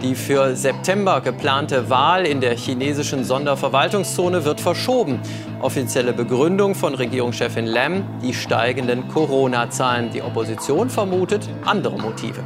Die 0.00 0.14
für 0.14 0.54
September 0.54 1.20
geplante 1.20 1.90
Wahl 1.90 2.24
in 2.24 2.40
der 2.40 2.56
chinesischen 2.56 3.24
Sonderverwaltungszone 3.24 4.44
wird 4.44 4.60
verschoben. 4.60 5.18
Offizielle 5.60 6.12
Begründung 6.12 6.76
von 6.76 6.94
Regierungschefin 6.94 7.66
Lam, 7.66 8.04
die 8.22 8.32
steigenden 8.32 9.08
Corona-Zahlen. 9.08 10.10
Die 10.10 10.22
Opposition 10.22 10.88
vermutet 10.88 11.48
andere 11.64 11.98
Motive. 11.98 12.44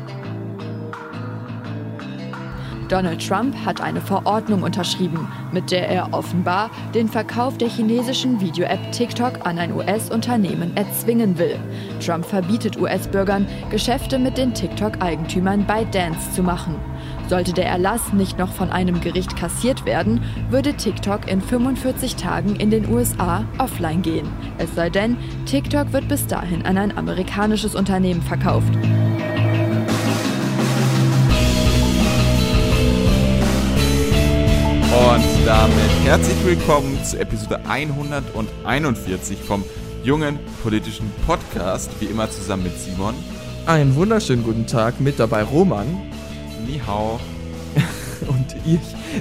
Donald 2.88 3.26
Trump 3.26 3.54
hat 3.64 3.82
eine 3.82 4.00
Verordnung 4.00 4.62
unterschrieben, 4.62 5.26
mit 5.50 5.70
der 5.70 5.88
er 5.88 6.12
offenbar 6.12 6.70
den 6.94 7.08
Verkauf 7.08 7.56
der 7.58 7.68
chinesischen 7.68 8.40
Video-App 8.40 8.92
TikTok 8.92 9.46
an 9.46 9.58
ein 9.58 9.74
US-Unternehmen 9.74 10.76
erzwingen 10.76 11.38
will. 11.38 11.58
Trump 12.04 12.24
verbietet 12.24 12.78
US-Bürgern, 12.78 13.46
Geschäfte 13.70 14.18
mit 14.18 14.36
den 14.36 14.52
TikTok-Eigentümern 14.54 15.66
ByteDance 15.66 16.32
zu 16.32 16.42
machen. 16.42 16.76
Sollte 17.32 17.54
der 17.54 17.64
Erlass 17.64 18.12
nicht 18.12 18.36
noch 18.36 18.52
von 18.52 18.68
einem 18.68 19.00
Gericht 19.00 19.38
kassiert 19.38 19.86
werden, 19.86 20.22
würde 20.50 20.74
TikTok 20.74 21.30
in 21.30 21.40
45 21.40 22.16
Tagen 22.16 22.56
in 22.56 22.68
den 22.68 22.92
USA 22.92 23.46
offline 23.56 24.02
gehen. 24.02 24.28
Es 24.58 24.74
sei 24.74 24.90
denn, 24.90 25.16
TikTok 25.46 25.94
wird 25.94 26.08
bis 26.08 26.26
dahin 26.26 26.66
an 26.66 26.76
ein 26.76 26.94
amerikanisches 26.94 27.74
Unternehmen 27.74 28.20
verkauft. 28.20 28.74
Und 28.74 28.84
damit 35.46 35.90
herzlich 36.04 36.36
willkommen 36.44 37.02
zu 37.02 37.18
Episode 37.18 37.64
141 37.66 39.38
vom 39.38 39.64
jungen 40.04 40.38
politischen 40.62 41.10
Podcast. 41.26 41.98
Wie 41.98 42.04
immer 42.04 42.30
zusammen 42.30 42.64
mit 42.64 42.78
Simon. 42.78 43.14
Einen 43.64 43.94
wunderschönen 43.94 44.44
guten 44.44 44.66
Tag 44.66 45.00
mit 45.00 45.18
dabei 45.18 45.44
Roman. 45.44 46.12
Ni 46.66 46.78
hao. 46.78 47.18
Und 48.28 48.56
ich 48.64 48.80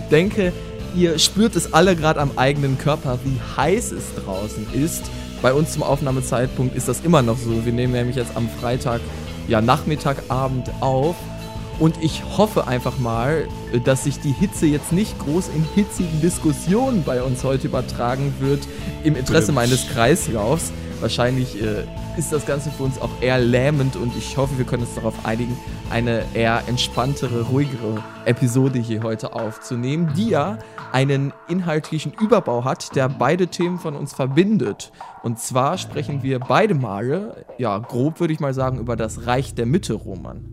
denke, 0.09 0.53
ihr 0.95 1.19
spürt 1.19 1.55
es 1.55 1.73
alle 1.73 1.95
gerade 1.95 2.19
am 2.19 2.31
eigenen 2.35 2.77
Körper, 2.77 3.19
wie 3.23 3.39
heiß 3.57 3.91
es 3.91 4.15
draußen 4.23 4.67
ist. 4.73 5.03
Bei 5.41 5.53
uns 5.53 5.73
zum 5.73 5.83
Aufnahmezeitpunkt 5.83 6.75
ist 6.75 6.87
das 6.87 7.01
immer 7.01 7.21
noch 7.21 7.37
so. 7.37 7.65
Wir 7.65 7.73
nehmen 7.73 7.93
nämlich 7.93 8.15
jetzt 8.15 8.35
am 8.35 8.47
Freitag, 8.49 9.01
ja, 9.47 9.61
Nachmittag, 9.61 10.17
Abend 10.29 10.69
auf. 10.81 11.15
Und 11.79 11.95
ich 11.99 12.21
hoffe 12.37 12.67
einfach 12.67 12.99
mal, 12.99 13.47
dass 13.85 14.03
sich 14.03 14.19
die 14.19 14.33
Hitze 14.33 14.67
jetzt 14.67 14.91
nicht 14.91 15.17
groß 15.17 15.47
in 15.47 15.65
hitzigen 15.73 16.21
Diskussionen 16.21 17.03
bei 17.03 17.23
uns 17.23 17.43
heute 17.43 17.67
übertragen 17.67 18.35
wird, 18.39 18.67
im 19.03 19.15
Interesse 19.15 19.51
meines 19.51 19.89
Kreislaufs. 19.89 20.71
Wahrscheinlich 20.99 21.59
äh, 21.59 21.85
ist 22.17 22.31
das 22.31 22.45
Ganze 22.45 22.71
für 22.71 22.83
uns 22.83 22.99
auch 22.99 23.09
eher 23.21 23.39
lähmend 23.39 23.95
und 23.95 24.15
ich 24.15 24.37
hoffe, 24.37 24.57
wir 24.57 24.65
können 24.65 24.83
uns 24.83 24.95
darauf 24.95 25.25
einigen, 25.25 25.57
eine 25.89 26.25
eher 26.33 26.63
entspanntere, 26.67 27.43
ruhigere 27.43 28.03
Episode 28.25 28.79
hier 28.79 29.03
heute 29.03 29.33
aufzunehmen, 29.33 30.13
die 30.15 30.29
ja 30.29 30.59
einen 30.91 31.33
inhaltlichen 31.47 32.13
Überbau 32.13 32.65
hat, 32.65 32.95
der 32.95 33.07
beide 33.07 33.47
Themen 33.47 33.79
von 33.79 33.95
uns 33.95 34.13
verbindet. 34.13 34.91
Und 35.23 35.39
zwar 35.39 35.77
sprechen 35.77 36.21
wir 36.23 36.39
beide 36.39 36.73
Male, 36.73 37.45
ja, 37.57 37.77
grob 37.77 38.19
würde 38.19 38.33
ich 38.33 38.39
mal 38.39 38.53
sagen, 38.53 38.79
über 38.79 38.95
das 38.95 39.25
Reich 39.25 39.55
der 39.55 39.65
Mitte, 39.65 39.93
Roman. 39.93 40.45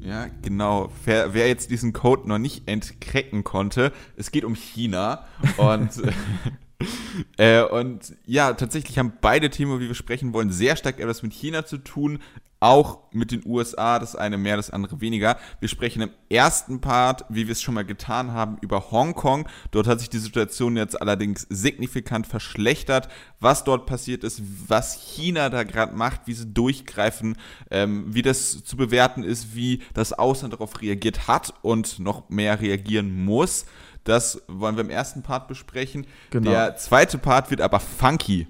Ja, 0.00 0.26
genau. 0.42 0.90
Wer, 1.04 1.34
wer, 1.34 1.48
jetzt 1.48 1.70
diesen 1.70 1.92
Code 1.92 2.28
noch 2.28 2.38
nicht 2.38 2.68
entkrecken 2.68 3.44
konnte, 3.44 3.92
es 4.16 4.30
geht 4.30 4.44
um 4.44 4.54
China. 4.54 5.24
Und, 5.56 5.90
äh, 7.36 7.62
und 7.62 8.14
ja, 8.26 8.52
tatsächlich 8.52 8.98
haben 8.98 9.12
beide 9.20 9.50
Themen, 9.50 9.80
wie 9.80 9.88
wir 9.88 9.94
sprechen 9.94 10.32
wollen, 10.32 10.50
sehr 10.50 10.76
stark 10.76 11.00
etwas 11.00 11.22
mit 11.22 11.32
China 11.32 11.66
zu 11.66 11.78
tun 11.78 12.20
auch 12.60 12.98
mit 13.12 13.30
den 13.30 13.42
USA, 13.46 13.98
das 13.98 14.16
eine 14.16 14.36
mehr, 14.36 14.56
das 14.56 14.70
andere 14.70 15.00
weniger. 15.00 15.38
Wir 15.60 15.68
sprechen 15.68 16.02
im 16.02 16.10
ersten 16.28 16.80
Part, 16.80 17.24
wie 17.28 17.46
wir 17.46 17.52
es 17.52 17.62
schon 17.62 17.74
mal 17.74 17.84
getan 17.84 18.32
haben, 18.32 18.58
über 18.60 18.90
Hongkong. 18.90 19.48
Dort 19.70 19.86
hat 19.86 20.00
sich 20.00 20.10
die 20.10 20.18
Situation 20.18 20.76
jetzt 20.76 21.00
allerdings 21.00 21.46
signifikant 21.48 22.26
verschlechtert. 22.26 23.08
Was 23.38 23.62
dort 23.64 23.86
passiert 23.86 24.24
ist, 24.24 24.42
was 24.66 24.94
China 24.94 25.50
da 25.50 25.62
gerade 25.62 25.94
macht, 25.94 26.22
wie 26.26 26.34
sie 26.34 26.52
durchgreifen, 26.52 27.36
ähm, 27.70 28.06
wie 28.08 28.22
das 28.22 28.64
zu 28.64 28.76
bewerten 28.76 29.22
ist, 29.22 29.54
wie 29.54 29.82
das 29.94 30.12
Ausland 30.12 30.54
darauf 30.54 30.80
reagiert 30.82 31.28
hat 31.28 31.54
und 31.62 32.00
noch 32.00 32.28
mehr 32.28 32.60
reagieren 32.60 33.24
muss. 33.24 33.66
Das 34.08 34.42
wollen 34.48 34.76
wir 34.76 34.84
im 34.84 34.90
ersten 34.90 35.22
Part 35.22 35.48
besprechen. 35.48 36.06
Genau. 36.30 36.50
Der 36.50 36.76
zweite 36.76 37.18
Part 37.18 37.50
wird 37.50 37.60
aber 37.60 37.78
funky, 37.78 38.46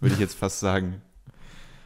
würde 0.00 0.14
ich 0.14 0.20
jetzt 0.20 0.36
fast 0.36 0.60
sagen. 0.60 1.00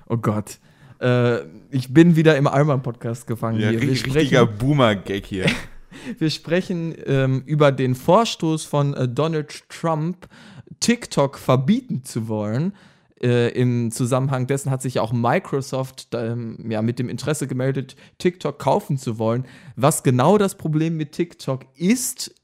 Oh 0.08 0.16
Gott. 0.16 0.58
Äh, 1.00 1.42
ich 1.70 1.94
bin 1.94 2.16
wieder 2.16 2.36
im 2.36 2.48
Alman-Podcast 2.48 3.28
gefangen. 3.28 3.60
Ja, 3.60 3.70
hier. 3.70 3.80
richtiger 3.80 4.44
Boomer-Gag 4.44 5.24
hier. 5.24 5.46
wir 6.18 6.30
sprechen 6.30 6.96
ähm, 7.06 7.44
über 7.46 7.70
den 7.70 7.94
Vorstoß 7.94 8.64
von 8.64 8.92
äh, 8.94 9.06
Donald 9.06 9.68
Trump, 9.68 10.28
TikTok 10.80 11.38
verbieten 11.38 12.02
zu 12.02 12.26
wollen. 12.26 12.74
Äh, 13.22 13.50
Im 13.50 13.92
Zusammenhang 13.92 14.48
dessen 14.48 14.72
hat 14.72 14.82
sich 14.82 14.98
auch 14.98 15.12
Microsoft 15.12 16.08
ähm, 16.12 16.58
ja, 16.68 16.82
mit 16.82 16.98
dem 16.98 17.08
Interesse 17.08 17.46
gemeldet, 17.46 17.94
TikTok 18.18 18.58
kaufen 18.58 18.98
zu 18.98 19.20
wollen. 19.20 19.46
Was 19.76 20.02
genau 20.02 20.38
das 20.38 20.56
Problem 20.56 20.96
mit 20.96 21.12
TikTok 21.12 21.66
ist, 21.76 22.34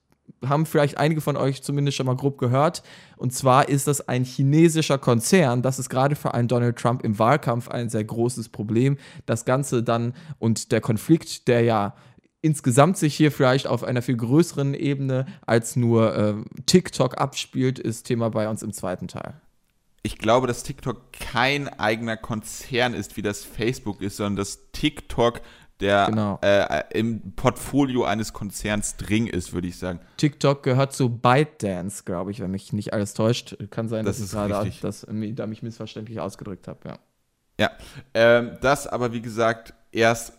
haben 0.44 0.66
vielleicht 0.66 0.99
einige 0.99 1.21
von 1.21 1.37
euch 1.37 1.62
zumindest 1.62 1.97
schon 1.97 2.06
mal 2.06 2.16
grob 2.16 2.39
gehört. 2.39 2.83
Und 3.16 3.33
zwar 3.33 3.69
ist 3.69 3.87
das 3.87 4.09
ein 4.09 4.25
chinesischer 4.25 4.99
Konzern. 4.99 5.62
Das 5.62 5.78
ist 5.78 5.89
gerade 5.89 6.16
für 6.16 6.34
einen 6.34 6.49
Donald 6.49 6.77
Trump 6.77 7.05
im 7.05 7.19
Wahlkampf 7.19 7.69
ein 7.69 7.89
sehr 7.89 8.05
großes 8.05 8.49
Problem. 8.49 8.99
Das 9.27 9.44
Ganze 9.44 9.83
dann 9.83 10.15
und 10.39 10.72
der 10.72 10.81
Konflikt, 10.81 11.49
der 11.49 11.62
ja 11.62 11.94
insgesamt 12.41 12.97
sich 12.97 13.16
hier 13.16 13.33
vielleicht 13.33 13.66
auf 13.66 13.83
einer 13.83 14.03
viel 14.03 14.16
größeren 14.16 14.75
Ebene 14.75 15.27
als 15.47 15.77
nur 15.77 16.16
äh, 16.16 16.34
TikTok 16.66 17.19
abspielt, 17.19 17.78
ist 17.78 18.05
Thema 18.05 18.31
bei 18.31 18.49
uns 18.49 18.62
im 18.62 18.72
zweiten 18.72 19.09
Teil. 19.09 19.34
Ich 20.03 20.19
glaube, 20.19 20.47
dass 20.47 20.62
TikTok 20.62 21.12
kein 21.12 21.69
eigener 21.69 22.16
Konzern 22.16 22.95
ist, 22.95 23.16
wie 23.16 23.22
das 23.22 23.45
Facebook 23.45 24.00
ist, 24.00 24.16
sondern 24.16 24.37
dass 24.37 24.71
TikTok 24.72 25.41
der 25.81 26.06
genau. 26.06 26.39
äh, 26.43 26.83
im 26.93 27.33
Portfolio 27.37 28.05
eines 28.05 28.33
Konzerns 28.33 28.97
drin 28.97 29.27
ist, 29.27 29.53
würde 29.53 29.69
ich 29.69 29.78
sagen. 29.78 30.00
TikTok 30.16 30.62
gehört 30.62 30.93
zu 30.93 31.09
ByteDance, 31.09 32.05
glaube 32.05 32.31
ich, 32.31 32.41
wenn 32.41 32.50
mich 32.50 32.72
nicht 32.72 32.93
alles 32.93 33.15
täuscht. 33.15 33.56
Kann 33.71 33.89
sein, 33.89 34.05
das 34.05 34.19
dass 34.19 34.27
ich 34.27 34.33
gerade 34.33 34.72
das, 34.81 35.06
da 35.09 35.47
mich 35.47 35.62
missverständlich 35.62 36.21
ausgedrückt 36.21 36.69
habe, 36.69 36.81
ja. 36.89 36.99
Ja, 37.61 37.71
ähm, 38.15 38.53
das 38.61 38.87
aber 38.87 39.12
wie 39.12 39.21
gesagt 39.21 39.75
erst 39.91 40.33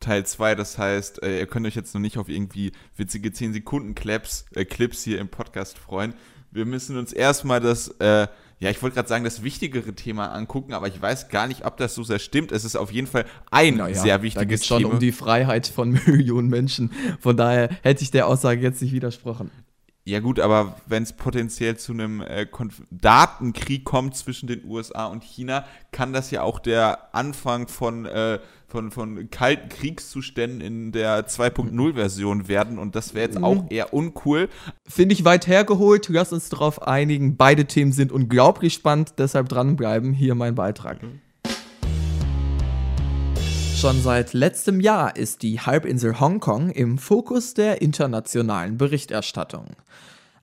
Teil 0.00 0.24
2, 0.26 0.54
das 0.54 0.78
heißt, 0.78 1.22
äh, 1.22 1.40
ihr 1.40 1.46
könnt 1.46 1.66
euch 1.66 1.74
jetzt 1.74 1.94
noch 1.94 2.00
nicht 2.00 2.18
auf 2.18 2.28
irgendwie 2.28 2.72
witzige 2.96 3.32
10 3.32 3.52
Sekunden 3.52 3.94
Clips, 3.94 4.44
äh, 4.54 4.64
Clips 4.64 5.02
hier 5.02 5.18
im 5.18 5.28
Podcast 5.28 5.78
freuen. 5.78 6.14
Wir 6.50 6.66
müssen 6.66 6.96
uns 6.96 7.12
erstmal 7.12 7.60
das 7.60 7.88
äh, 8.00 8.28
ja, 8.60 8.70
ich 8.70 8.82
wollte 8.82 8.94
gerade 8.94 9.08
sagen, 9.08 9.24
das 9.24 9.42
wichtigere 9.42 9.94
Thema 9.94 10.32
angucken, 10.32 10.72
aber 10.72 10.88
ich 10.88 11.00
weiß 11.00 11.28
gar 11.28 11.46
nicht, 11.46 11.64
ob 11.64 11.76
das 11.76 11.94
so 11.94 12.02
sehr 12.02 12.18
stimmt. 12.18 12.50
Es 12.50 12.64
ist 12.64 12.76
auf 12.76 12.90
jeden 12.90 13.06
Fall 13.06 13.24
ein 13.50 13.76
naja, 13.76 13.94
sehr 13.94 14.22
wichtiges 14.22 14.34
Thema. 14.34 14.44
Da 14.44 14.48
geht 14.48 14.60
es 14.60 14.66
schon 14.66 14.84
um 14.84 14.98
die 14.98 15.12
Freiheit 15.12 15.68
von 15.68 15.90
Millionen 16.06 16.48
Menschen. 16.48 16.92
Von 17.20 17.36
daher 17.36 17.68
hätte 17.82 18.02
ich 18.02 18.10
der 18.10 18.26
Aussage 18.26 18.60
jetzt 18.60 18.82
nicht 18.82 18.92
widersprochen. 18.92 19.50
Ja 20.04 20.20
gut, 20.20 20.40
aber 20.40 20.76
wenn 20.86 21.02
es 21.02 21.12
potenziell 21.12 21.76
zu 21.76 21.92
einem 21.92 22.22
äh, 22.22 22.46
Datenkrieg 22.90 23.84
kommt 23.84 24.16
zwischen 24.16 24.46
den 24.46 24.64
USA 24.64 25.04
und 25.04 25.22
China, 25.22 25.66
kann 25.92 26.14
das 26.14 26.30
ja 26.30 26.42
auch 26.42 26.60
der 26.60 27.14
Anfang 27.14 27.68
von 27.68 28.06
äh, 28.06 28.38
von, 28.68 28.90
von 28.90 29.30
kalten 29.30 29.70
Kriegszuständen 29.70 30.60
in 30.60 30.92
der 30.92 31.26
2.0-Version 31.26 32.48
werden 32.48 32.78
und 32.78 32.94
das 32.94 33.14
wäre 33.14 33.26
jetzt 33.26 33.42
auch 33.42 33.62
mhm. 33.62 33.68
eher 33.70 33.94
uncool. 33.94 34.48
Finde 34.86 35.14
ich 35.14 35.24
weit 35.24 35.46
hergeholt. 35.46 36.08
Lass 36.10 36.32
uns 36.32 36.50
darauf 36.50 36.82
einigen. 36.82 37.36
Beide 37.36 37.64
Themen 37.64 37.92
sind 37.92 38.12
unglaublich 38.12 38.74
spannend, 38.74 39.14
deshalb 39.16 39.48
dranbleiben. 39.48 40.12
Hier 40.12 40.34
mein 40.34 40.54
Beitrag. 40.54 41.02
Mhm. 41.02 41.20
Schon 43.74 44.02
seit 44.02 44.32
letztem 44.32 44.80
Jahr 44.80 45.16
ist 45.16 45.42
die 45.42 45.60
Halbinsel 45.60 46.18
Hongkong 46.18 46.70
im 46.70 46.98
Fokus 46.98 47.54
der 47.54 47.80
internationalen 47.80 48.76
Berichterstattung. 48.76 49.66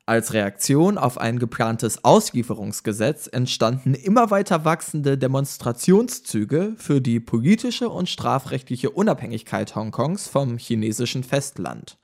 Als 0.08 0.34
Reaktion 0.34 1.00
auf 1.00 1.18
ein 1.18 1.40
geplantes 1.40 2.04
Auslieferungsgesetz 2.04 3.26
entstanden 3.26 3.96
immer 3.96 4.30
weiter 4.30 4.64
wachsende 4.64 5.18
Demonstrationszüge 5.18 6.76
für 6.78 7.02
die 7.02 7.20
politische 7.20 7.90
und 7.90 8.08
strafrechtliche 8.08 8.92
Unabhängigkeit 8.92 9.76
Hongkongs 9.76 10.28
vom 10.28 10.60
chinesischen 10.60 11.24
Festland. 11.24 11.98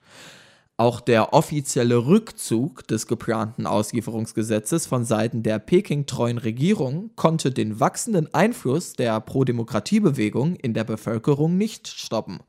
Auch 0.76 1.00
der 1.00 1.32
offizielle 1.32 2.06
Rückzug 2.06 2.88
des 2.88 3.06
geplanten 3.06 3.68
Auslieferungsgesetzes 3.68 4.86
von 4.86 5.04
Seiten 5.04 5.44
der 5.44 5.60
Peking-treuen 5.60 6.38
Regierung 6.38 7.12
konnte 7.14 7.52
den 7.52 7.78
wachsenden 7.78 8.34
Einfluss 8.34 8.94
der 8.94 9.20
Pro-Demokratie-Bewegung 9.20 10.56
in 10.56 10.74
der 10.74 10.82
Bevölkerung 10.82 11.56
nicht 11.56 11.86
stoppen. 11.86 12.40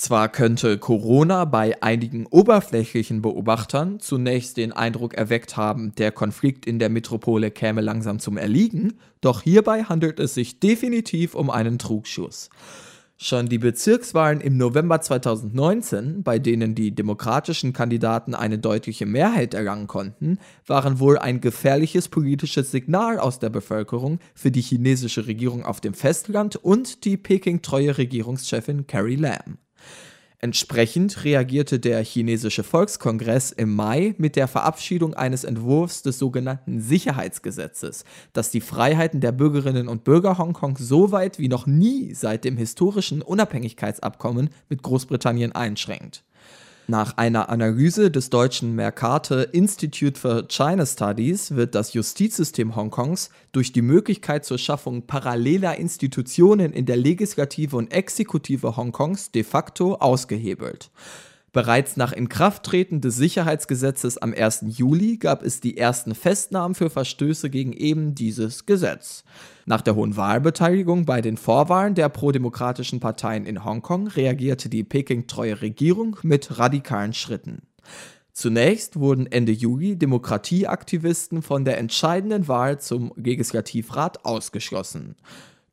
Zwar 0.00 0.30
könnte 0.30 0.78
Corona 0.78 1.44
bei 1.44 1.82
einigen 1.82 2.24
oberflächlichen 2.24 3.20
Beobachtern 3.20 4.00
zunächst 4.00 4.56
den 4.56 4.72
Eindruck 4.72 5.12
erweckt 5.12 5.58
haben, 5.58 5.94
der 5.94 6.10
Konflikt 6.10 6.64
in 6.64 6.78
der 6.78 6.88
Metropole 6.88 7.50
käme 7.50 7.82
langsam 7.82 8.18
zum 8.18 8.38
Erliegen, 8.38 8.94
doch 9.20 9.42
hierbei 9.42 9.82
handelt 9.82 10.18
es 10.18 10.32
sich 10.32 10.58
definitiv 10.58 11.34
um 11.34 11.50
einen 11.50 11.78
Trugschuss. 11.78 12.48
Schon 13.18 13.50
die 13.50 13.58
Bezirkswahlen 13.58 14.40
im 14.40 14.56
November 14.56 15.02
2019, 15.02 16.22
bei 16.22 16.38
denen 16.38 16.74
die 16.74 16.94
demokratischen 16.94 17.74
Kandidaten 17.74 18.34
eine 18.34 18.58
deutliche 18.58 19.04
Mehrheit 19.04 19.52
erlangen 19.52 19.86
konnten, 19.86 20.38
waren 20.66 20.98
wohl 20.98 21.18
ein 21.18 21.42
gefährliches 21.42 22.08
politisches 22.08 22.70
Signal 22.70 23.18
aus 23.18 23.38
der 23.38 23.50
Bevölkerung 23.50 24.18
für 24.34 24.50
die 24.50 24.62
chinesische 24.62 25.26
Regierung 25.26 25.62
auf 25.62 25.82
dem 25.82 25.92
Festland 25.92 26.56
und 26.56 27.04
die 27.04 27.18
Peking-treue 27.18 27.98
Regierungschefin 27.98 28.86
Carrie 28.86 29.16
Lam. 29.16 29.58
Entsprechend 30.42 31.24
reagierte 31.24 31.78
der 31.78 32.02
chinesische 32.02 32.62
Volkskongress 32.62 33.52
im 33.52 33.74
Mai 33.74 34.14
mit 34.16 34.36
der 34.36 34.48
Verabschiedung 34.48 35.12
eines 35.12 35.44
Entwurfs 35.44 36.00
des 36.00 36.18
sogenannten 36.18 36.80
Sicherheitsgesetzes, 36.80 38.04
das 38.32 38.50
die 38.50 38.62
Freiheiten 38.62 39.20
der 39.20 39.32
Bürgerinnen 39.32 39.86
und 39.86 40.02
Bürger 40.02 40.38
Hongkongs 40.38 40.80
so 40.80 41.12
weit 41.12 41.38
wie 41.38 41.48
noch 41.48 41.66
nie 41.66 42.14
seit 42.14 42.44
dem 42.44 42.56
historischen 42.56 43.20
Unabhängigkeitsabkommen 43.20 44.48
mit 44.70 44.82
Großbritannien 44.82 45.52
einschränkt. 45.52 46.24
Nach 46.90 47.16
einer 47.18 47.50
Analyse 47.50 48.10
des 48.10 48.30
deutschen 48.30 48.74
Mercator 48.74 49.54
Institute 49.54 50.18
for 50.18 50.48
China 50.48 50.84
Studies 50.84 51.54
wird 51.54 51.76
das 51.76 51.92
Justizsystem 51.92 52.74
Hongkongs 52.74 53.30
durch 53.52 53.72
die 53.72 53.80
Möglichkeit 53.80 54.44
zur 54.44 54.58
Schaffung 54.58 55.06
paralleler 55.06 55.76
Institutionen 55.76 56.72
in 56.72 56.86
der 56.86 56.96
Legislative 56.96 57.76
und 57.76 57.92
Exekutive 57.92 58.76
Hongkongs 58.76 59.30
de 59.30 59.44
facto 59.44 59.94
ausgehebelt. 59.94 60.90
Bereits 61.52 61.96
nach 61.96 62.12
Inkrafttreten 62.12 63.00
des 63.00 63.16
Sicherheitsgesetzes 63.16 64.18
am 64.18 64.32
1. 64.32 64.66
Juli 64.68 65.16
gab 65.16 65.42
es 65.42 65.60
die 65.60 65.76
ersten 65.76 66.14
Festnahmen 66.14 66.76
für 66.76 66.90
Verstöße 66.90 67.50
gegen 67.50 67.72
eben 67.72 68.14
dieses 68.14 68.66
Gesetz. 68.66 69.24
Nach 69.66 69.80
der 69.80 69.96
hohen 69.96 70.16
Wahlbeteiligung 70.16 71.06
bei 71.06 71.20
den 71.20 71.36
Vorwahlen 71.36 71.96
der 71.96 72.08
prodemokratischen 72.08 73.00
Parteien 73.00 73.46
in 73.46 73.64
Hongkong 73.64 74.06
reagierte 74.06 74.68
die 74.68 74.84
Peking-treue 74.84 75.60
Regierung 75.60 76.16
mit 76.22 76.58
radikalen 76.58 77.14
Schritten. 77.14 77.62
Zunächst 78.32 79.00
wurden 79.00 79.26
Ende 79.26 79.50
Juli 79.50 79.96
Demokratieaktivisten 79.96 81.42
von 81.42 81.64
der 81.64 81.78
entscheidenden 81.78 82.46
Wahl 82.46 82.80
zum 82.80 83.12
Legislativrat 83.16 84.24
ausgeschlossen. 84.24 85.16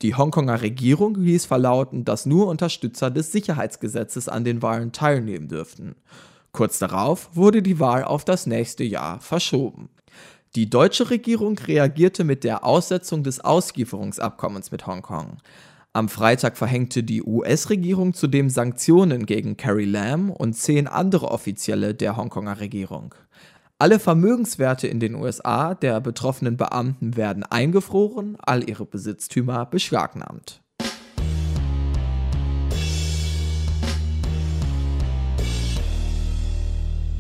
Die 0.03 0.13
Hongkonger 0.13 0.61
Regierung 0.61 1.15
ließ 1.15 1.45
verlauten, 1.45 2.05
dass 2.05 2.27
nur 2.27 2.47
Unterstützer 2.47 3.09
des 3.09 3.31
Sicherheitsgesetzes 3.31 4.29
an 4.29 4.43
den 4.43 4.61
Wahlen 4.61 4.91
teilnehmen 4.91 5.47
dürften. 5.47 5.95
Kurz 6.51 6.77
darauf 6.77 7.29
wurde 7.33 7.63
die 7.63 7.79
Wahl 7.79 8.03
auf 8.03 8.23
das 8.23 8.45
nächste 8.45 8.83
Jahr 8.83 9.19
verschoben. 9.19 9.89
Die 10.55 10.69
deutsche 10.69 11.09
Regierung 11.09 11.57
reagierte 11.57 12.23
mit 12.23 12.43
der 12.43 12.63
Aussetzung 12.63 13.23
des 13.23 13.39
Auslieferungsabkommens 13.39 14.71
mit 14.71 14.85
Hongkong. 14.85 15.37
Am 15.93 16.09
Freitag 16.09 16.57
verhängte 16.57 17.03
die 17.03 17.23
US-Regierung 17.23 18.13
zudem 18.13 18.51
Sanktionen 18.51 19.25
gegen 19.25 19.57
Carrie 19.57 19.85
Lam 19.85 20.29
und 20.29 20.53
zehn 20.53 20.87
andere 20.87 21.31
Offizielle 21.31 21.95
der 21.95 22.17
Hongkonger 22.17 22.59
Regierung. 22.59 23.15
Alle 23.79 23.99
Vermögenswerte 23.99 24.87
in 24.87 24.99
den 24.99 25.13
USA 25.13 25.75
der 25.75 26.01
betroffenen 26.01 26.57
Beamten 26.57 27.15
werden 27.15 27.43
eingefroren, 27.43 28.35
all 28.39 28.67
ihre 28.67 28.87
Besitztümer 28.87 29.67
beschlagnahmt. 29.67 30.63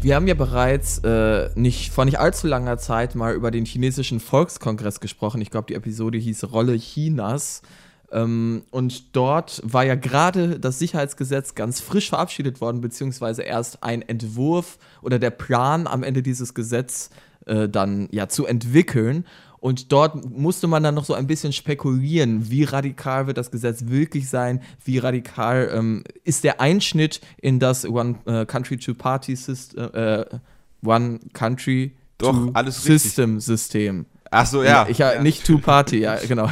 Wir 0.01 0.15
haben 0.15 0.25
ja 0.25 0.33
bereits 0.33 0.97
äh, 1.03 1.51
nicht 1.53 1.91
vor 1.91 2.05
nicht 2.05 2.17
allzu 2.19 2.47
langer 2.47 2.79
Zeit 2.79 3.13
mal 3.13 3.35
über 3.35 3.51
den 3.51 3.65
chinesischen 3.65 4.19
Volkskongress 4.19 4.99
gesprochen. 4.99 5.41
Ich 5.41 5.51
glaube, 5.51 5.67
die 5.67 5.75
Episode 5.75 6.17
hieß 6.17 6.51
Rolle 6.51 6.73
Chinas. 6.73 7.61
Ähm, 8.11 8.63
und 8.71 9.15
dort 9.15 9.61
war 9.63 9.83
ja 9.83 9.95
gerade 9.95 10.59
das 10.59 10.79
Sicherheitsgesetz 10.79 11.55
ganz 11.55 11.81
frisch 11.81 12.09
verabschiedet 12.09 12.61
worden, 12.61 12.81
beziehungsweise 12.81 13.43
erst 13.43 13.83
ein 13.83 14.01
Entwurf 14.01 14.77
oder 15.01 15.19
der 15.19 15.31
Plan 15.31 15.87
am 15.87 16.03
Ende 16.03 16.23
dieses 16.23 16.53
Gesetzes 16.53 17.09
äh, 17.45 17.67
dann 17.67 18.07
ja 18.11 18.27
zu 18.27 18.45
entwickeln. 18.45 19.25
Und 19.59 19.91
dort 19.91 20.29
musste 20.29 20.67
man 20.67 20.83
dann 20.83 20.95
noch 20.95 21.05
so 21.05 21.15
ein 21.15 21.27
bisschen 21.27 21.51
spekulieren, 21.51 22.49
wie 22.51 22.63
radikal 22.63 23.27
wird 23.27 23.37
das 23.37 23.51
Gesetz 23.51 23.85
wirklich 23.87 24.29
sein, 24.29 24.61
wie 24.85 24.99
radikal 24.99 25.71
ähm, 25.73 26.03
ist 26.23 26.43
der 26.43 26.61
Einschnitt 26.61 27.21
in 27.41 27.59
das 27.59 27.83
One 27.85 28.15
uh, 28.27 28.45
Country 28.45 28.77
Two 28.77 28.93
Party 28.93 29.35
System, 29.35 29.89
äh, 29.93 30.25
One 30.85 31.19
Country 31.33 31.93
Doch, 32.19 32.33
Two 32.33 32.51
alles 32.53 32.83
System 32.83 33.39
System. 33.39 34.05
Ach 34.31 34.45
so, 34.45 34.63
ja. 34.63 34.87
Ich, 34.89 34.97
ja, 34.97 35.21
nicht 35.21 35.45
Two 35.45 35.59
Party, 35.59 35.99
ja, 35.99 36.17
genau. 36.27 36.49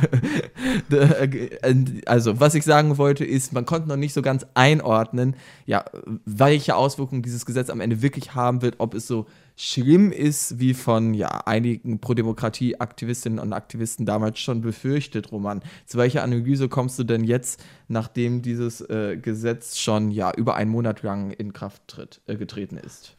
also, 2.06 2.40
was 2.40 2.56
ich 2.56 2.64
sagen 2.64 2.98
wollte, 2.98 3.26
ist, 3.26 3.54
man 3.54 3.66
konnte 3.66 3.88
noch 3.90 3.96
nicht 3.98 4.14
so 4.14 4.22
ganz 4.22 4.46
einordnen, 4.54 5.36
ja, 5.66 5.86
welche 6.26 6.76
Auswirkungen 6.76 7.22
dieses 7.22 7.46
Gesetz 7.46 7.70
am 7.70 7.82
Ende 7.82 8.02
wirklich 8.02 8.36
haben 8.36 8.62
wird, 8.62 8.76
ob 8.80 8.94
es 8.94 9.08
so 9.08 9.26
schlimm 9.56 10.12
ist, 10.12 10.60
wie 10.60 10.74
von 10.74 11.14
ja, 11.14 11.30
einigen 11.46 12.00
Pro-Demokratie-Aktivistinnen 12.00 13.40
und 13.40 13.54
Aktivisten 13.54 14.06
damals 14.06 14.40
schon 14.40 14.62
befürchtet, 14.62 15.32
Roman. 15.32 15.62
Zu 15.86 15.98
welcher 15.98 16.24
Analyse 16.24 16.68
kommst 16.68 17.00
du 17.00 17.04
denn 17.04 17.24
jetzt, 17.24 17.64
nachdem 17.88 18.42
dieses 18.42 18.82
äh, 18.82 19.18
Gesetz 19.18 19.78
schon 19.78 20.12
ja 20.12 20.32
über 20.36 20.56
einen 20.56 20.72
Monat 20.72 21.04
lang 21.04 21.32
in 21.32 21.54
Kraft 21.54 21.88
tritt, 21.88 22.22
äh, 22.28 22.36
getreten 22.36 22.78
ist? 22.78 23.16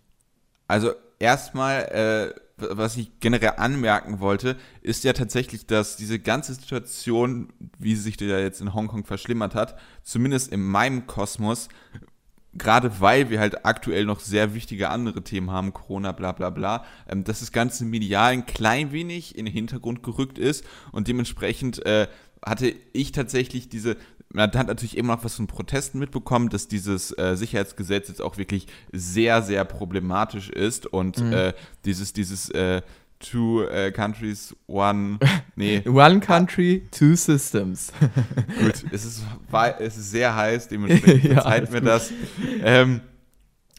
Also 0.68 0.92
erstmal, 1.18 2.34
äh, 2.36 2.40
was 2.58 2.96
ich 2.96 3.20
generell 3.20 3.54
anmerken 3.56 4.20
wollte, 4.20 4.56
ist 4.80 5.04
ja 5.04 5.12
tatsächlich, 5.12 5.66
dass 5.66 5.96
diese 5.96 6.18
ganze 6.18 6.54
Situation, 6.54 7.52
wie 7.78 7.94
sie 7.94 8.02
sich 8.02 8.20
ja 8.20 8.38
jetzt 8.38 8.60
in 8.60 8.72
Hongkong 8.72 9.04
verschlimmert 9.04 9.54
hat, 9.54 9.78
zumindest 10.02 10.52
in 10.52 10.62
meinem 10.62 11.06
Kosmos, 11.06 11.68
gerade 12.54 13.00
weil 13.00 13.28
wir 13.28 13.40
halt 13.40 13.66
aktuell 13.66 14.06
noch 14.06 14.20
sehr 14.20 14.54
wichtige 14.54 14.88
andere 14.88 15.22
Themen 15.22 15.50
haben, 15.50 15.74
Corona, 15.74 16.12
bla 16.12 16.32
bla 16.32 16.50
bla, 16.50 16.84
ähm, 17.08 17.24
dass 17.24 17.40
das 17.40 17.52
Ganze 17.52 17.84
medial 17.84 18.32
ein 18.32 18.46
klein 18.46 18.92
wenig 18.92 19.36
in 19.36 19.44
den 19.44 19.52
Hintergrund 19.52 20.02
gerückt 20.02 20.38
ist 20.38 20.64
und 20.92 21.08
dementsprechend 21.08 21.84
äh, 21.84 22.08
hatte 22.44 22.74
ich 22.92 23.12
tatsächlich 23.12 23.68
diese, 23.68 23.96
man 24.36 24.52
hat 24.52 24.66
natürlich 24.66 24.96
immer 24.96 25.16
noch 25.16 25.24
was 25.24 25.36
von 25.36 25.46
Protesten 25.46 25.98
mitbekommen, 25.98 26.50
dass 26.50 26.68
dieses 26.68 27.16
äh, 27.16 27.36
Sicherheitsgesetz 27.36 28.08
jetzt 28.08 28.20
auch 28.20 28.36
wirklich 28.36 28.66
sehr, 28.92 29.42
sehr 29.42 29.64
problematisch 29.64 30.50
ist 30.50 30.86
und 30.86 31.18
mhm. 31.18 31.32
äh, 31.32 31.52
dieses, 31.86 32.12
dieses 32.12 32.50
äh, 32.50 32.82
Two 33.18 33.62
äh, 33.62 33.92
Countries, 33.92 34.54
One, 34.66 35.18
nee. 35.56 35.82
one 35.88 36.20
Country, 36.20 36.86
Two 36.90 37.16
Systems. 37.16 37.90
gut, 38.60 38.84
es 38.92 39.06
ist, 39.06 39.22
es 39.78 39.96
ist 39.96 40.10
sehr 40.10 40.36
heiß, 40.36 40.68
dementsprechend 40.68 41.32
verzeiht 41.32 41.64
ja, 41.64 41.70
mir 41.70 41.80
gut. 41.80 41.88
das. 41.88 42.12
Ähm, 42.62 43.00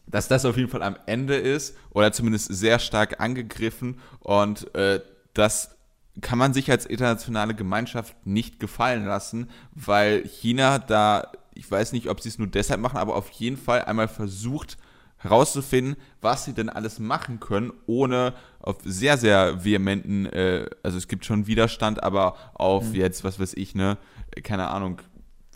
dass 0.07 0.27
das 0.27 0.45
auf 0.45 0.57
jeden 0.57 0.69
Fall 0.69 0.81
am 0.81 0.95
Ende 1.05 1.35
ist 1.35 1.75
oder 1.91 2.11
zumindest 2.13 2.51
sehr 2.51 2.79
stark 2.79 3.19
angegriffen 3.19 3.99
und 4.21 4.73
äh, 4.73 5.01
das 5.33 5.76
kann 6.21 6.39
man 6.39 6.53
sich 6.53 6.71
als 6.71 6.85
internationale 6.85 7.53
Gemeinschaft 7.53 8.15
nicht 8.25 8.59
gefallen 8.59 9.05
lassen, 9.05 9.49
weil 9.73 10.23
China 10.27 10.79
da, 10.79 11.31
ich 11.53 11.69
weiß 11.69 11.91
nicht, 11.93 12.09
ob 12.09 12.21
sie 12.21 12.29
es 12.29 12.39
nur 12.39 12.47
deshalb 12.47 12.81
machen, 12.81 12.97
aber 12.97 13.15
auf 13.15 13.29
jeden 13.31 13.57
Fall 13.57 13.83
einmal 13.83 14.07
versucht 14.07 14.77
herauszufinden, 15.17 15.95
was 16.21 16.45
sie 16.45 16.53
denn 16.53 16.69
alles 16.69 16.99
machen 16.99 17.39
können, 17.39 17.71
ohne 17.87 18.33
auf 18.59 18.77
sehr, 18.83 19.17
sehr 19.17 19.63
vehementen, 19.63 20.27
äh, 20.27 20.69
also 20.83 20.97
es 20.97 21.07
gibt 21.07 21.25
schon 21.25 21.47
Widerstand, 21.47 22.03
aber 22.03 22.35
auf 22.53 22.89
mhm. 22.89 22.95
jetzt, 22.95 23.23
was 23.23 23.39
weiß 23.39 23.53
ich, 23.55 23.73
ne, 23.73 23.97
keine 24.43 24.67
Ahnung, 24.67 25.01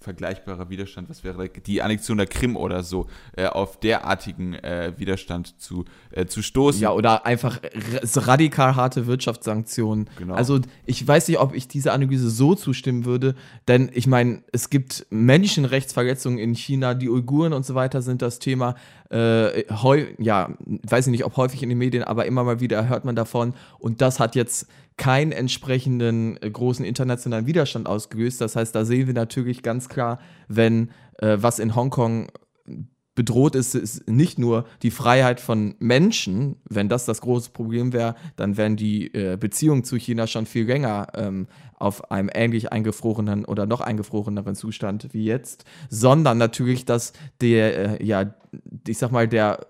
vergleichbarer 0.02 0.70
Widerstand, 0.70 1.10
was 1.10 1.24
wäre 1.24 1.48
die 1.50 1.82
Annexion 1.82 2.18
der 2.18 2.28
Krim 2.28 2.58
oder 2.58 2.84
so, 2.84 3.08
äh, 3.38 3.46
auf 3.46 3.80
derartigen 3.80 4.56
äh, 4.56 4.94
Widerstand 4.98 5.62
zu, 5.62 5.86
äh, 6.12 6.26
zu 6.26 6.42
stoßen. 6.42 6.82
Ja, 6.82 6.92
oder 6.92 7.26
einfach 7.26 7.60
radikal 8.16 8.76
harte 8.76 9.06
Wirtschaftssanktionen. 9.08 10.10
Genau. 10.18 10.34
Also 10.34 10.60
ich 10.86 11.08
weiß 11.08 11.28
nicht, 11.28 11.40
ob 11.40 11.54
ich 11.54 11.68
dieser 11.68 11.94
Analyse 11.94 12.30
so 12.30 12.56
zustimmen 12.56 13.06
würde, 13.06 13.36
denn 13.68 13.92
ich 13.94 14.08
meine, 14.08 14.44
es 14.52 14.70
gibt 14.70 15.06
Menschenrechtsverletzungen 15.12 16.40
in 16.40 16.56
China, 16.56 16.96
die 16.96 17.10
Uiguren 17.10 17.54
und 17.54 17.66
so 17.66 17.76
weiter 17.76 18.02
sind 18.02 18.22
das 18.22 18.40
Thema. 18.40 18.76
Äh, 19.12 19.66
ja, 20.24 20.50
weiß 20.88 21.08
ich 21.08 21.12
nicht, 21.12 21.26
ob 21.26 21.36
häufig 21.36 21.62
in 21.64 21.70
den 21.70 21.78
Medien, 21.78 22.04
aber 22.04 22.26
immer 22.26 22.44
mal 22.44 22.60
wieder 22.60 22.88
hört 22.88 23.04
man 23.04 23.16
davon. 23.16 23.54
Und 23.80 24.02
das 24.02 24.20
hat 24.20 24.36
jetzt 24.36 24.68
keinen 24.98 25.32
entsprechenden 25.32 26.42
äh, 26.42 26.50
großen 26.50 26.86
internationalen 26.86 27.46
Widerstand 27.46 27.88
ausgelöst. 27.88 28.40
Das 28.40 28.56
heißt, 28.56 28.74
da 28.74 28.86
sehen 28.86 29.08
wir 29.08 29.14
natürlich 29.14 29.64
ganz 29.64 29.90
klar, 29.90 30.20
wenn 30.48 30.92
äh, 31.18 31.38
was 31.40 31.60
in 31.60 31.76
Hongkong 31.76 32.32
bedroht 33.16 33.56
ist, 33.56 33.76
ist 33.76 34.10
nicht 34.10 34.40
nur 34.40 34.66
die 34.84 34.92
Freiheit 34.92 35.40
von 35.40 35.76
Menschen. 35.80 36.56
Wenn 36.70 36.88
das 36.88 37.06
das 37.06 37.22
große 37.22 37.52
Problem 37.52 37.92
wäre, 37.92 38.16
dann 38.38 38.56
wären 38.58 38.78
die 38.78 39.14
äh, 39.14 39.38
Beziehungen 39.38 39.84
zu 39.84 39.98
China 39.98 40.28
schon 40.28 40.46
viel 40.46 40.66
länger 40.66 41.08
ähm, 41.16 41.48
auf 41.78 42.12
einem 42.12 42.30
ähnlich 42.34 42.72
eingefrorenen 42.72 43.44
oder 43.46 43.66
noch 43.66 43.82
eingefroreneren 43.82 44.56
Zustand 44.56 45.10
wie 45.14 45.26
jetzt, 45.26 45.66
sondern 45.90 46.38
natürlich, 46.38 46.86
dass 46.86 47.12
der, 47.42 48.00
äh, 48.00 48.06
ja, 48.06 48.34
ich 48.88 48.98
sag 48.98 49.12
mal, 49.12 49.28
der, 49.28 49.66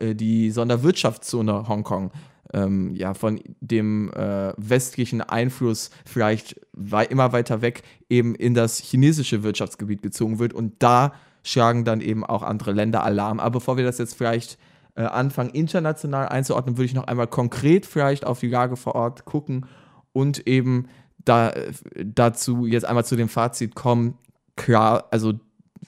äh, 0.00 0.14
die 0.14 0.50
Sonderwirtschaftszone 0.50 1.68
Hongkong 1.68 2.10
ähm, 2.52 2.94
ja, 2.94 3.14
von 3.14 3.40
dem 3.60 4.12
äh, 4.12 4.52
westlichen 4.56 5.20
Einfluss 5.22 5.90
vielleicht 6.04 6.60
wei 6.72 7.04
immer 7.04 7.32
weiter 7.32 7.62
weg 7.62 7.82
eben 8.10 8.34
in 8.34 8.54
das 8.54 8.78
chinesische 8.78 9.42
Wirtschaftsgebiet 9.42 10.02
gezogen 10.02 10.38
wird. 10.38 10.52
Und 10.52 10.74
da 10.80 11.14
schlagen 11.44 11.84
dann 11.84 12.00
eben 12.00 12.24
auch 12.24 12.42
andere 12.42 12.72
Länder 12.72 13.04
Alarm. 13.04 13.38
Aber 13.38 13.60
bevor 13.60 13.76
wir 13.76 13.84
das 13.84 13.98
jetzt 13.98 14.16
vielleicht 14.16 14.58
äh, 14.96 15.02
anfangen, 15.02 15.50
international 15.50 16.28
einzuordnen, 16.28 16.76
würde 16.76 16.86
ich 16.86 16.94
noch 16.94 17.06
einmal 17.06 17.28
konkret 17.28 17.86
vielleicht 17.86 18.26
auf 18.26 18.40
die 18.40 18.48
Lage 18.48 18.76
vor 18.76 18.96
Ort 18.96 19.24
gucken 19.24 19.66
und 20.12 20.46
eben 20.48 20.88
da, 21.24 21.52
dazu 21.96 22.66
jetzt 22.66 22.84
einmal 22.84 23.04
zu 23.04 23.16
dem 23.16 23.28
Fazit 23.28 23.74
kommen. 23.74 24.18
Klar, 24.56 25.06
also 25.10 25.34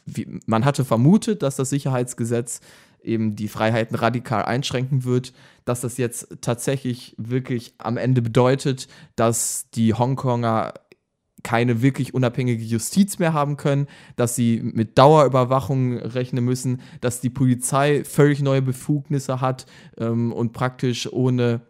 wie, 0.05 0.41
man 0.47 0.65
hatte 0.65 0.85
vermutet, 0.85 1.43
dass 1.43 1.57
das 1.57 1.71
Sicherheitsgesetz 1.71 2.61
eben 3.03 3.37
die 3.37 3.49
Freiheiten 3.49 3.97
radikal 3.97 4.45
einschränken 4.45 5.05
wird, 5.05 5.33
dass 5.65 5.81
das 5.81 5.97
jetzt 5.97 6.39
tatsächlich 6.41 7.15
wirklich 7.19 7.75
am 7.79 7.97
Ende 7.97 8.21
bedeutet, 8.21 8.89
dass 9.15 9.71
die 9.71 9.95
Hongkonger 9.95 10.75
keine 11.47 11.81
wirklich 11.81 12.13
unabhängige 12.13 12.65
Justiz 12.65 13.21
mehr 13.21 13.33
haben 13.33 13.57
können, 13.57 13.87
dass 14.17 14.35
sie 14.35 14.61
mit 14.61 14.99
Dauerüberwachung 14.99 15.97
rechnen 15.97 16.45
müssen, 16.45 16.81
dass 17.01 17.21
die 17.21 17.31
Polizei 17.31 18.03
völlig 18.03 18.43
neue 18.43 18.63
Befugnisse 18.63 19.41
hat 19.41 19.65
ähm, 19.97 20.33
und 20.33 20.53
praktisch 20.53 21.13
ohne 21.13 21.61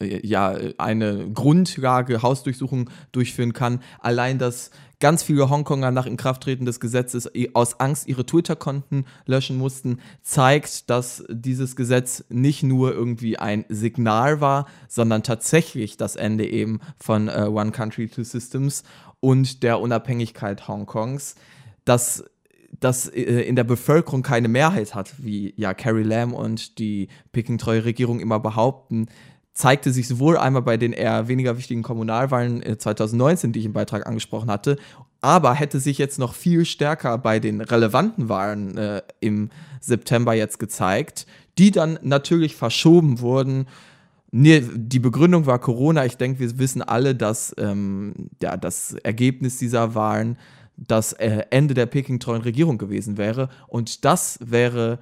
äh, 0.00 0.26
ja, 0.26 0.56
eine 0.78 1.30
Grundlage 1.30 2.22
Hausdurchsuchung 2.22 2.88
durchführen 3.12 3.52
kann. 3.52 3.80
Allein, 4.00 4.38
dass 4.38 4.70
ganz 5.00 5.22
viele 5.22 5.50
Hongkonger 5.50 5.90
nach 5.90 6.06
Inkrafttreten 6.06 6.66
des 6.66 6.80
Gesetzes 6.80 7.30
aus 7.54 7.80
Angst 7.80 8.08
ihre 8.08 8.24
Twitter-Konten 8.24 9.04
löschen 9.26 9.58
mussten, 9.58 10.00
zeigt, 10.22 10.88
dass 10.90 11.24
dieses 11.28 11.76
Gesetz 11.76 12.24
nicht 12.28 12.62
nur 12.62 12.92
irgendwie 12.92 13.38
ein 13.38 13.64
Signal 13.68 14.40
war, 14.40 14.66
sondern 14.88 15.22
tatsächlich 15.22 15.96
das 15.96 16.16
Ende 16.16 16.46
eben 16.46 16.80
von 16.98 17.28
äh, 17.28 17.46
One 17.48 17.72
Country, 17.72 18.08
Two 18.08 18.24
Systems 18.24 18.84
und 19.20 19.62
der 19.62 19.80
Unabhängigkeit 19.80 20.66
Hongkongs. 20.68 21.36
Dass 21.84 22.24
das 22.80 23.08
äh, 23.08 23.20
in 23.22 23.56
der 23.56 23.64
Bevölkerung 23.64 24.22
keine 24.22 24.48
Mehrheit 24.48 24.94
hat, 24.94 25.14
wie 25.18 25.54
ja 25.56 25.74
Carrie 25.74 26.02
Lam 26.02 26.32
und 26.32 26.78
die 26.78 27.08
Peking-treue 27.32 27.84
Regierung 27.84 28.20
immer 28.20 28.40
behaupten, 28.40 29.08
zeigte 29.56 29.90
sich 29.90 30.06
sowohl 30.06 30.36
einmal 30.36 30.62
bei 30.62 30.76
den 30.76 30.92
eher 30.92 31.28
weniger 31.28 31.56
wichtigen 31.56 31.82
Kommunalwahlen 31.82 32.62
2019, 32.78 33.50
äh, 33.50 33.52
die 33.54 33.60
ich 33.60 33.64
im 33.64 33.72
Beitrag 33.72 34.06
angesprochen 34.06 34.50
hatte, 34.50 34.76
aber 35.22 35.54
hätte 35.54 35.80
sich 35.80 35.96
jetzt 35.96 36.18
noch 36.18 36.34
viel 36.34 36.66
stärker 36.66 37.16
bei 37.16 37.40
den 37.40 37.62
relevanten 37.62 38.28
Wahlen 38.28 38.76
äh, 38.76 39.02
im 39.20 39.50
September 39.80 40.34
jetzt 40.34 40.58
gezeigt, 40.58 41.26
die 41.56 41.70
dann 41.70 41.98
natürlich 42.02 42.54
verschoben 42.54 43.20
wurden. 43.20 43.66
Nee, 44.30 44.62
die 44.74 44.98
Begründung 44.98 45.46
war 45.46 45.58
Corona. 45.58 46.04
Ich 46.04 46.18
denke, 46.18 46.38
wir 46.38 46.58
wissen 46.58 46.82
alle, 46.82 47.14
dass 47.14 47.54
ähm, 47.56 48.28
ja, 48.42 48.58
das 48.58 48.92
Ergebnis 49.02 49.56
dieser 49.56 49.94
Wahlen 49.94 50.36
das 50.76 51.14
äh, 51.14 51.44
Ende 51.48 51.72
der 51.72 51.86
Peking-treuen 51.86 52.42
Regierung 52.42 52.76
gewesen 52.76 53.16
wäre. 53.16 53.48
Und 53.68 54.04
das 54.04 54.38
wäre 54.44 54.98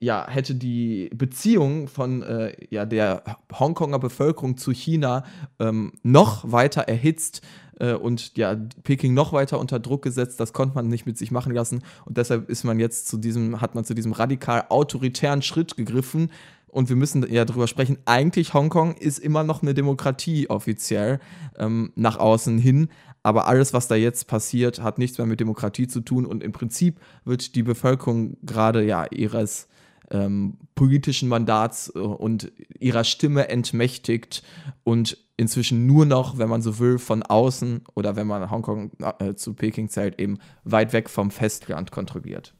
ja, 0.00 0.26
hätte 0.28 0.54
die 0.54 1.10
Beziehung 1.14 1.86
von 1.86 2.22
äh, 2.22 2.54
ja, 2.70 2.86
der 2.86 3.22
Hongkonger 3.52 3.98
Bevölkerung 3.98 4.56
zu 4.56 4.72
China 4.72 5.24
ähm, 5.58 5.92
noch 6.02 6.50
weiter 6.50 6.82
erhitzt 6.82 7.42
äh, 7.78 7.92
und 7.92 8.36
ja, 8.38 8.56
Peking 8.82 9.12
noch 9.12 9.34
weiter 9.34 9.60
unter 9.60 9.78
Druck 9.78 10.02
gesetzt. 10.02 10.40
Das 10.40 10.54
konnte 10.54 10.74
man 10.74 10.88
nicht 10.88 11.04
mit 11.04 11.18
sich 11.18 11.30
machen 11.30 11.52
lassen. 11.52 11.82
Und 12.06 12.16
deshalb 12.16 12.48
ist 12.48 12.64
man 12.64 12.80
jetzt 12.80 13.08
zu 13.08 13.18
diesem, 13.18 13.60
hat 13.60 13.74
man 13.74 13.84
zu 13.84 13.92
diesem 13.92 14.12
radikal 14.12 14.64
autoritären 14.70 15.42
Schritt 15.42 15.76
gegriffen. 15.76 16.30
Und 16.66 16.88
wir 16.88 16.96
müssen 16.96 17.26
ja 17.30 17.44
darüber 17.44 17.66
sprechen. 17.66 17.98
Eigentlich 18.06 18.54
Hongkong 18.54 18.94
ist 18.94 19.18
immer 19.18 19.42
noch 19.42 19.60
eine 19.60 19.74
Demokratie 19.74 20.48
offiziell 20.48 21.20
ähm, 21.58 21.92
nach 21.94 22.16
außen 22.16 22.56
hin. 22.58 22.88
Aber 23.22 23.48
alles, 23.48 23.74
was 23.74 23.86
da 23.86 23.96
jetzt 23.96 24.28
passiert, 24.28 24.80
hat 24.80 24.96
nichts 24.96 25.18
mehr 25.18 25.26
mit 25.26 25.40
Demokratie 25.40 25.88
zu 25.88 26.00
tun. 26.00 26.24
Und 26.24 26.42
im 26.42 26.52
Prinzip 26.52 27.00
wird 27.26 27.54
die 27.54 27.62
Bevölkerung 27.62 28.38
gerade 28.42 28.82
ja 28.82 29.04
ihres 29.10 29.68
ähm, 30.10 30.58
politischen 30.74 31.28
Mandats 31.28 31.92
äh, 31.94 31.98
und 31.98 32.52
ihrer 32.78 33.04
Stimme 33.04 33.48
entmächtigt 33.48 34.42
und 34.84 35.16
inzwischen 35.36 35.86
nur 35.86 36.04
noch, 36.04 36.38
wenn 36.38 36.48
man 36.48 36.62
so 36.62 36.78
will, 36.78 36.98
von 36.98 37.22
außen 37.22 37.84
oder 37.94 38.16
wenn 38.16 38.26
man 38.26 38.50
Hongkong 38.50 38.92
äh, 39.18 39.34
zu 39.34 39.54
Peking 39.54 39.88
zählt, 39.88 40.20
eben 40.20 40.38
weit 40.64 40.92
weg 40.92 41.08
vom 41.08 41.30
Festland 41.30 41.90
kontrolliert. 41.90 42.54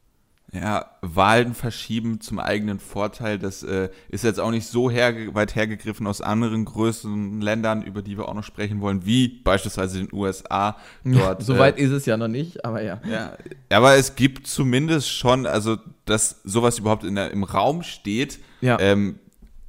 Ja, 0.52 0.90
Wahlen 1.00 1.54
verschieben 1.54 2.20
zum 2.20 2.40
eigenen 2.40 2.80
Vorteil, 2.80 3.38
das 3.38 3.62
äh, 3.62 3.88
ist 4.08 4.24
jetzt 4.24 4.40
auch 4.40 4.50
nicht 4.50 4.66
so 4.66 4.90
herge 4.90 5.32
weit 5.32 5.54
hergegriffen 5.54 6.08
aus 6.08 6.20
anderen 6.20 6.64
größeren 6.64 7.40
Ländern, 7.40 7.82
über 7.82 8.02
die 8.02 8.18
wir 8.18 8.28
auch 8.28 8.34
noch 8.34 8.42
sprechen 8.42 8.80
wollen, 8.80 9.06
wie 9.06 9.28
beispielsweise 9.28 9.98
den 9.98 10.12
USA. 10.12 10.76
Dort, 11.04 11.44
so 11.44 11.56
weit 11.56 11.78
äh, 11.78 11.82
ist 11.82 11.92
es 11.92 12.04
ja 12.04 12.16
noch 12.16 12.26
nicht, 12.26 12.64
aber 12.64 12.82
ja. 12.82 13.00
ja. 13.08 13.36
Aber 13.68 13.94
es 13.94 14.16
gibt 14.16 14.48
zumindest 14.48 15.08
schon, 15.08 15.46
also 15.46 15.76
dass 16.04 16.40
sowas 16.42 16.80
überhaupt 16.80 17.04
in 17.04 17.14
der, 17.14 17.30
im 17.30 17.44
Raum 17.44 17.84
steht, 17.84 18.40
ja. 18.60 18.76
ähm, 18.80 19.20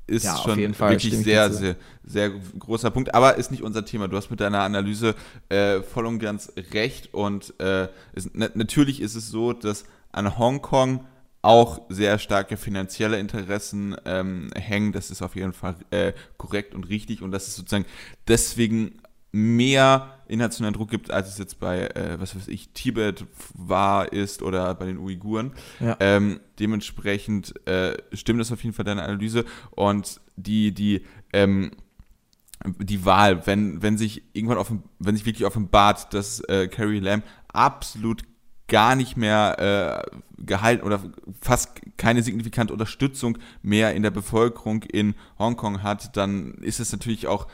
ist 0.08 0.26
ja, 0.26 0.36
schon 0.38 0.58
wirklich 0.58 1.18
sehr, 1.18 1.52
sehr, 1.54 1.76
sehr 2.04 2.32
großer 2.32 2.92
Punkt. 2.92 3.14
Aber 3.16 3.38
ist 3.38 3.52
nicht 3.52 3.64
unser 3.64 3.86
Thema. 3.86 4.08
Du 4.08 4.18
hast 4.18 4.30
mit 4.30 4.40
deiner 4.40 4.62
Analyse 4.62 5.16
äh, 5.50 5.82
voll 5.82 6.06
und 6.06 6.20
ganz 6.20 6.52
recht. 6.74 7.14
Und 7.14 7.54
äh, 7.60 7.88
ist, 8.14 8.36
natürlich 8.36 9.02
ist 9.02 9.16
es 9.16 9.30
so, 9.30 9.54
dass 9.54 9.86
an 10.12 10.38
Hongkong 10.38 11.06
auch 11.42 11.82
sehr 11.90 12.20
starke 12.20 12.56
finanzielle 12.56 13.20
Interessen 13.20 13.96
ähm, 14.06 14.50
hängen. 14.56 14.92
Das 14.92 15.10
ist 15.10 15.22
auf 15.22 15.36
jeden 15.36 15.54
Fall 15.54 15.76
äh, 15.90 16.14
korrekt 16.38 16.76
und 16.76 16.90
richtig 16.90 17.22
und 17.22 17.32
dass 17.32 17.48
es 17.48 17.56
sozusagen 17.56 17.86
deswegen 18.28 19.02
mehr 19.32 20.20
internationalen 20.28 20.74
Druck 20.74 20.90
gibt, 20.90 21.12
als 21.12 21.30
es 21.30 21.38
jetzt 21.38 21.60
bei, 21.60 21.88
äh, 21.88 22.20
was 22.20 22.36
weiß 22.36 22.48
ich, 22.48 22.70
Tibet 22.74 23.26
war, 23.54 24.12
ist 24.12 24.42
oder 24.42 24.74
bei 24.76 24.86
den 24.86 24.98
Uiguren. 24.98 25.54
Ja. 25.80 25.98
Ähm, 26.00 26.42
dementsprechend 26.60 27.56
äh, 27.68 27.98
stimmt 28.14 28.40
das 28.40 28.52
auf 28.52 28.64
jeden 28.64 28.76
Fall 28.76 28.86
deine 28.86 29.04
Analyse 29.04 29.46
und 29.72 30.20
die, 30.36 30.74
die, 30.74 31.06
ähm, 31.34 31.72
die 32.78 33.06
Wahl, 33.06 33.46
wenn, 33.48 33.82
wenn 33.82 33.98
sich 33.98 34.24
irgendwann 34.34 34.58
offen, 34.58 34.84
wenn 35.00 35.16
sich 35.16 35.26
wirklich 35.26 35.46
offenbart, 35.46 36.14
dass 36.14 36.42
äh, 36.42 36.68
Carrie 36.68 37.00
Lam 37.00 37.24
absolut 37.48 38.24
gar 38.72 38.96
nicht 38.96 39.18
mehr 39.18 40.06
äh, 40.08 40.46
gehalten 40.46 40.86
oder 40.86 41.02
fast 41.42 41.72
keine 41.98 42.24
signifikante 42.24 42.72
Unterstützung 42.72 43.38
mehr 43.62 43.94
in 43.94 44.02
der 44.02 44.12
Bevölkerung 44.12 44.84
in 44.84 45.14
Hongkong 45.38 45.84
hat, 45.84 46.16
dann 46.16 46.54
ist 46.62 46.80
es 46.80 46.94
natürlich 46.94 47.28
auch 47.28 47.48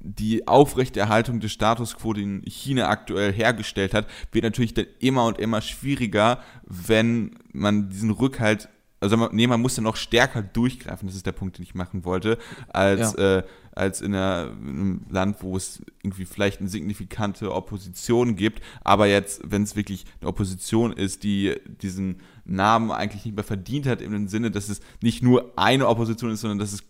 die 0.00 0.46
Aufrechterhaltung 0.46 1.40
des 1.40 1.52
Status 1.52 1.96
quo, 1.96 2.12
den 2.12 2.42
China 2.46 2.90
aktuell 2.90 3.32
hergestellt 3.32 3.94
hat, 3.94 4.06
wird 4.32 4.44
natürlich 4.44 4.74
dann 4.74 4.86
immer 4.98 5.24
und 5.24 5.38
immer 5.38 5.62
schwieriger, 5.62 6.40
wenn 6.66 7.38
man 7.52 7.88
diesen 7.88 8.10
Rückhalt 8.10 8.68
also 9.02 9.16
man, 9.16 9.30
nee, 9.32 9.46
man 9.46 9.62
muss 9.62 9.76
dann 9.76 9.84
noch 9.84 9.96
stärker 9.96 10.42
durchgreifen, 10.42 11.08
das 11.08 11.16
ist 11.16 11.24
der 11.24 11.32
Punkt, 11.32 11.56
den 11.56 11.62
ich 11.62 11.74
machen 11.74 12.04
wollte, 12.04 12.36
als, 12.68 13.14
ja. 13.14 13.38
äh, 13.38 13.42
als 13.80 14.02
in, 14.02 14.14
einem 14.14 15.06
Land, 15.08 15.42
wo 15.42 15.56
es 15.56 15.82
irgendwie 16.02 16.26
vielleicht 16.26 16.60
eine 16.60 16.68
signifikante 16.68 17.54
Opposition 17.54 18.36
gibt. 18.36 18.62
Aber 18.82 19.06
jetzt, 19.06 19.40
wenn 19.44 19.62
es 19.62 19.74
wirklich 19.74 20.04
eine 20.20 20.28
Opposition 20.28 20.92
ist, 20.92 21.22
die 21.22 21.54
diesen 21.80 22.20
Namen 22.50 22.90
eigentlich 22.90 23.24
nicht 23.24 23.34
mehr 23.34 23.44
verdient 23.44 23.86
hat, 23.86 24.02
im 24.02 24.28
Sinne, 24.28 24.50
dass 24.50 24.68
es 24.68 24.80
nicht 25.00 25.22
nur 25.22 25.52
eine 25.56 25.86
Opposition 25.86 26.32
ist, 26.32 26.40
sondern 26.40 26.58
dass 26.58 26.72
es 26.72 26.82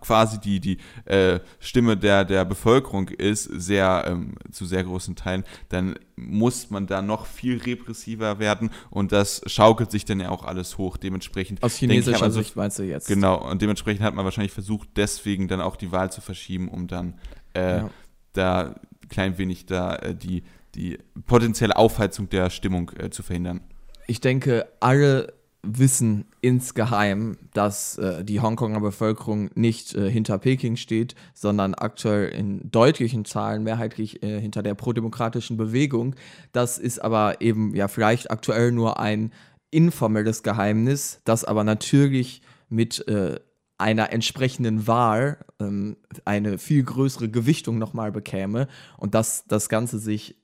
quasi 0.00 0.40
die, 0.40 0.58
die 0.58 0.78
äh, 1.04 1.40
Stimme 1.60 1.96
der, 1.96 2.24
der 2.24 2.44
Bevölkerung 2.44 3.08
ist, 3.08 3.44
sehr, 3.44 4.04
ähm, 4.06 4.34
zu 4.50 4.64
sehr 4.64 4.84
großen 4.84 5.14
Teilen, 5.14 5.44
dann 5.68 5.96
muss 6.16 6.70
man 6.70 6.86
da 6.86 7.02
noch 7.02 7.26
viel 7.26 7.58
repressiver 7.58 8.38
werden 8.38 8.70
und 8.90 9.12
das 9.12 9.42
schaukelt 9.46 9.90
sich 9.90 10.04
dann 10.04 10.20
ja 10.20 10.30
auch 10.30 10.44
alles 10.44 10.78
hoch. 10.78 10.96
Dementsprechend. 10.96 11.62
Aus 11.62 11.76
chinesischer 11.76 12.22
also, 12.22 12.40
Sicht 12.40 12.56
meinst 12.56 12.78
du 12.78 12.82
jetzt? 12.82 13.06
Genau, 13.06 13.50
und 13.50 13.60
dementsprechend 13.60 14.02
hat 14.02 14.14
man 14.14 14.24
wahrscheinlich 14.24 14.52
versucht, 14.52 14.88
deswegen 14.96 15.46
dann 15.46 15.60
auch 15.60 15.76
die 15.76 15.92
Wahl 15.92 16.10
zu 16.10 16.22
verschieben, 16.22 16.68
um 16.68 16.86
dann 16.86 17.18
äh, 17.54 17.78
ja. 17.78 17.90
da 18.32 18.74
klein 19.10 19.36
wenig 19.36 19.66
da 19.66 19.96
äh, 19.96 20.14
die, 20.14 20.42
die 20.74 20.98
potenzielle 21.26 21.76
Aufheizung 21.76 22.30
der 22.30 22.48
Stimmung 22.48 22.90
äh, 22.98 23.10
zu 23.10 23.22
verhindern 23.22 23.60
ich 24.06 24.20
denke, 24.20 24.66
alle 24.80 25.32
wissen 25.62 26.26
insgeheim, 26.40 27.36
dass 27.54 27.96
äh, 27.98 28.24
die 28.24 28.40
Hongkonger 28.40 28.80
Bevölkerung 28.80 29.50
nicht 29.54 29.94
äh, 29.94 30.10
hinter 30.10 30.38
Peking 30.38 30.76
steht, 30.76 31.14
sondern 31.34 31.74
aktuell 31.74 32.28
in 32.30 32.70
deutlichen 32.70 33.24
Zahlen 33.24 33.62
mehrheitlich 33.62 34.22
äh, 34.24 34.40
hinter 34.40 34.62
der 34.62 34.74
prodemokratischen 34.74 35.56
Bewegung. 35.56 36.16
Das 36.50 36.78
ist 36.78 36.98
aber 36.98 37.40
eben 37.40 37.76
ja 37.76 37.86
vielleicht 37.86 38.30
aktuell 38.30 38.72
nur 38.72 38.98
ein 38.98 39.32
informelles 39.70 40.42
Geheimnis, 40.42 41.20
das 41.24 41.44
aber 41.44 41.62
natürlich 41.62 42.42
mit 42.68 43.06
äh, 43.06 43.38
einer 43.78 44.12
entsprechenden 44.12 44.86
Wahl 44.86 45.38
ähm, 45.60 45.96
eine 46.24 46.58
viel 46.58 46.82
größere 46.82 47.28
Gewichtung 47.28 47.78
nochmal 47.78 48.10
bekäme 48.10 48.66
und 48.96 49.14
dass 49.14 49.44
das 49.46 49.68
Ganze 49.68 49.98
sich 49.98 50.36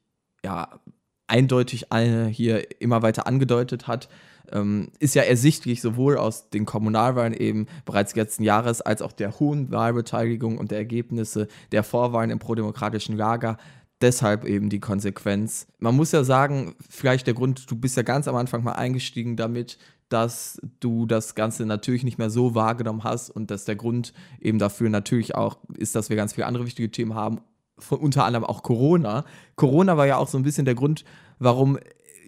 ja 0.44 0.80
eindeutig 1.28 1.86
hier 2.30 2.80
immer 2.80 3.02
weiter 3.02 3.26
angedeutet 3.26 3.86
hat, 3.86 4.08
ähm, 4.52 4.88
ist 4.98 5.14
ja 5.14 5.22
ersichtlich 5.22 5.80
sowohl 5.80 6.16
aus 6.16 6.50
den 6.50 6.64
Kommunalwahlen 6.64 7.34
eben 7.34 7.66
bereits 7.84 8.14
letzten 8.16 8.42
Jahres 8.42 8.80
als 8.80 9.02
auch 9.02 9.12
der 9.12 9.38
hohen 9.38 9.70
Wahlbeteiligung 9.70 10.58
und 10.58 10.70
der 10.70 10.78
Ergebnisse 10.78 11.48
der 11.72 11.82
Vorwahlen 11.82 12.30
im 12.30 12.38
prodemokratischen 12.38 13.16
Lager. 13.16 13.58
Deshalb 14.00 14.44
eben 14.44 14.68
die 14.70 14.80
Konsequenz. 14.80 15.66
Man 15.78 15.96
muss 15.96 16.12
ja 16.12 16.22
sagen, 16.22 16.76
vielleicht 16.88 17.26
der 17.26 17.34
Grund, 17.34 17.68
du 17.70 17.76
bist 17.76 17.96
ja 17.96 18.04
ganz 18.04 18.28
am 18.28 18.36
Anfang 18.36 18.62
mal 18.62 18.72
eingestiegen 18.72 19.36
damit, 19.36 19.76
dass 20.08 20.60
du 20.80 21.04
das 21.04 21.34
Ganze 21.34 21.66
natürlich 21.66 22.04
nicht 22.04 22.16
mehr 22.16 22.30
so 22.30 22.54
wahrgenommen 22.54 23.04
hast 23.04 23.28
und 23.28 23.50
dass 23.50 23.64
der 23.64 23.76
Grund 23.76 24.14
eben 24.40 24.58
dafür 24.58 24.88
natürlich 24.88 25.34
auch 25.34 25.58
ist, 25.76 25.94
dass 25.94 26.08
wir 26.08 26.16
ganz 26.16 26.32
viele 26.32 26.46
andere 26.46 26.64
wichtige 26.64 26.90
Themen 26.90 27.14
haben, 27.14 27.40
von, 27.78 27.98
unter 27.98 28.24
anderem 28.24 28.44
auch 28.44 28.62
Corona. 28.62 29.24
Corona 29.56 29.96
war 29.96 30.06
ja 30.06 30.16
auch 30.16 30.28
so 30.28 30.38
ein 30.38 30.42
bisschen 30.42 30.64
der 30.64 30.74
Grund, 30.74 31.04
warum 31.38 31.78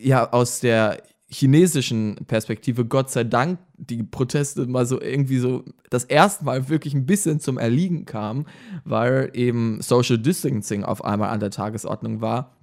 ja 0.00 0.32
aus 0.32 0.60
der 0.60 1.02
chinesischen 1.30 2.16
Perspektive 2.26 2.84
Gott 2.84 3.10
sei 3.10 3.24
Dank 3.24 3.58
die 3.76 4.02
Proteste 4.02 4.66
mal 4.66 4.84
so 4.84 5.00
irgendwie 5.00 5.38
so 5.38 5.64
das 5.88 6.04
erste 6.04 6.44
Mal 6.44 6.68
wirklich 6.68 6.92
ein 6.94 7.06
bisschen 7.06 7.40
zum 7.40 7.56
Erliegen 7.56 8.04
kamen, 8.04 8.46
weil 8.84 9.30
eben 9.34 9.80
Social 9.80 10.18
Distancing 10.18 10.84
auf 10.84 11.04
einmal 11.04 11.30
an 11.30 11.40
der 11.40 11.50
Tagesordnung 11.50 12.20
war. 12.20 12.56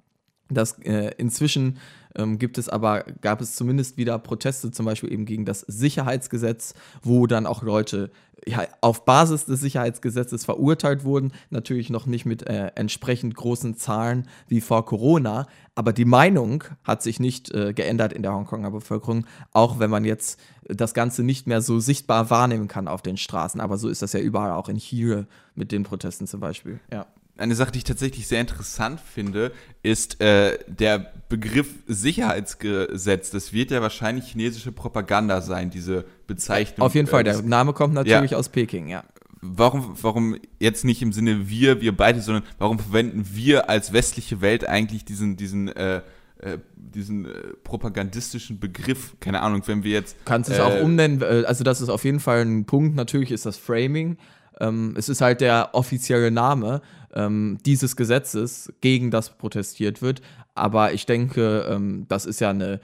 Das 0.50 0.78
äh, 0.80 1.12
inzwischen 1.18 1.78
ähm, 2.14 2.38
gibt 2.38 2.58
es 2.58 2.68
aber, 2.68 3.04
gab 3.20 3.40
es 3.40 3.54
zumindest 3.54 3.96
wieder 3.96 4.18
Proteste, 4.18 4.70
zum 4.70 4.86
Beispiel 4.86 5.12
eben 5.12 5.24
gegen 5.24 5.44
das 5.44 5.60
Sicherheitsgesetz, 5.60 6.74
wo 7.02 7.26
dann 7.26 7.46
auch 7.46 7.62
Leute 7.62 8.10
ja, 8.46 8.66
auf 8.80 9.04
Basis 9.04 9.44
des 9.44 9.60
Sicherheitsgesetzes 9.60 10.44
verurteilt 10.44 11.04
wurden. 11.04 11.32
Natürlich 11.50 11.90
noch 11.90 12.06
nicht 12.06 12.24
mit 12.26 12.46
äh, 12.46 12.70
entsprechend 12.74 13.34
großen 13.34 13.76
Zahlen 13.76 14.28
wie 14.46 14.60
vor 14.60 14.84
Corona, 14.86 15.46
aber 15.74 15.92
die 15.92 16.04
Meinung 16.04 16.64
hat 16.84 17.02
sich 17.02 17.20
nicht 17.20 17.52
äh, 17.52 17.72
geändert 17.72 18.12
in 18.12 18.22
der 18.22 18.34
Hongkonger 18.34 18.70
Bevölkerung, 18.70 19.26
auch 19.52 19.78
wenn 19.78 19.90
man 19.90 20.04
jetzt 20.04 20.40
das 20.64 20.94
Ganze 20.94 21.22
nicht 21.22 21.46
mehr 21.46 21.62
so 21.62 21.78
sichtbar 21.80 22.30
wahrnehmen 22.30 22.68
kann 22.68 22.88
auf 22.88 23.02
den 23.02 23.16
Straßen. 23.16 23.60
Aber 23.60 23.78
so 23.78 23.88
ist 23.88 24.02
das 24.02 24.12
ja 24.12 24.20
überall 24.20 24.52
auch 24.52 24.68
in 24.68 24.78
Chile 24.78 25.26
mit 25.54 25.72
den 25.72 25.84
Protesten 25.84 26.26
zum 26.26 26.40
Beispiel. 26.40 26.80
Ja 26.92 27.06
eine 27.38 27.54
Sache, 27.54 27.72
die 27.72 27.78
ich 27.78 27.84
tatsächlich 27.84 28.26
sehr 28.26 28.40
interessant 28.40 29.00
finde, 29.00 29.52
ist 29.82 30.20
äh, 30.20 30.58
der 30.66 31.12
Begriff 31.28 31.68
Sicherheitsgesetz. 31.86 33.30
Das 33.30 33.52
wird 33.52 33.70
ja 33.70 33.80
wahrscheinlich 33.80 34.26
chinesische 34.26 34.72
Propaganda 34.72 35.40
sein, 35.40 35.70
diese 35.70 36.04
Bezeichnung. 36.26 36.84
Auf 36.86 36.94
jeden 36.94 37.06
Fall, 37.06 37.24
der 37.24 37.40
Name 37.42 37.72
kommt 37.72 37.94
natürlich 37.94 38.32
ja. 38.32 38.38
aus 38.38 38.48
Peking, 38.48 38.88
ja. 38.88 39.04
Warum, 39.40 39.96
warum 40.02 40.36
jetzt 40.58 40.84
nicht 40.84 41.00
im 41.00 41.12
Sinne 41.12 41.48
wir, 41.48 41.80
wir 41.80 41.96
beide, 41.96 42.20
sondern 42.20 42.42
warum 42.58 42.80
verwenden 42.80 43.24
wir 43.32 43.70
als 43.70 43.92
westliche 43.92 44.40
Welt 44.40 44.68
eigentlich 44.68 45.04
diesen, 45.04 45.36
diesen 45.36 45.68
äh, 45.68 46.02
äh 46.40 46.58
diesen 46.76 47.26
äh, 47.26 47.30
propagandistischen 47.62 48.58
Begriff, 48.58 49.14
keine 49.20 49.42
Ahnung, 49.42 49.62
wenn 49.66 49.84
wir 49.84 49.92
jetzt. 49.92 50.16
Kannst 50.24 50.50
es 50.50 50.58
äh, 50.58 50.62
auch 50.62 50.80
umnennen, 50.80 51.20
äh, 51.20 51.44
also 51.46 51.62
das 51.62 51.80
ist 51.80 51.90
auf 51.90 52.04
jeden 52.04 52.18
Fall 52.18 52.40
ein 52.40 52.64
Punkt, 52.64 52.96
natürlich 52.96 53.30
ist 53.30 53.46
das 53.46 53.56
Framing. 53.56 54.16
Ähm, 54.60 54.94
es 54.96 55.08
ist 55.08 55.20
halt 55.20 55.40
der 55.40 55.70
offizielle 55.72 56.30
Name 56.30 56.80
ähm, 57.14 57.58
dieses 57.64 57.96
Gesetzes, 57.96 58.72
gegen 58.80 59.10
das 59.10 59.36
protestiert 59.36 60.02
wird. 60.02 60.22
Aber 60.54 60.92
ich 60.92 61.06
denke, 61.06 61.66
ähm, 61.68 62.06
das 62.08 62.26
ist 62.26 62.40
ja 62.40 62.50
eine 62.50 62.80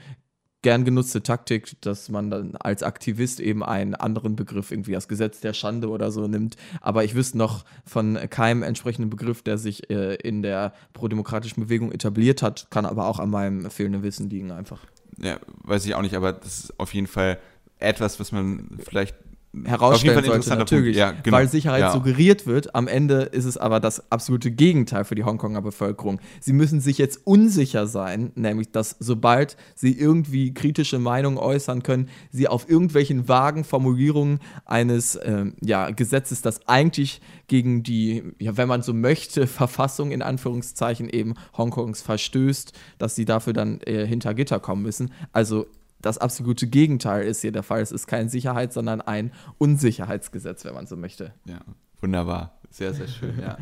gern 0.65 0.83
genutzte 0.83 1.21
Taktik, 1.21 1.79
dass 1.81 2.09
man 2.09 2.31
dann 2.31 2.55
als 2.55 2.81
Aktivist 2.81 3.39
eben 3.39 3.63
einen 3.63 3.93
anderen 3.93 4.35
Begriff, 4.35 4.71
irgendwie 4.71 4.93
das 4.93 5.07
Gesetz 5.07 5.39
der 5.39 5.53
Schande 5.53 5.89
oder 5.89 6.11
so 6.11 6.27
nimmt. 6.27 6.55
Aber 6.81 7.03
ich 7.03 7.13
wüsste 7.13 7.37
noch 7.37 7.65
von 7.85 8.17
keinem 8.31 8.63
entsprechenden 8.63 9.11
Begriff, 9.11 9.43
der 9.43 9.59
sich 9.59 9.91
äh, 9.91 10.15
in 10.15 10.41
der 10.41 10.73
prodemokratischen 10.93 11.61
Bewegung 11.61 11.91
etabliert 11.91 12.41
hat, 12.41 12.71
kann 12.71 12.87
aber 12.87 13.05
auch 13.05 13.19
an 13.19 13.29
meinem 13.29 13.69
fehlenden 13.69 14.01
Wissen 14.01 14.27
liegen 14.27 14.51
einfach. 14.51 14.83
Ja, 15.19 15.39
weiß 15.65 15.85
ich 15.85 15.93
auch 15.93 16.01
nicht, 16.01 16.15
aber 16.15 16.33
das 16.33 16.63
ist 16.63 16.79
auf 16.79 16.95
jeden 16.95 17.07
Fall 17.07 17.37
etwas, 17.77 18.19
was 18.19 18.31
man 18.31 18.79
vielleicht 18.79 19.15
herausstellen 19.63 20.23
sollte, 20.23 20.49
natürlich, 20.55 20.97
ja, 20.97 21.11
genau. 21.11 21.37
weil 21.37 21.47
Sicherheit 21.47 21.81
ja. 21.81 21.91
suggeriert 21.91 22.45
wird. 22.45 22.75
Am 22.75 22.87
Ende 22.87 23.21
ist 23.23 23.45
es 23.45 23.57
aber 23.57 23.79
das 23.79 24.11
absolute 24.11 24.51
Gegenteil 24.51 25.05
für 25.05 25.15
die 25.15 25.23
Hongkonger 25.23 25.61
Bevölkerung. 25.61 26.19
Sie 26.39 26.53
müssen 26.53 26.81
sich 26.81 26.97
jetzt 26.97 27.21
unsicher 27.25 27.87
sein, 27.87 28.31
nämlich 28.35 28.71
dass 28.71 28.95
sobald 28.99 29.57
sie 29.75 29.97
irgendwie 29.97 30.53
kritische 30.53 30.99
Meinungen 30.99 31.37
äußern 31.37 31.83
können, 31.83 32.09
sie 32.31 32.47
auf 32.47 32.69
irgendwelchen 32.69 33.27
vagen 33.27 33.63
Formulierungen 33.63 34.39
eines 34.65 35.15
äh, 35.15 35.45
ja, 35.61 35.91
Gesetzes, 35.91 36.41
das 36.41 36.67
eigentlich 36.67 37.21
gegen 37.47 37.83
die, 37.83 38.23
ja, 38.39 38.57
wenn 38.57 38.67
man 38.67 38.81
so 38.81 38.93
möchte, 38.93 39.47
Verfassung 39.65 40.11
in 40.11 40.21
Anführungszeichen 40.21 41.09
eben 41.09 41.35
Hongkongs 41.57 42.01
verstößt, 42.01 42.73
dass 42.97 43.15
sie 43.15 43.25
dafür 43.25 43.53
dann 43.53 43.79
äh, 43.81 44.05
hinter 44.05 44.33
Gitter 44.33 44.59
kommen 44.59 44.81
müssen. 44.81 45.11
Also 45.31 45.67
das 46.01 46.17
absolute 46.17 46.67
Gegenteil 46.67 47.25
ist 47.25 47.41
hier 47.41 47.51
der 47.51 47.63
Fall. 47.63 47.81
Es 47.81 47.91
ist 47.91 48.07
kein 48.07 48.29
Sicherheits-, 48.29 48.75
sondern 48.75 49.01
ein 49.01 49.31
Unsicherheitsgesetz, 49.57 50.65
wenn 50.65 50.73
man 50.73 50.87
so 50.87 50.95
möchte. 50.95 51.33
Ja, 51.45 51.59
wunderbar. 51.99 52.59
Sehr, 52.69 52.93
sehr 52.93 53.07
schön, 53.07 53.39
ja. 53.39 53.57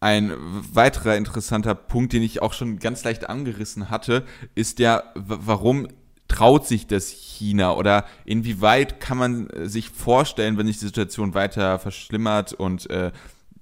Ein 0.00 0.32
weiterer 0.38 1.16
interessanter 1.16 1.74
Punkt, 1.74 2.12
den 2.12 2.22
ich 2.22 2.40
auch 2.40 2.52
schon 2.52 2.78
ganz 2.78 3.02
leicht 3.02 3.28
angerissen 3.28 3.90
hatte, 3.90 4.24
ist 4.54 4.78
der, 4.78 5.12
warum 5.16 5.88
traut 6.28 6.66
sich 6.66 6.86
das 6.86 7.08
China 7.08 7.74
oder 7.74 8.04
inwieweit 8.24 9.00
kann 9.00 9.18
man 9.18 9.50
äh, 9.50 9.68
sich 9.68 9.90
vorstellen, 9.90 10.56
wenn 10.58 10.66
sich 10.66 10.78
die 10.78 10.84
Situation 10.84 11.34
weiter 11.34 11.78
verschlimmert 11.78 12.52
und 12.52 12.88
äh, 12.90 13.12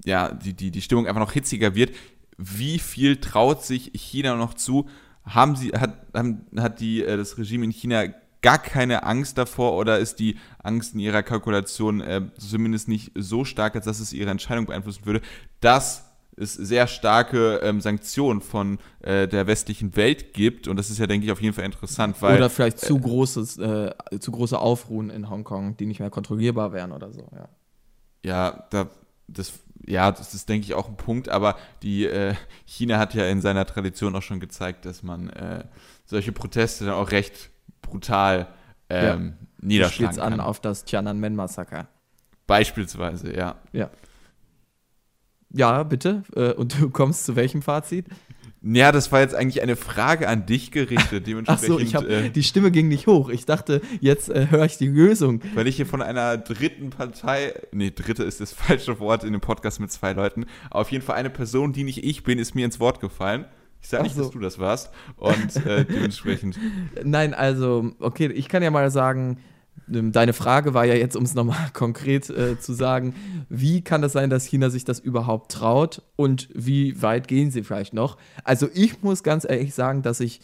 ja, 0.04 0.32
die, 0.32 0.52
die, 0.52 0.70
die 0.70 0.82
Stimmung 0.82 1.06
einfach 1.06 1.20
noch 1.20 1.32
hitziger 1.32 1.74
wird, 1.74 1.94
wie 2.36 2.78
viel 2.78 3.16
traut 3.16 3.64
sich 3.64 3.92
China 3.94 4.34
noch 4.34 4.54
zu, 4.54 4.88
haben 5.26 5.56
sie, 5.56 5.70
hat, 5.70 5.96
haben, 6.14 6.46
hat 6.56 6.80
die, 6.80 7.04
äh, 7.04 7.16
das 7.16 7.36
Regime 7.38 7.64
in 7.64 7.70
China 7.72 8.04
gar 8.42 8.58
keine 8.58 9.02
Angst 9.02 9.38
davor 9.38 9.76
oder 9.76 9.98
ist 9.98 10.20
die 10.20 10.36
Angst 10.62 10.94
in 10.94 11.00
ihrer 11.00 11.22
Kalkulation 11.22 12.00
äh, 12.00 12.22
zumindest 12.38 12.88
nicht 12.88 13.12
so 13.16 13.44
stark, 13.44 13.74
als 13.74 13.86
dass 13.86 13.98
es 13.98 14.12
ihre 14.12 14.30
Entscheidung 14.30 14.66
beeinflussen 14.66 15.04
würde, 15.04 15.20
dass 15.60 16.04
es 16.36 16.52
sehr 16.54 16.86
starke 16.86 17.60
ähm, 17.62 17.80
Sanktionen 17.80 18.40
von 18.40 18.78
äh, 19.00 19.26
der 19.26 19.46
westlichen 19.46 19.96
Welt 19.96 20.34
gibt 20.34 20.68
und 20.68 20.76
das 20.76 20.90
ist 20.90 20.98
ja, 20.98 21.06
denke 21.06 21.26
ich, 21.26 21.32
auf 21.32 21.40
jeden 21.40 21.54
Fall 21.54 21.64
interessant, 21.64 22.20
weil 22.20 22.36
oder 22.36 22.50
vielleicht 22.50 22.78
zu 22.78 22.98
großes, 22.98 23.58
äh, 23.58 23.94
zu 24.20 24.30
große 24.30 24.58
Aufruhen 24.58 25.10
in 25.10 25.30
Hongkong, 25.30 25.76
die 25.78 25.86
nicht 25.86 26.00
mehr 26.00 26.10
kontrollierbar 26.10 26.72
wären 26.72 26.92
oder 26.92 27.10
so. 27.10 27.26
Ja, 27.34 27.48
ja 28.22 28.66
da 28.70 28.90
das 29.28 29.54
ja, 29.86 30.10
das 30.12 30.34
ist, 30.34 30.48
denke 30.48 30.66
ich, 30.66 30.74
auch 30.74 30.88
ein 30.88 30.96
Punkt, 30.96 31.28
aber 31.28 31.56
die 31.82 32.06
äh, 32.06 32.34
China 32.64 32.98
hat 32.98 33.14
ja 33.14 33.26
in 33.26 33.40
seiner 33.40 33.64
Tradition 33.66 34.14
auch 34.16 34.22
schon 34.22 34.40
gezeigt, 34.40 34.84
dass 34.84 35.02
man 35.02 35.30
äh, 35.30 35.64
solche 36.04 36.32
Proteste 36.32 36.86
dann 36.86 36.94
auch 36.94 37.12
recht 37.12 37.50
brutal 37.82 38.48
ähm, 38.88 39.34
ja. 39.38 39.46
niederschlagen 39.60 40.16
kann. 40.16 40.32
an 40.34 40.40
auf 40.40 40.60
das 40.60 40.84
Tiananmen-Massaker. 40.84 41.88
Beispielsweise, 42.46 43.34
ja. 43.34 43.56
Ja. 43.72 43.90
Ja, 45.50 45.82
bitte. 45.84 46.22
Äh, 46.34 46.52
und 46.52 46.80
du 46.80 46.90
kommst 46.90 47.24
zu 47.24 47.36
welchem 47.36 47.62
Fazit? 47.62 48.06
Ja, 48.68 48.90
das 48.90 49.12
war 49.12 49.20
jetzt 49.20 49.34
eigentlich 49.34 49.62
eine 49.62 49.76
Frage 49.76 50.28
an 50.28 50.44
dich 50.44 50.72
gerichtet. 50.72 51.28
Ach 51.46 51.58
so, 51.58 51.78
ich 51.78 51.94
hab, 51.94 52.04
äh, 52.04 52.30
die 52.30 52.42
Stimme 52.42 52.72
ging 52.72 52.88
nicht 52.88 53.06
hoch. 53.06 53.28
Ich 53.28 53.46
dachte, 53.46 53.80
jetzt 54.00 54.28
äh, 54.28 54.48
höre 54.50 54.64
ich 54.64 54.76
die 54.76 54.88
Lösung. 54.88 55.40
Weil 55.54 55.68
ich 55.68 55.76
hier 55.76 55.86
von 55.86 56.02
einer 56.02 56.36
dritten 56.36 56.90
Partei, 56.90 57.54
nee, 57.70 57.92
dritte 57.94 58.24
ist 58.24 58.40
das 58.40 58.52
falsche 58.54 58.98
Wort 58.98 59.22
in 59.22 59.32
dem 59.32 59.40
Podcast 59.40 59.78
mit 59.78 59.92
zwei 59.92 60.12
Leuten, 60.14 60.46
auf 60.70 60.90
jeden 60.90 61.04
Fall 61.04 61.14
eine 61.14 61.30
Person, 61.30 61.72
die 61.72 61.84
nicht 61.84 62.02
ich 62.02 62.24
bin, 62.24 62.40
ist 62.40 62.56
mir 62.56 62.64
ins 62.64 62.80
Wort 62.80 62.98
gefallen. 63.00 63.44
Ich 63.80 63.88
sage 63.88 64.02
nicht, 64.02 64.16
so. 64.16 64.22
dass 64.22 64.32
du 64.32 64.40
das 64.40 64.58
warst. 64.58 64.90
Und 65.16 65.64
äh, 65.64 65.84
dementsprechend. 65.84 66.58
Nein, 67.04 67.34
also, 67.34 67.92
okay, 68.00 68.26
ich 68.26 68.48
kann 68.48 68.64
ja 68.64 68.72
mal 68.72 68.90
sagen, 68.90 69.38
deine 69.86 70.32
Frage 70.32 70.74
war 70.74 70.84
ja 70.84 70.94
jetzt, 70.94 71.16
um 71.16 71.24
es 71.24 71.34
nochmal 71.34 71.68
konkret 71.72 72.28
äh, 72.30 72.58
zu 72.58 72.72
sagen, 72.72 73.14
wie 73.48 73.82
kann 73.82 74.02
es 74.02 74.12
sein, 74.12 74.30
dass 74.30 74.44
China 74.44 74.70
sich 74.70 74.84
das 74.84 74.98
überhaupt 74.98 75.52
traut 75.52 76.02
und 76.16 76.48
wie 76.54 77.00
weit 77.02 77.28
gehen 77.28 77.50
sie 77.50 77.62
vielleicht 77.62 77.94
noch? 77.94 78.16
Also 78.44 78.68
ich 78.74 79.02
muss 79.02 79.22
ganz 79.22 79.44
ehrlich 79.48 79.74
sagen, 79.74 80.02
dass 80.02 80.20
ich 80.20 80.40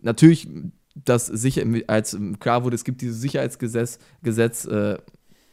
natürlich 0.00 0.48
das 1.04 1.26
sicher, 1.26 1.62
als 1.88 2.16
klar 2.40 2.64
wurde, 2.64 2.74
es 2.74 2.84
gibt 2.84 3.02
dieses 3.02 3.20
Sicherheitsgesetz, 3.20 3.98
Gesetz, 4.22 4.64
äh, 4.64 4.96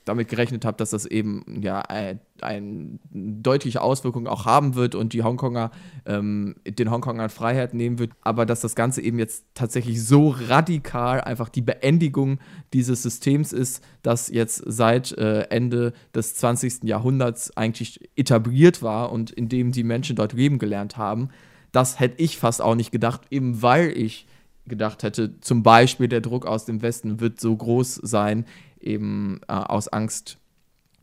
damit 0.05 0.27
gerechnet 0.27 0.65
habe, 0.65 0.77
dass 0.77 0.91
das 0.91 1.05
eben 1.05 1.61
ja 1.61 1.81
eine 1.81 2.19
ein 2.41 2.99
deutliche 3.11 3.81
Auswirkung 3.81 4.27
auch 4.27 4.45
haben 4.45 4.75
wird 4.75 4.95
und 4.95 5.13
die 5.13 5.23
Hongkonger 5.23 5.71
ähm, 6.05 6.55
den 6.67 6.91
Hongkongern 6.91 7.29
Freiheit 7.29 7.73
nehmen 7.73 7.99
wird, 7.99 8.11
aber 8.21 8.45
dass 8.45 8.61
das 8.61 8.75
Ganze 8.75 9.01
eben 9.01 9.17
jetzt 9.17 9.45
tatsächlich 9.53 10.03
so 10.03 10.29
radikal 10.29 11.21
einfach 11.21 11.49
die 11.49 11.61
Beendigung 11.61 12.39
dieses 12.73 13.01
Systems 13.01 13.53
ist, 13.53 13.83
das 14.01 14.29
jetzt 14.29 14.61
seit 14.65 15.13
äh, 15.13 15.43
Ende 15.43 15.93
des 16.13 16.35
20. 16.35 16.83
Jahrhunderts 16.83 17.55
eigentlich 17.55 18.09
etabliert 18.17 18.81
war 18.81 19.11
und 19.11 19.31
in 19.31 19.47
dem 19.47 19.71
die 19.71 19.83
Menschen 19.83 20.15
dort 20.15 20.33
leben 20.33 20.59
gelernt 20.59 20.97
haben, 20.97 21.29
das 21.71 21.99
hätte 21.99 22.21
ich 22.21 22.37
fast 22.37 22.61
auch 22.61 22.75
nicht 22.75 22.91
gedacht, 22.91 23.21
eben 23.31 23.61
weil 23.61 23.97
ich 23.97 24.27
gedacht 24.65 25.03
hätte, 25.03 25.39
zum 25.41 25.63
Beispiel 25.63 26.07
der 26.07 26.21
Druck 26.21 26.45
aus 26.45 26.65
dem 26.65 26.81
Westen 26.81 27.19
wird 27.19 27.39
so 27.39 27.55
groß 27.55 27.95
sein, 27.95 28.45
eben 28.85 29.41
äh, 29.47 29.53
aus 29.53 29.87
Angst, 29.87 30.37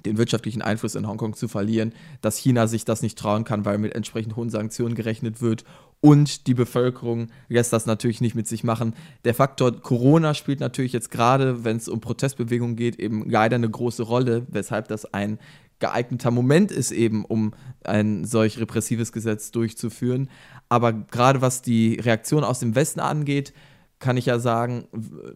den 0.06 0.16
wirtschaftlichen 0.16 0.62
Einfluss 0.62 0.94
in 0.94 1.06
Hongkong 1.06 1.34
zu 1.34 1.46
verlieren, 1.46 1.92
dass 2.22 2.38
China 2.38 2.66
sich 2.66 2.84
das 2.84 3.02
nicht 3.02 3.18
trauen 3.18 3.44
kann, 3.44 3.64
weil 3.64 3.78
mit 3.78 3.94
entsprechend 3.94 4.34
hohen 4.36 4.48
Sanktionen 4.48 4.94
gerechnet 4.94 5.42
wird 5.42 5.64
und 6.00 6.46
die 6.46 6.54
Bevölkerung 6.54 7.28
lässt 7.48 7.72
das 7.72 7.86
natürlich 7.86 8.20
nicht 8.20 8.34
mit 8.34 8.48
sich 8.48 8.64
machen. 8.64 8.94
Der 9.24 9.34
Faktor 9.34 9.80
Corona 9.80 10.32
spielt 10.34 10.60
natürlich 10.60 10.92
jetzt 10.92 11.10
gerade, 11.10 11.64
wenn 11.64 11.76
es 11.76 11.88
um 11.88 12.00
Protestbewegungen 12.00 12.76
geht, 12.76 12.98
eben 12.98 13.28
leider 13.28 13.56
eine 13.56 13.68
große 13.68 14.02
Rolle, 14.02 14.46
weshalb 14.48 14.88
das 14.88 15.12
ein 15.12 15.38
geeigneter 15.78 16.30
Moment 16.30 16.70
ist 16.70 16.90
eben, 16.90 17.24
um 17.24 17.52
ein 17.84 18.24
solch 18.24 18.58
repressives 18.58 19.12
Gesetz 19.12 19.50
durchzuführen. 19.50 20.30
Aber 20.68 20.92
gerade 20.92 21.42
was 21.42 21.62
die 21.62 21.96
Reaktion 21.96 22.44
aus 22.44 22.60
dem 22.60 22.74
Westen 22.74 23.00
angeht, 23.00 23.52
kann 24.00 24.16
ich 24.16 24.26
ja 24.26 24.38
sagen, 24.38 24.86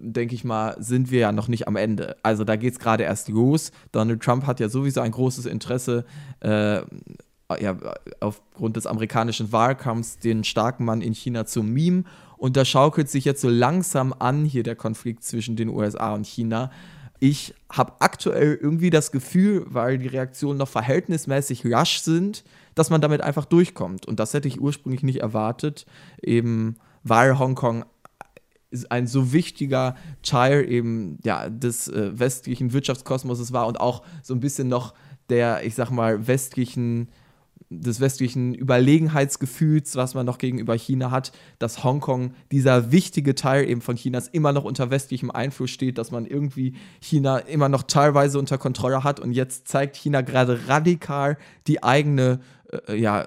denke 0.00 0.35
ich 0.35 0.42
mal, 0.42 0.74
sind 0.79 1.11
wir 1.11 1.20
ja 1.20 1.33
noch 1.33 1.48
nicht 1.48 1.68
am 1.68 1.77
Ende. 1.77 2.16
Also 2.22 2.44
da 2.44 2.57
geht 2.57 2.72
es 2.72 2.79
gerade 2.79 3.05
erst 3.05 3.29
los. 3.29 3.70
Donald 3.92 4.22
Trump 4.22 4.46
hat 4.46 4.59
ja 4.59 4.68
sowieso 4.68 5.03
ein 5.03 5.12
großes 5.12 5.46
Interesse, 5.46 6.05
äh, 6.40 6.81
ja, 7.61 7.77
aufgrund 8.20 8.77
des 8.77 8.87
amerikanischen 8.87 9.53
Wahlkampfs 9.53 10.18
den 10.18 10.44
starken 10.44 10.87
Mann 10.87 11.03
in 11.03 11.14
China 11.14 11.44
zu 11.44 11.62
mimen. 11.62 12.07
Und 12.38 12.57
da 12.57 12.64
schaukelt 12.64 13.11
sich 13.11 13.27
jetzt 13.27 13.42
so 13.42 13.50
langsam 13.50 14.14
an 14.18 14.44
hier 14.44 14.62
der 14.62 14.77
Konflikt 14.77 15.24
zwischen 15.24 15.57
den 15.57 15.68
USA 15.68 16.14
und 16.14 16.27
China. 16.27 16.70
Ich 17.20 17.55
habe 17.70 17.92
aktuell 18.00 18.59
irgendwie 18.61 18.90
das 18.90 19.12
Gefühl, 19.12 19.66
weil 19.68 19.98
die 19.98 20.09
Reaktionen 20.09 20.59
noch 20.59 20.68
verhältnismäßig 20.68 21.64
rasch 21.66 22.00
sind, 22.00 22.44
dass 22.74 22.90
man 22.90 23.03
damit 23.03 23.20
einfach 23.20 23.44
durchkommt. 23.44 24.07
Und 24.07 24.20
das 24.20 24.33
hätte 24.35 24.48
ich 24.48 24.61
ursprünglich 24.61 25.03
nicht 25.03 25.20
erwartet, 25.20 25.87
eben 26.22 26.77
weil 27.03 27.38
Hongkong 27.38 27.85
ein 28.91 29.07
so 29.07 29.33
wichtiger 29.33 29.95
Teil 30.23 30.69
eben 30.69 31.19
ja, 31.25 31.49
des 31.49 31.89
äh, 31.89 32.19
westlichen 32.19 32.73
Wirtschaftskosmoses 32.73 33.53
war 33.53 33.67
und 33.67 33.81
auch 33.81 34.03
so 34.23 34.35
ein 34.35 34.41
bisschen 34.41 34.69
noch 34.69 34.95
der, 35.29 35.65
ich 35.65 35.75
sag 35.75 35.91
mal, 35.91 36.27
westlichen 36.27 37.09
des 37.70 38.00
westlichen 38.00 38.55
Überlegenheitsgefühls, 38.55 39.96
was 39.96 40.14
man 40.14 40.27
noch 40.27 40.38
gegenüber 40.38 40.74
China 40.74 41.11
hat, 41.11 41.33
dass 41.59 41.83
Hongkong, 41.85 42.35
dieser 42.53 42.92
wichtige 42.92 43.35
Teil 43.35 43.68
eben 43.68 43.81
von 43.81 43.96
Chinas, 43.96 44.29
immer 44.29 44.53
noch 44.53 44.64
unter 44.64 44.90
westlichem 44.90 45.31
Einfluss 45.31 45.70
steht, 45.70 45.98
dass 45.98 46.11
man 46.11 46.27
irgendwie 46.27 46.74
China 47.00 47.38
immer 47.38 47.68
noch 47.68 47.83
teilweise 47.85 48.38
unter 48.38 48.59
Kontrolle 48.59 49.05
hat. 49.05 49.20
Und 49.20 49.33
jetzt 49.33 49.68
zeigt 49.68 49.96
China 49.96 50.20
gerade 50.20 50.68
radikal 50.68 51.38
die 51.66 51.83
eigene 51.83 52.40
äh, 52.88 52.96
ja, 52.96 53.27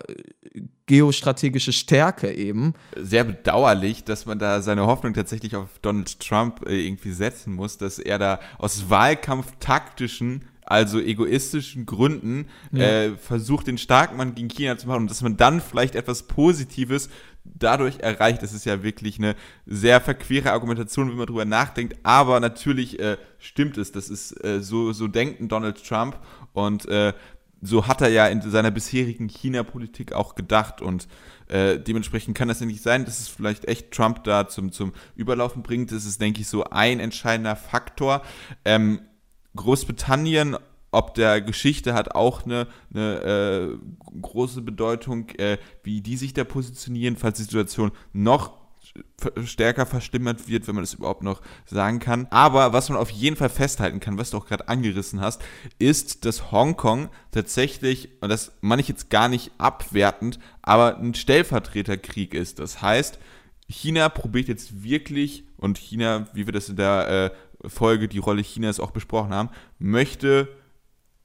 geostrategische 0.85 1.73
Stärke 1.73 2.31
eben. 2.31 2.73
Sehr 2.95 3.23
bedauerlich, 3.23 4.03
dass 4.03 4.25
man 4.25 4.39
da 4.39 4.61
seine 4.61 4.87
Hoffnung 4.87 5.13
tatsächlich 5.13 5.55
auf 5.55 5.79
Donald 5.81 6.19
Trump 6.19 6.65
äh, 6.65 6.87
irgendwie 6.87 7.11
setzen 7.11 7.53
muss, 7.53 7.77
dass 7.77 7.99
er 7.99 8.17
da 8.17 8.39
aus 8.57 8.89
wahlkampftaktischen 8.89 10.45
also 10.67 10.99
egoistischen 10.99 11.85
Gründen, 11.85 12.47
ja. 12.71 12.83
äh, 12.83 13.15
versucht, 13.15 13.67
den 13.67 13.77
starken 13.77 14.17
Mann 14.17 14.35
gegen 14.35 14.49
China 14.49 14.77
zu 14.77 14.87
machen 14.87 15.03
und 15.03 15.09
dass 15.09 15.21
man 15.21 15.37
dann 15.37 15.61
vielleicht 15.61 15.95
etwas 15.95 16.23
Positives 16.23 17.09
dadurch 17.45 17.99
erreicht. 17.99 18.43
Das 18.43 18.53
ist 18.53 18.65
ja 18.65 18.83
wirklich 18.83 19.17
eine 19.17 19.35
sehr 19.65 20.01
verquere 20.01 20.51
Argumentation, 20.51 21.09
wenn 21.09 21.17
man 21.17 21.27
drüber 21.27 21.45
nachdenkt. 21.45 21.97
Aber 22.03 22.39
natürlich 22.39 22.99
äh, 22.99 23.17
stimmt 23.39 23.77
es. 23.77 23.91
Das 23.93 24.09
ist 24.09 24.43
äh, 24.43 24.61
so, 24.61 24.91
so 24.91 25.07
denkt 25.07 25.39
Donald 25.49 25.83
Trump 25.83 26.19
und 26.53 26.85
äh, 26.87 27.13
so 27.61 27.87
hat 27.87 28.01
er 28.01 28.09
ja 28.09 28.27
in 28.27 28.41
seiner 28.41 28.69
bisherigen 28.69 29.29
China-Politik 29.29 30.13
auch 30.13 30.35
gedacht 30.35 30.81
und 30.81 31.07
äh, 31.47 31.79
dementsprechend 31.79 32.37
kann 32.37 32.49
das 32.49 32.59
ja 32.59 32.65
nicht 32.65 32.83
sein, 32.83 33.05
dass 33.05 33.19
es 33.19 33.29
vielleicht 33.29 33.65
echt 33.67 33.91
Trump 33.91 34.23
da 34.25 34.47
zum, 34.47 34.71
zum 34.71 34.93
Überlaufen 35.15 35.63
bringt. 35.63 35.91
Das 35.91 36.05
ist, 36.05 36.21
denke 36.21 36.41
ich, 36.41 36.47
so 36.47 36.65
ein 36.65 36.99
entscheidender 36.99 37.55
Faktor. 37.55 38.21
Ähm, 38.65 38.99
Großbritannien 39.57 40.57
ob 40.89 41.15
der 41.15 41.41
Geschichte 41.41 41.93
hat 41.93 42.15
auch 42.15 42.45
eine, 42.45 42.65
eine 42.93 43.19
äh, 43.21 44.19
große 44.21 44.61
Bedeutung, 44.61 45.29
äh, 45.31 45.57
wie 45.83 46.01
die 46.01 46.15
sich 46.15 46.33
da 46.33 46.45
positionieren, 46.45 47.17
falls 47.17 47.37
die 47.37 47.43
Situation 47.43 47.91
noch 48.13 48.53
stärker 49.43 49.85
verstimmert 49.85 50.47
wird, 50.47 50.67
wenn 50.67 50.75
man 50.75 50.83
das 50.83 50.93
überhaupt 50.93 51.23
noch 51.23 51.41
sagen 51.65 51.99
kann. 51.99 52.27
Aber 52.29 52.73
was 52.73 52.89
man 52.89 52.97
auf 52.97 53.09
jeden 53.09 53.35
Fall 53.35 53.49
festhalten 53.49 53.99
kann, 53.99 54.17
was 54.17 54.31
du 54.31 54.37
auch 54.37 54.45
gerade 54.45 54.69
angerissen 54.69 55.19
hast, 55.19 55.43
ist, 55.77 56.25
dass 56.25 56.51
Hongkong 56.51 57.09
tatsächlich, 57.31 58.09
und 58.21 58.29
das 58.29 58.53
meine 58.61 58.81
ich 58.81 58.87
jetzt 58.87 59.09
gar 59.09 59.29
nicht 59.29 59.51
abwertend, 59.57 60.39
aber 60.61 60.97
ein 60.97 61.13
Stellvertreterkrieg 61.13 62.33
ist. 62.33 62.59
Das 62.59 62.81
heißt, 62.81 63.19
China 63.67 64.07
probiert 64.09 64.47
jetzt 64.47 64.83
wirklich, 64.83 65.43
und 65.57 65.77
China, 65.77 66.27
wie 66.33 66.45
wir 66.45 66.53
das 66.53 66.69
in 66.69 66.77
der 66.77 67.31
äh, 67.33 67.37
Folge 67.65 68.07
die 68.07 68.19
Rolle 68.19 68.41
Chinas 68.41 68.79
auch 68.79 68.91
besprochen 68.91 69.33
haben, 69.33 69.49
möchte 69.79 70.47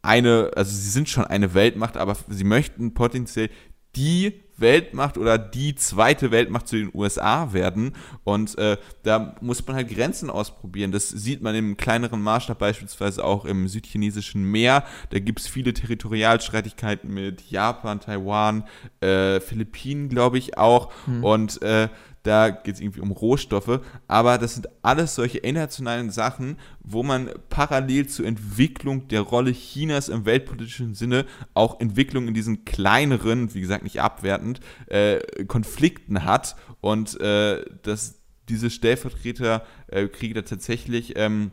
eine, 0.03 0.51
also 0.57 0.75
sie 0.75 0.91
sind 0.91 1.09
schon 1.09 1.25
eine 1.25 1.55
Weltmacht, 1.55 1.97
aber 1.97 2.17
sie 2.29 2.45
möchten 2.45 2.95
potenziell 2.95 3.51
die 3.95 4.43
Weltmacht 4.57 5.19
oder 5.19 5.39
die 5.39 5.75
zweite 5.75 6.31
Weltmacht 6.31 6.69
zu 6.69 6.77
den 6.77 6.91
USA 6.95 7.53
werden. 7.53 7.95
Und 8.25 8.57
äh, 8.59 8.77
da 9.03 9.35
muss 9.41 9.67
man 9.67 9.77
halt 9.77 9.89
Grenzen 9.89 10.31
ausprobieren. 10.31 10.93
Das 10.93 11.09
sieht 11.09 11.43
man 11.43 11.55
im 11.55 11.77
kleineren 11.77 12.23
Maßstab 12.23 12.59
beispielsweise 12.59 13.25
auch 13.25 13.45
im 13.45 13.69
südchinesischen 13.69 14.45
Meer. 14.45 14.85
Da 15.11 15.19
gibt 15.19 15.41
es 15.41 15.49
viele 15.49 15.75
Territorialstreitigkeiten 15.75 17.13
mit 17.13 17.51
Japan, 17.51 18.01
Taiwan, 18.01 18.65
äh, 19.01 19.41
Philippinen, 19.41 20.09
glaube 20.09 20.39
ich 20.39 20.57
auch. 20.57 20.93
Hm. 21.05 21.25
Und 21.25 21.63
äh, 21.63 21.89
da 22.23 22.51
geht 22.51 22.77
es 22.77 22.81
irgendwie 22.81 23.01
um 23.01 23.11
Rohstoffe, 23.11 23.81
aber 24.07 24.39
das 24.39 24.55
sind 24.55 24.69
alles 24.83 25.15
solche 25.15 25.39
internationalen 25.39 26.11
Sachen, 26.11 26.57
wo 26.81 27.03
man 27.03 27.31
parallel 27.49 28.07
zur 28.07 28.27
Entwicklung 28.27 29.09
der 29.09 29.23
Rolle 29.23 29.53
Chinas 29.53 30.09
im 30.09 30.25
weltpolitischen 30.25 30.95
Sinne 30.95 31.27
auch 31.55 31.81
Entwicklung 31.81 32.29
in 32.29 32.35
diesen 32.35 32.65
kleineren, 32.65 33.53
wie 33.55 33.61
gesagt 33.61 33.83
nicht 33.83 34.01
abwertend, 34.01 34.61
äh, 34.87 35.19
Konflikten 35.47 36.25
hat. 36.25 36.55
Und 36.81 37.21
äh, 37.21 37.65
dass 37.83 38.21
diese 38.49 38.71
Stellvertreterkriege 38.71 40.39
äh, 40.39 40.43
da 40.43 40.43
tatsächlich 40.43 41.15
ähm, 41.17 41.53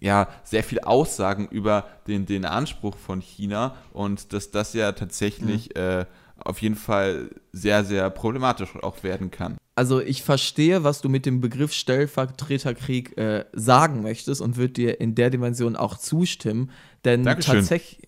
ja, 0.00 0.28
sehr 0.44 0.62
viel 0.62 0.80
Aussagen 0.80 1.48
über 1.48 1.86
den, 2.06 2.24
den 2.24 2.44
Anspruch 2.44 2.96
von 2.96 3.20
China 3.20 3.76
und 3.92 4.32
dass 4.32 4.50
das 4.50 4.72
ja 4.72 4.92
tatsächlich 4.92 5.70
mhm. 5.74 5.82
äh, 5.82 6.06
auf 6.38 6.62
jeden 6.62 6.76
Fall 6.76 7.30
sehr, 7.52 7.84
sehr 7.84 8.08
problematisch 8.10 8.76
auch 8.76 9.02
werden 9.02 9.30
kann 9.30 9.58
also 9.78 10.00
ich 10.00 10.24
verstehe, 10.24 10.82
was 10.82 11.02
du 11.02 11.08
mit 11.08 11.24
dem 11.24 11.40
Begriff 11.40 11.72
Stellvertreterkrieg 11.72 13.16
äh, 13.16 13.44
sagen 13.52 14.02
möchtest 14.02 14.40
und 14.40 14.56
würde 14.56 14.72
dir 14.72 15.00
in 15.00 15.14
der 15.14 15.30
Dimension 15.30 15.76
auch 15.76 15.96
zustimmen. 15.96 16.72
Denn 17.04 17.22
tatsächlich, 17.22 18.00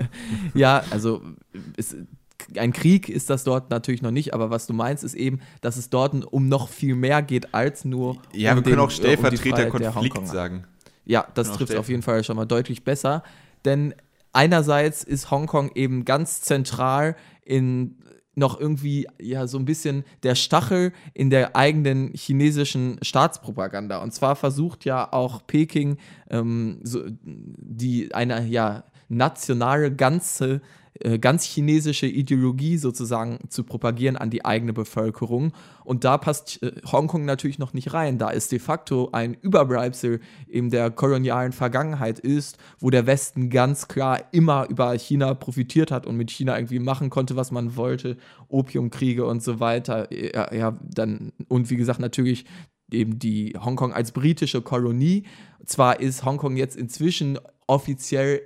ja, 0.54 0.82
also 0.88 1.20
es, 1.76 1.94
ein 2.56 2.72
Krieg 2.72 3.10
ist 3.10 3.28
das 3.28 3.44
dort 3.44 3.68
natürlich 3.68 4.00
noch 4.00 4.10
nicht, 4.10 4.32
aber 4.32 4.48
was 4.48 4.66
du 4.66 4.72
meinst, 4.72 5.04
ist 5.04 5.12
eben, 5.12 5.40
dass 5.60 5.76
es 5.76 5.90
dort 5.90 6.14
um 6.32 6.48
noch 6.48 6.70
viel 6.70 6.94
mehr 6.94 7.20
geht 7.20 7.52
als 7.52 7.84
nur. 7.84 8.16
Ja, 8.32 8.52
um 8.52 8.56
wir 8.56 8.62
können 8.62 8.76
den, 8.76 8.78
auch 8.78 8.90
Stellvertreterkonflikt 8.90 10.16
um 10.16 10.24
sagen. 10.24 10.64
Ja, 11.04 11.26
das 11.34 11.52
trifft 11.52 11.76
auf 11.76 11.90
jeden 11.90 12.00
Fall 12.00 12.24
schon 12.24 12.36
mal 12.36 12.46
deutlich 12.46 12.84
besser. 12.84 13.22
Denn 13.66 13.94
einerseits 14.32 15.04
ist 15.04 15.30
Hongkong 15.30 15.72
eben 15.74 16.06
ganz 16.06 16.40
zentral 16.40 17.16
in 17.44 17.98
noch 18.38 18.58
irgendwie 18.58 19.06
ja 19.20 19.46
so 19.46 19.58
ein 19.58 19.64
bisschen 19.64 20.04
der 20.22 20.34
Stachel 20.34 20.92
in 21.14 21.30
der 21.30 21.56
eigenen 21.56 22.12
chinesischen 22.14 22.98
Staatspropaganda. 23.02 24.02
Und 24.02 24.12
zwar 24.14 24.36
versucht 24.36 24.84
ja 24.84 25.12
auch 25.12 25.46
Peking 25.46 25.98
ähm, 26.30 26.80
so 26.82 27.02
die 27.22 28.14
eine 28.14 28.46
ja 28.46 28.84
nationale 29.08 29.94
ganze 29.94 30.60
ganz 31.20 31.44
chinesische 31.44 32.06
Ideologie 32.06 32.76
sozusagen 32.76 33.38
zu 33.48 33.64
propagieren 33.64 34.16
an 34.16 34.30
die 34.30 34.44
eigene 34.44 34.72
Bevölkerung. 34.72 35.52
Und 35.84 36.04
da 36.04 36.18
passt 36.18 36.62
äh, 36.62 36.72
Hongkong 36.90 37.24
natürlich 37.24 37.58
noch 37.58 37.72
nicht 37.72 37.92
rein, 37.94 38.18
da 38.18 38.30
es 38.30 38.48
de 38.48 38.58
facto 38.58 39.10
ein 39.12 39.34
Überbleibsel 39.34 40.20
in 40.46 40.70
der 40.70 40.90
kolonialen 40.90 41.52
Vergangenheit 41.52 42.18
ist, 42.18 42.58
wo 42.78 42.90
der 42.90 43.06
Westen 43.06 43.50
ganz 43.50 43.88
klar 43.88 44.22
immer 44.32 44.68
über 44.68 44.92
China 44.94 45.34
profitiert 45.34 45.90
hat 45.90 46.06
und 46.06 46.16
mit 46.16 46.30
China 46.30 46.56
irgendwie 46.56 46.78
machen 46.78 47.10
konnte, 47.10 47.36
was 47.36 47.50
man 47.50 47.76
wollte, 47.76 48.16
Opiumkriege 48.48 49.24
und 49.24 49.42
so 49.42 49.60
weiter. 49.60 50.08
Ja, 50.12 50.52
ja 50.52 50.78
dann, 50.82 51.32
und 51.48 51.70
wie 51.70 51.76
gesagt, 51.76 52.00
natürlich 52.00 52.44
eben 52.90 53.18
die 53.18 53.54
Hongkong 53.58 53.92
als 53.92 54.12
britische 54.12 54.62
Kolonie. 54.62 55.24
Zwar 55.64 56.00
ist 56.00 56.24
Hongkong 56.24 56.56
jetzt 56.56 56.76
inzwischen 56.76 57.38
offiziell 57.66 58.40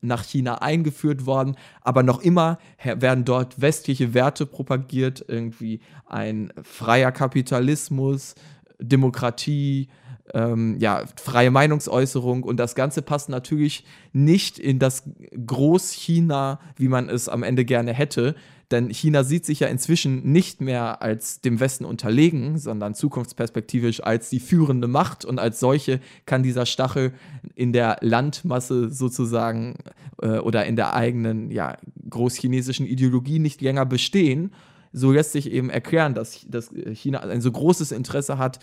nach 0.00 0.22
China 0.22 0.62
eingeführt 0.62 1.26
worden, 1.26 1.56
aber 1.80 2.02
noch 2.02 2.20
immer 2.20 2.58
werden 2.84 3.24
dort 3.24 3.60
westliche 3.60 4.14
Werte 4.14 4.46
propagiert, 4.46 5.24
irgendwie 5.26 5.80
ein 6.06 6.52
freier 6.62 7.12
Kapitalismus, 7.12 8.34
Demokratie, 8.80 9.88
ähm, 10.32 10.76
ja, 10.78 11.04
freie 11.16 11.50
Meinungsäußerung. 11.50 12.44
Und 12.44 12.58
das 12.58 12.74
Ganze 12.74 13.02
passt 13.02 13.28
natürlich 13.28 13.84
nicht 14.12 14.58
in 14.58 14.78
das 14.78 15.04
Groß-China, 15.46 16.60
wie 16.76 16.88
man 16.88 17.08
es 17.08 17.28
am 17.28 17.42
Ende 17.42 17.64
gerne 17.64 17.92
hätte, 17.92 18.34
denn 18.74 18.90
China 18.90 19.22
sieht 19.22 19.46
sich 19.46 19.60
ja 19.60 19.68
inzwischen 19.68 20.32
nicht 20.32 20.60
mehr 20.60 21.00
als 21.00 21.40
dem 21.40 21.60
Westen 21.60 21.84
unterlegen, 21.84 22.58
sondern 22.58 22.94
zukunftsperspektivisch 22.94 24.02
als 24.02 24.30
die 24.30 24.40
führende 24.40 24.88
Macht. 24.88 25.24
Und 25.24 25.38
als 25.38 25.60
solche 25.60 26.00
kann 26.26 26.42
dieser 26.42 26.66
Stachel 26.66 27.12
in 27.54 27.72
der 27.72 27.98
Landmasse 28.00 28.90
sozusagen 28.90 29.76
äh, 30.20 30.38
oder 30.38 30.66
in 30.66 30.74
der 30.74 30.94
eigenen 30.94 31.52
ja, 31.52 31.76
großchinesischen 32.10 32.86
Ideologie 32.86 33.38
nicht 33.38 33.60
länger 33.60 33.86
bestehen. 33.86 34.52
so 34.92 35.12
lässt 35.12 35.32
sich 35.32 35.50
eben 35.50 35.70
erklären, 35.70 36.14
dass, 36.14 36.44
dass 36.48 36.70
China 36.92 37.20
ein 37.20 37.40
so 37.40 37.52
großes 37.52 37.92
Interesse 37.92 38.38
hat, 38.38 38.58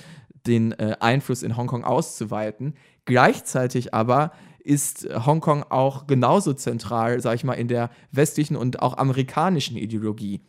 den 0.45 0.73
äh, 0.73 0.97
Einfluss 0.99 1.41
in 1.41 1.55
Hongkong 1.55 1.85
auszuweiten. 1.85 2.73
Gleichzeitig 3.05 3.93
aber 3.93 4.31
ist 4.63 5.07
Hongkong 5.25 5.63
auch 5.63 6.07
genauso 6.07 6.53
zentral, 6.53 7.21
sage 7.21 7.35
ich 7.35 7.43
mal, 7.43 7.53
in 7.53 7.67
der 7.67 7.89
westlichen 8.11 8.55
und 8.55 8.81
auch 8.81 8.97
amerikanischen 8.97 9.77
Ideologie. 9.77 10.41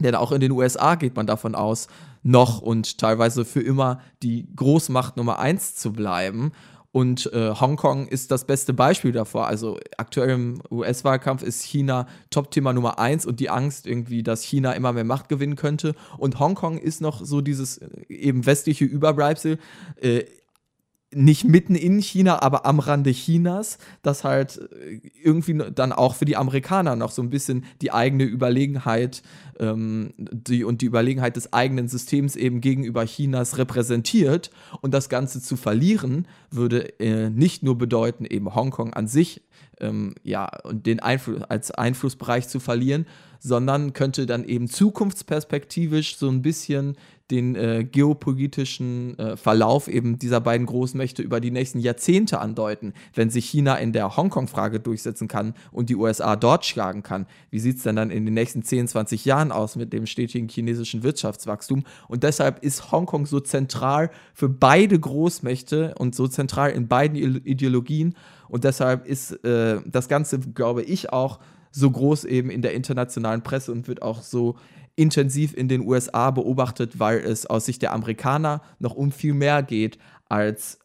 Denn 0.00 0.14
auch 0.14 0.32
in 0.32 0.40
den 0.40 0.52
USA 0.52 0.94
geht 0.94 1.16
man 1.16 1.26
davon 1.26 1.54
aus, 1.54 1.88
noch 2.22 2.60
und 2.60 2.98
teilweise 2.98 3.44
für 3.44 3.60
immer 3.60 4.00
die 4.22 4.48
Großmacht 4.56 5.16
Nummer 5.16 5.38
eins 5.38 5.76
zu 5.76 5.92
bleiben. 5.92 6.52
Und 6.92 7.32
äh, 7.32 7.54
Hongkong 7.54 8.08
ist 8.08 8.32
das 8.32 8.44
beste 8.46 8.74
Beispiel 8.74 9.12
davor. 9.12 9.46
Also 9.46 9.78
aktuell 9.96 10.30
im 10.30 10.62
US-Wahlkampf 10.72 11.42
ist 11.42 11.62
China 11.62 12.08
Top-Thema 12.30 12.72
Nummer 12.72 12.98
eins 12.98 13.26
und 13.26 13.38
die 13.38 13.48
Angst 13.48 13.86
irgendwie, 13.86 14.24
dass 14.24 14.42
China 14.42 14.72
immer 14.72 14.92
mehr 14.92 15.04
Macht 15.04 15.28
gewinnen 15.28 15.54
könnte. 15.54 15.94
Und 16.18 16.40
Hongkong 16.40 16.78
ist 16.78 17.00
noch 17.00 17.24
so 17.24 17.42
dieses 17.42 17.78
äh, 17.78 17.88
eben 18.08 18.44
westliche 18.44 18.84
Überbleibsel. 18.84 19.58
Äh, 20.00 20.24
nicht 21.12 21.44
mitten 21.44 21.74
in 21.74 22.00
China, 22.00 22.42
aber 22.42 22.66
am 22.66 22.78
Rande 22.78 23.10
Chinas, 23.10 23.78
das 24.02 24.24
halt 24.24 24.60
äh, 24.72 25.00
irgendwie 25.22 25.60
dann 25.74 25.92
auch 25.92 26.14
für 26.14 26.24
die 26.24 26.36
Amerikaner 26.36 26.96
noch 26.96 27.10
so 27.10 27.22
ein 27.22 27.30
bisschen 27.30 27.64
die 27.82 27.92
eigene 27.92 28.24
Überlegenheit 28.24 29.22
ähm, 29.58 30.12
die, 30.16 30.64
und 30.64 30.82
die 30.82 30.86
Überlegenheit 30.86 31.36
des 31.36 31.52
eigenen 31.52 31.88
Systems 31.88 32.36
eben 32.36 32.60
gegenüber 32.60 33.04
Chinas 33.04 33.58
repräsentiert. 33.58 34.50
Und 34.80 34.94
das 34.94 35.08
Ganze 35.08 35.42
zu 35.42 35.56
verlieren, 35.56 36.26
würde 36.50 36.98
äh, 37.00 37.28
nicht 37.28 37.62
nur 37.62 37.76
bedeuten, 37.76 38.24
eben 38.24 38.54
Hongkong 38.54 38.94
an 38.94 39.08
sich 39.08 39.42
ähm, 39.80 40.14
ja, 40.22 40.48
und 40.62 40.86
den 40.86 41.00
Einfluss 41.00 41.42
als 41.42 41.70
Einflussbereich 41.70 42.48
zu 42.48 42.60
verlieren, 42.60 43.06
sondern 43.40 43.94
könnte 43.94 44.26
dann 44.26 44.44
eben 44.44 44.68
zukunftsperspektivisch 44.68 46.16
so 46.16 46.28
ein 46.28 46.42
bisschen 46.42 46.96
den 47.30 47.54
äh, 47.54 47.84
geopolitischen 47.84 49.18
äh, 49.18 49.36
Verlauf 49.36 49.88
eben 49.88 50.18
dieser 50.18 50.40
beiden 50.40 50.66
Großmächte 50.66 51.22
über 51.22 51.40
die 51.40 51.50
nächsten 51.50 51.78
Jahrzehnte 51.78 52.40
andeuten. 52.40 52.92
Wenn 53.14 53.30
sich 53.30 53.46
China 53.46 53.76
in 53.76 53.92
der 53.92 54.16
Hongkong-Frage 54.16 54.80
durchsetzen 54.80 55.28
kann 55.28 55.54
und 55.72 55.90
die 55.90 55.96
USA 55.96 56.36
dort 56.36 56.64
schlagen 56.64 57.02
kann, 57.02 57.26
wie 57.50 57.58
sieht 57.58 57.76
es 57.76 57.82
denn 57.84 57.96
dann 57.96 58.10
in 58.10 58.24
den 58.24 58.34
nächsten 58.34 58.62
10, 58.62 58.88
20 58.88 59.24
Jahren 59.24 59.52
aus 59.52 59.76
mit 59.76 59.92
dem 59.92 60.06
stetigen 60.06 60.48
chinesischen 60.48 61.02
Wirtschaftswachstum? 61.02 61.84
Und 62.08 62.22
deshalb 62.22 62.62
ist 62.62 62.90
Hongkong 62.92 63.26
so 63.26 63.40
zentral 63.40 64.10
für 64.34 64.48
beide 64.48 64.98
Großmächte 64.98 65.94
und 65.98 66.14
so 66.14 66.26
zentral 66.26 66.70
in 66.70 66.88
beiden 66.88 67.16
Ideologien. 67.16 68.14
Und 68.48 68.64
deshalb 68.64 69.06
ist 69.06 69.32
äh, 69.44 69.80
das 69.86 70.08
Ganze, 70.08 70.40
glaube 70.40 70.82
ich, 70.82 71.12
auch 71.12 71.38
so 71.70 71.90
groß 71.90 72.24
eben 72.24 72.50
in 72.50 72.62
der 72.62 72.74
internationalen 72.74 73.42
Presse 73.42 73.72
und 73.72 73.86
wird 73.88 74.02
auch 74.02 74.22
so 74.22 74.56
intensiv 74.96 75.54
in 75.54 75.68
den 75.68 75.82
USA 75.82 76.30
beobachtet, 76.30 76.98
weil 76.98 77.18
es 77.18 77.46
aus 77.46 77.66
Sicht 77.66 77.82
der 77.82 77.92
Amerikaner 77.92 78.62
noch 78.78 78.94
um 78.94 79.12
viel 79.12 79.34
mehr 79.34 79.62
geht 79.62 79.98
als 80.28 80.78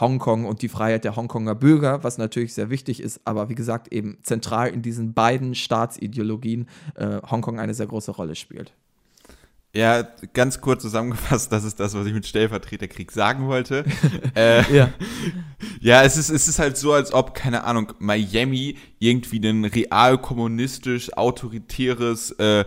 Hongkong 0.00 0.44
und 0.44 0.62
die 0.62 0.68
Freiheit 0.68 1.04
der 1.04 1.16
Hongkonger 1.16 1.54
Bürger, 1.54 2.04
was 2.04 2.18
natürlich 2.18 2.54
sehr 2.54 2.70
wichtig 2.70 3.00
ist, 3.00 3.20
aber 3.24 3.48
wie 3.48 3.54
gesagt 3.54 3.92
eben 3.92 4.18
zentral 4.22 4.68
in 4.68 4.82
diesen 4.82 5.14
beiden 5.14 5.54
Staatsideologien 5.54 6.68
äh, 6.96 7.20
Hongkong 7.30 7.58
eine 7.58 7.74
sehr 7.74 7.86
große 7.86 8.10
Rolle 8.10 8.34
spielt. 8.34 8.72
Ja, 9.76 10.08
ganz 10.32 10.62
kurz 10.62 10.80
zusammengefasst, 10.80 11.52
das 11.52 11.64
ist 11.64 11.78
das, 11.78 11.94
was 11.94 12.06
ich 12.06 12.14
mit 12.14 12.24
Stellvertreterkrieg 12.26 13.12
sagen 13.12 13.46
wollte. 13.46 13.84
äh, 14.34 14.62
ja. 14.74 14.88
ja, 15.80 16.02
es 16.02 16.16
ist, 16.16 16.30
es 16.30 16.48
ist 16.48 16.58
halt 16.58 16.78
so, 16.78 16.94
als 16.94 17.12
ob, 17.12 17.34
keine 17.34 17.64
Ahnung, 17.64 17.92
Miami 17.98 18.78
irgendwie 18.98 19.38
ein 19.46 19.66
real 19.66 20.16
kommunistisch 20.16 21.12
autoritäres 21.12 22.30
äh, 22.38 22.64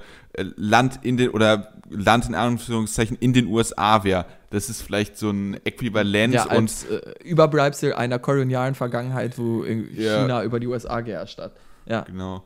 Land 0.55 0.99
in 1.03 1.17
den, 1.17 1.29
oder 1.29 1.73
Land 1.89 2.27
in 2.27 2.35
Anführungszeichen 2.35 3.17
in 3.19 3.33
den 3.33 3.47
USA 3.47 4.03
wäre. 4.03 4.25
Das 4.49 4.69
ist 4.69 4.81
vielleicht 4.81 5.17
so 5.17 5.29
ein 5.29 5.59
Äquivalent. 5.65 6.33
Ja, 6.33 6.45
als 6.47 6.85
und, 6.85 6.91
äh, 6.91 7.23
Überbleibsel 7.23 7.93
einer 7.93 8.19
kolonialen 8.19 8.75
Vergangenheit, 8.75 9.37
wo 9.37 9.63
China 9.63 10.27
ja. 10.27 10.43
über 10.43 10.59
die 10.59 10.67
USA 10.67 11.01
geherrscht 11.01 11.39
hat. 11.39 11.53
Ja. 11.85 12.01
Genau 12.01 12.43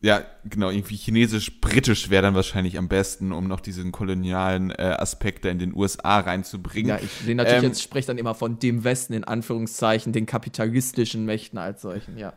ja, 0.00 0.22
genau, 0.44 0.70
irgendwie 0.70 0.94
chinesisch-britisch 0.94 2.08
wäre 2.08 2.22
dann 2.22 2.34
wahrscheinlich 2.34 2.78
am 2.78 2.86
besten, 2.86 3.32
um 3.32 3.48
noch 3.48 3.58
diesen 3.58 3.90
kolonialen 3.90 4.70
äh, 4.70 4.94
Aspekt 4.96 5.44
da 5.44 5.48
in 5.48 5.58
den 5.58 5.74
USA 5.74 6.20
reinzubringen. 6.20 6.90
Ja, 6.90 7.00
ich 7.02 7.10
sehe 7.10 7.34
natürlich 7.34 7.58
ähm, 7.58 7.68
jetzt 7.70 7.82
spreche 7.82 8.06
dann 8.06 8.18
immer 8.18 8.34
von 8.34 8.60
dem 8.60 8.84
Westen 8.84 9.12
in 9.12 9.24
Anführungszeichen, 9.24 10.12
den 10.12 10.26
kapitalistischen 10.26 11.24
Mächten 11.24 11.58
als 11.58 11.82
solchen, 11.82 12.16
ja. 12.16 12.32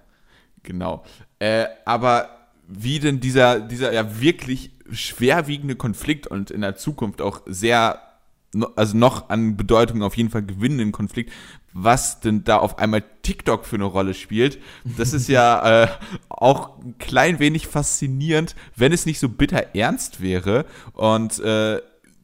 Genau. 0.63 1.03
Äh, 1.37 1.65
aber 1.85 2.40
wie 2.71 2.99
denn 2.99 3.19
dieser, 3.19 3.59
dieser 3.59 3.93
ja 3.93 4.21
wirklich 4.21 4.71
schwerwiegende 4.91 5.75
Konflikt 5.75 6.27
und 6.27 6.51
in 6.51 6.61
der 6.61 6.75
Zukunft 6.75 7.21
auch 7.21 7.41
sehr 7.45 8.01
also 8.75 8.97
noch 8.97 9.29
an 9.29 9.55
Bedeutung 9.55 10.03
auf 10.03 10.17
jeden 10.17 10.29
Fall 10.29 10.43
gewinnenden 10.43 10.91
Konflikt, 10.91 11.31
was 11.73 12.19
denn 12.19 12.43
da 12.43 12.57
auf 12.57 12.79
einmal 12.79 13.03
TikTok 13.21 13.65
für 13.65 13.77
eine 13.77 13.85
Rolle 13.85 14.13
spielt. 14.13 14.59
Das 14.97 15.13
ist 15.13 15.29
ja 15.29 15.83
äh, 15.83 15.87
auch 16.27 16.79
ein 16.79 16.97
klein 16.97 17.39
wenig 17.39 17.67
faszinierend, 17.67 18.55
wenn 18.75 18.91
es 18.91 19.05
nicht 19.05 19.19
so 19.19 19.29
bitter 19.29 19.73
ernst 19.73 20.21
wäre. 20.21 20.65
Und 20.93 21.39
äh, 21.39 21.79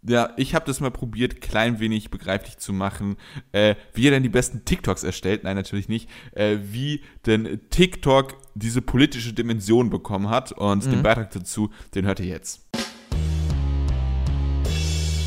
ja, 0.07 0.29
ich 0.37 0.53
habe 0.53 0.65
das 0.65 0.79
mal 0.79 0.91
probiert, 0.91 1.41
klein 1.41 1.79
wenig 1.79 2.11
begreiflich 2.11 2.57
zu 2.57 2.73
machen, 2.73 3.17
äh, 3.51 3.75
wie 3.93 4.07
er 4.07 4.11
denn 4.11 4.23
die 4.23 4.29
besten 4.29 4.65
TikToks 4.65 5.03
erstellt. 5.03 5.43
Nein, 5.43 5.55
natürlich 5.55 5.89
nicht. 5.89 6.09
Äh, 6.33 6.57
wie 6.61 7.03
denn 7.25 7.61
TikTok 7.69 8.35
diese 8.59 8.81
politische 8.81 9.33
Dimension 9.33 9.89
bekommen 9.89 10.29
hat. 10.29 10.51
Und 10.51 10.85
mhm. 10.85 10.91
den 10.91 11.03
Beitrag 11.03 11.31
dazu, 11.31 11.69
den 11.95 12.05
hört 12.05 12.19
ihr 12.19 12.27
jetzt. 12.27 12.67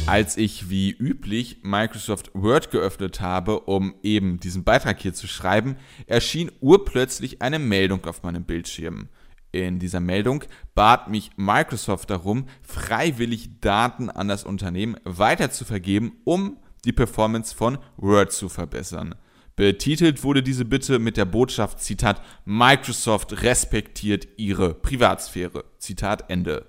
Als 0.07 0.37
ich 0.37 0.69
wie 0.71 0.91
üblich 0.91 1.59
Microsoft 1.63 2.33
Word 2.35 2.73
geöffnet 2.73 3.21
habe, 3.21 3.61
um 3.61 3.95
eben 4.03 4.41
diesen 4.41 4.65
Beitrag 4.65 4.99
hier 5.01 5.15
zu 5.15 5.29
schreiben, 5.29 5.77
erschien 6.07 6.51
urplötzlich 6.61 7.43
eine 7.43 7.61
Meldung 7.61 8.05
auf 8.07 8.25
meinem 8.25 8.43
Bildschirm. 8.43 9.09
In 9.53 9.79
dieser 9.79 10.01
Meldung 10.01 10.45
bat 10.75 11.09
mich 11.09 11.31
Microsoft 11.37 12.11
darum, 12.11 12.47
freiwillig 12.63 13.61
Daten 13.61 14.11
an 14.11 14.27
das 14.27 14.45
Unternehmen 14.45 14.97
weiterzuvergeben, 15.05 16.13
um 16.25 16.57
die 16.85 16.93
Performance 16.93 17.55
von 17.55 17.79
Word 17.97 18.33
zu 18.33 18.49
verbessern. 18.49 19.15
Betitelt 19.57 20.25
wurde 20.25 20.43
diese 20.43 20.65
Bitte 20.65 20.99
mit 20.99 21.17
der 21.17 21.25
Botschaft 21.25 21.81
Zitat 21.81 22.23
Microsoft 22.45 23.43
respektiert 23.43 24.27
ihre 24.37 24.75
Privatsphäre. 24.75 25.65
Zitat 25.79 26.31
Ende. 26.31 26.67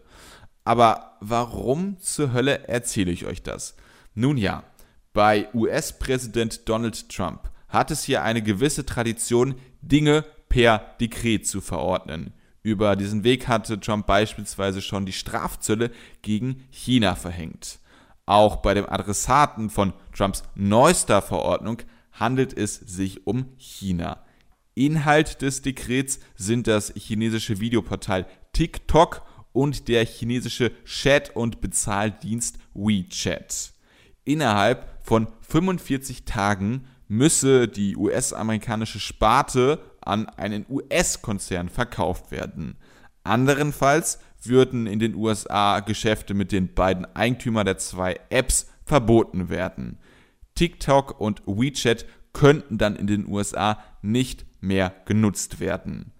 Aber 0.63 1.17
warum 1.22 1.98
zur 2.00 2.34
Hölle 2.34 2.67
erzähle 2.67 3.12
ich 3.12 3.26
euch 3.26 3.41
das? 3.44 3.76
Nun 4.13 4.38
ja, 4.38 4.63
bei 5.13 5.48
US-Präsident 5.54 6.67
Donald 6.70 7.10
Trump 7.10 7.50
hat 7.70 7.91
es 7.91 8.04
hier 8.04 8.24
eine 8.24 8.41
gewisse 8.41 8.86
Tradition, 8.86 9.56
Dinge 9.82 10.26
per 10.50 10.96
Dekret 11.00 11.48
zu 11.48 11.62
verordnen. 11.62 12.34
Über 12.63 12.96
diesen 12.96 13.24
Weg 13.24 13.48
hatte 13.48 13.80
Trump 13.80 14.06
beispielsweise 14.06 14.82
schon 14.82 15.06
die 15.06 15.13
Strafzölle 15.13 15.91
gegen 16.22 16.67
China 16.70 17.15
verhängt. 17.15 17.80
Auch 18.26 18.58
bei 18.58 18.74
dem 18.74 18.88
Adressaten 18.88 19.70
von 19.70 19.94
Trumps 20.15 20.44
neuester 20.54 21.22
Verordnung 21.22 21.78
handelt 22.22 22.56
es 22.58 22.76
sich 22.76 23.28
um 23.28 23.48
China. 23.58 24.24
Inhalt 24.76 25.42
des 25.42 25.62
Dekrets 25.62 26.20
sind 26.36 26.68
das 26.68 26.94
chinesische 26.96 27.60
Videoportal 27.60 28.26
TikTok 28.54 29.24
und 29.52 29.90
der 29.90 30.06
chinesische 30.06 30.72
Chat- 30.86 31.36
und 31.36 31.60
Bezahldienst 31.60 32.58
WeChat. 32.74 33.74
Innerhalb 34.24 34.88
von 35.04 35.28
45 35.42 36.24
Tagen 36.24 36.86
müsse 37.08 37.68
die 37.68 37.98
US-amerikanische 37.98 39.00
Sparte 39.00 39.80
an 40.00 40.30
einen 40.30 40.66
US-Konzern 40.70 41.68
verkauft 41.68 42.32
werden. 42.32 42.78
Anderenfalls 43.24 44.20
würden 44.44 44.88
in 44.88 45.00
den 45.00 45.16
USA 45.16 45.82
Geschäfte 45.82 46.34
mit 46.34 46.52
den 46.52 46.74
beiden 46.74 47.06
Eigentümern 47.16 47.66
der 47.66 47.78
zwei 47.78 48.20
Apps 48.30 48.68
verboten 48.86 49.50
werden. 49.50 50.00
TikTok 50.56 51.20
und 51.20 51.42
WeChat 51.46 52.06
könnten 52.34 52.78
dann 52.78 52.96
in 52.96 53.08
den 53.08 53.28
USA 53.28 53.80
nicht 54.02 54.46
mehr 54.62 54.94
genutzt 55.06 55.60
werden. 55.60 56.12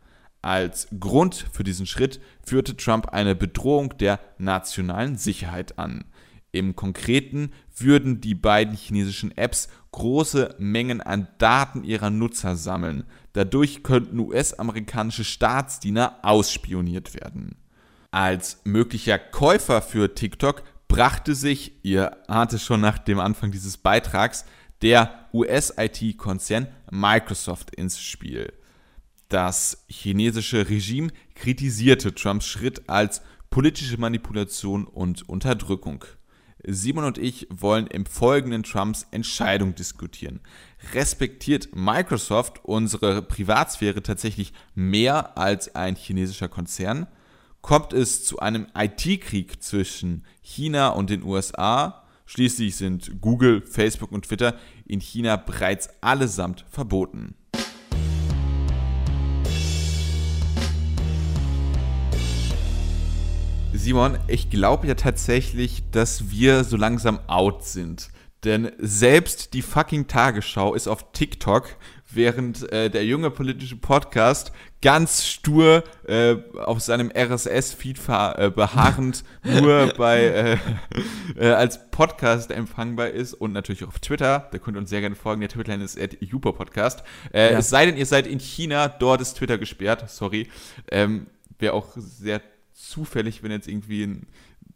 Als 0.41 0.88
Grund 1.00 1.46
für 1.52 1.63
diesen 1.63 1.86
Schritt 1.86 2.20
führte 2.44 2.76
Trump 2.76 3.10
eine 3.10 3.36
Bedrohung 3.36 3.98
der 3.98 4.20
nationalen 4.39 5.15
Sicherheit 5.15 5.78
an. 5.78 6.06
Im 6.52 6.76
Konkreten 6.76 7.52
würden 7.78 8.20
die 8.20 8.36
beiden 8.36 8.76
chinesischen 8.76 9.36
Apps 9.38 9.70
große 9.91 10.56
Mengen 10.58 11.00
an 11.02 11.28
Daten 11.38 11.84
ihrer 11.84 12.10
Nutzer 12.10 12.56
sammeln. 12.56 13.06
Dadurch 13.34 13.84
könnten 13.84 14.20
US-amerikanische 14.20 15.24
Staatsdiener 15.24 16.17
ausspioniert 16.24 17.13
werden. 17.13 17.56
Als 18.10 18.60
möglicher 18.65 19.17
Käufer 19.17 19.82
für 19.82 20.13
TikTok 20.13 20.63
brachte 20.91 21.36
sich, 21.36 21.73
ihr 21.84 22.17
ahnt 22.30 22.51
es 22.51 22.63
schon 22.63 22.82
nach 22.82 22.97
dem 22.97 23.19
Anfang 23.19 23.49
dieses 23.49 23.77
Beitrags, 23.77 24.43
der 24.82 25.30
US-IT-Konzern 25.34 26.67
Microsoft 26.91 27.73
ins 27.73 28.01
Spiel. 28.01 28.51
Das 29.30 29.86
chinesische 29.88 30.67
Regime 30.67 31.12
kritisierte 31.34 32.13
Trumps 32.13 32.45
Schritt 32.45 32.89
als 32.89 33.21
politische 33.49 33.97
Manipulation 33.97 34.86
und 34.86 35.30
Unterdrückung. 35.30 36.04
Simon 36.67 37.06
und 37.06 37.17
ich 37.17 37.47
wollen 37.49 37.88
im 37.88 38.06
folgenden 38.06 38.63
Trumps 38.63 39.08
Entscheidung 39.12 39.73
diskutieren. 39.73 40.41
Respektiert 40.93 41.69
Microsoft 41.73 42.65
unsere 42.65 43.21
Privatsphäre 43.21 44.04
tatsächlich 44.04 44.51
mehr 44.75 45.38
als 45.38 45.73
ein 45.73 45.95
chinesischer 45.95 46.49
Konzern? 46.49 47.08
Kommt 47.62 47.93
es 47.93 48.26
zu 48.26 48.39
einem 48.39 48.65
IT-Krieg 48.76 49.62
zwischen 49.62 50.26
China 50.41 50.89
und 50.89 51.12
den 51.12 51.21
USA? 51.24 52.08
Schließlich 52.26 52.76
sind 52.76 53.21
Google, 53.21 53.62
Facebook 53.62 54.12
und 54.12 54.26
Twitter 54.26 54.56
in 54.88 55.00
China 55.00 55.36
bereits 55.36 55.89
allesamt 56.02 56.65
verboten. 56.71 57.36
Simon, 63.74 64.17
ich 64.28 64.50
glaube 64.50 64.88
ja 64.88 64.95
tatsächlich, 64.95 65.84
dass 65.91 66.32
wir 66.32 66.63
so 66.63 66.78
langsam 66.78 67.19
out 67.28 67.63
sind. 67.63 68.10
Denn 68.43 68.71
selbst 68.80 69.54
die 69.54 69.62
fucking 69.62 70.08
Tagesschau 70.08 70.74
ist 70.74 70.88
auf 70.88 71.12
TikTok, 71.12 71.78
während 72.10 72.71
äh, 72.71 72.89
der 72.89 73.06
junge 73.06 73.30
politische 73.30 73.76
Podcast 73.76 74.52
ganz 74.82 75.26
stur 75.26 75.84
äh, 76.08 76.38
auf 76.58 76.82
seinem 76.82 77.12
RSS-Feed 77.15 78.00
äh, 78.10 78.50
beharrend 78.50 79.24
nur 79.44 79.94
bei 79.98 80.24
äh, 80.24 80.58
äh, 81.39 81.52
als 81.52 81.91
Podcast 81.91 82.52
empfangbar 82.52 83.10
ist 83.10 83.34
und 83.34 83.54
natürlich 83.54 83.84
auch 83.84 83.89
auf 83.89 84.00
Twitter. 84.00 84.50
Da 84.52 84.58
könnt 84.58 84.76
ihr 84.78 84.80
uns 84.80 84.89
sehr 84.89 85.02
gerne 85.02 85.15
folgen. 85.15 85.41
Der 85.41 85.50
Twitterline 85.50 85.84
ist 85.84 85.98
Podcast. 86.52 87.04
Äh, 87.32 87.54
ja. 87.54 87.60
Es 87.60 87.70
sei 87.70 87.86
denn, 87.86 87.98
ihr 87.98 88.06
seid 88.06 88.26
in 88.26 88.39
China, 88.39 88.89
dort 88.89 89.22
ist 89.22 89.36
Twitter 89.36 89.58
gesperrt. 89.58 90.10
Sorry. 90.10 90.50
Ähm, 90.89 91.28
Wäre 91.60 91.74
auch 91.74 91.89
sehr 91.96 92.41
zufällig, 92.74 93.44
wenn 93.44 93.52
jetzt 93.52 93.67
irgendwie 93.67 94.04
ein, 94.04 94.28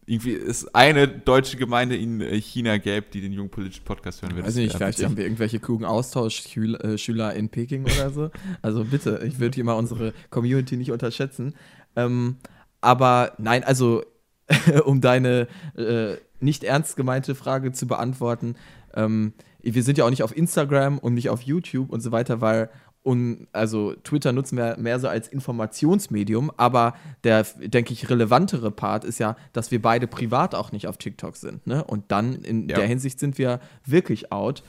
irgendwie 0.05 0.35
es 0.35 0.73
eine 0.75 1.07
deutsche 1.07 1.57
Gemeinde 1.57 1.95
in 1.95 2.21
äh, 2.21 2.39
China 2.39 2.77
gäbe, 2.77 3.07
die 3.11 3.21
den 3.21 3.33
jungen 3.33 3.49
politischen 3.49 3.83
Podcast 3.83 4.21
hören 4.21 4.35
würde. 4.35 4.47
Weiß 4.47 4.55
nicht, 4.55 4.75
vielleicht 4.75 5.03
haben 5.03 5.17
wir 5.17 5.23
irgendwelche 5.23 5.59
klugen 5.59 5.85
Austauschschüler 5.85 7.33
in 7.33 7.49
Peking 7.49 7.85
oder 7.85 8.11
so. 8.11 8.29
Also 8.61 8.85
bitte, 8.85 9.21
ich 9.25 9.39
würde 9.39 9.55
hier 9.55 9.63
mal 9.63 9.73
unsere 9.73 10.13
Community 10.29 10.77
nicht 10.77 10.91
unterschätzen. 10.91 11.55
Ähm, 11.95 12.37
aber 12.81 13.33
nein, 13.39 13.63
also 13.63 14.03
um 14.85 15.01
deine 15.01 15.47
äh, 15.75 16.17
nicht 16.39 16.63
ernst 16.63 16.95
gemeinte 16.95 17.33
Frage 17.33 17.71
zu 17.71 17.87
beantworten, 17.87 18.55
ähm, 18.93 19.33
wir 19.61 19.81
sind 19.81 19.97
ja 19.97 20.05
auch 20.05 20.11
nicht 20.11 20.21
auf 20.21 20.37
Instagram 20.37 20.99
und 20.99 21.15
nicht 21.15 21.29
auf 21.29 21.41
YouTube 21.41 21.89
und 21.89 22.01
so 22.01 22.11
weiter, 22.11 22.39
weil 22.39 22.69
und 23.05 23.45
also 23.51 23.93
Twitter 24.03 24.33
nutzen 24.33 24.57
wir 24.57 24.77
mehr 24.79 24.99
so 24.99 25.07
als 25.07 25.27
Informationsmedium, 25.27 26.51
aber 26.57 26.95
der, 27.23 27.43
denke 27.43 27.93
ich, 27.93 28.09
relevantere 28.09 28.71
Part 28.71 29.03
ist 29.03 29.19
ja, 29.19 29.35
dass 29.53 29.69
wir 29.69 29.79
beide 29.79 30.07
privat 30.07 30.55
auch 30.55 30.71
nicht 30.71 30.87
auf 30.87 30.97
TikTok 30.97 31.35
sind. 31.35 31.67
Ne? 31.67 31.83
Und 31.83 32.05
dann 32.11 32.33
in 32.33 32.67
ja. 32.67 32.77
der 32.77 32.87
Hinsicht 32.87 33.19
sind 33.19 33.37
wir 33.37 33.59
wirklich 33.85 34.31
out. 34.31 34.63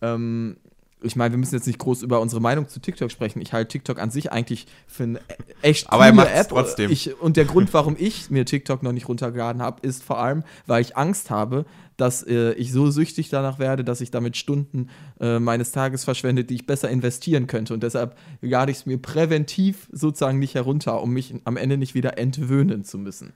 Ähm, 0.00 0.56
ich 1.02 1.16
meine, 1.16 1.32
wir 1.32 1.38
müssen 1.38 1.54
jetzt 1.54 1.66
nicht 1.66 1.78
groß 1.78 2.02
über 2.02 2.20
unsere 2.20 2.40
Meinung 2.40 2.68
zu 2.68 2.80
TikTok 2.80 3.10
sprechen. 3.10 3.40
Ich 3.40 3.52
halte 3.52 3.68
TikTok 3.68 3.98
an 3.98 4.10
sich 4.10 4.32
eigentlich 4.32 4.66
für 4.86 5.04
eine 5.04 5.20
echt 5.62 5.90
Aber 5.90 6.10
coole 6.10 6.30
App. 6.30 6.48
trotzdem. 6.48 6.90
Ich, 6.90 7.20
und 7.20 7.36
der 7.36 7.44
Grund, 7.44 7.72
warum 7.74 7.96
ich 7.98 8.30
mir 8.30 8.44
TikTok 8.44 8.82
noch 8.82 8.92
nicht 8.92 9.08
runtergeladen 9.08 9.62
habe, 9.62 9.86
ist 9.86 10.02
vor 10.02 10.18
allem, 10.18 10.44
weil 10.66 10.82
ich 10.82 10.96
Angst 10.96 11.30
habe, 11.30 11.64
dass 11.96 12.22
äh, 12.26 12.52
ich 12.54 12.72
so 12.72 12.90
süchtig 12.90 13.28
danach 13.28 13.58
werde, 13.58 13.84
dass 13.84 14.00
ich 14.00 14.10
damit 14.10 14.36
Stunden 14.36 14.88
äh, 15.20 15.38
meines 15.38 15.72
Tages 15.72 16.04
verschwende, 16.04 16.44
die 16.44 16.54
ich 16.56 16.66
besser 16.66 16.88
investieren 16.90 17.46
könnte. 17.46 17.74
Und 17.74 17.82
deshalb 17.82 18.16
lade 18.40 18.72
ich 18.72 18.78
es 18.78 18.86
mir 18.86 18.98
präventiv 18.98 19.88
sozusagen 19.92 20.38
nicht 20.38 20.54
herunter, 20.54 21.02
um 21.02 21.12
mich 21.12 21.34
am 21.44 21.56
Ende 21.56 21.76
nicht 21.76 21.94
wieder 21.94 22.18
entwöhnen 22.18 22.84
zu 22.84 22.98
müssen. 22.98 23.32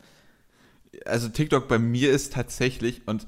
Also 1.05 1.29
TikTok 1.29 1.69
bei 1.69 1.79
mir 1.79 2.11
ist 2.11 2.33
tatsächlich 2.33 3.03
und 3.07 3.27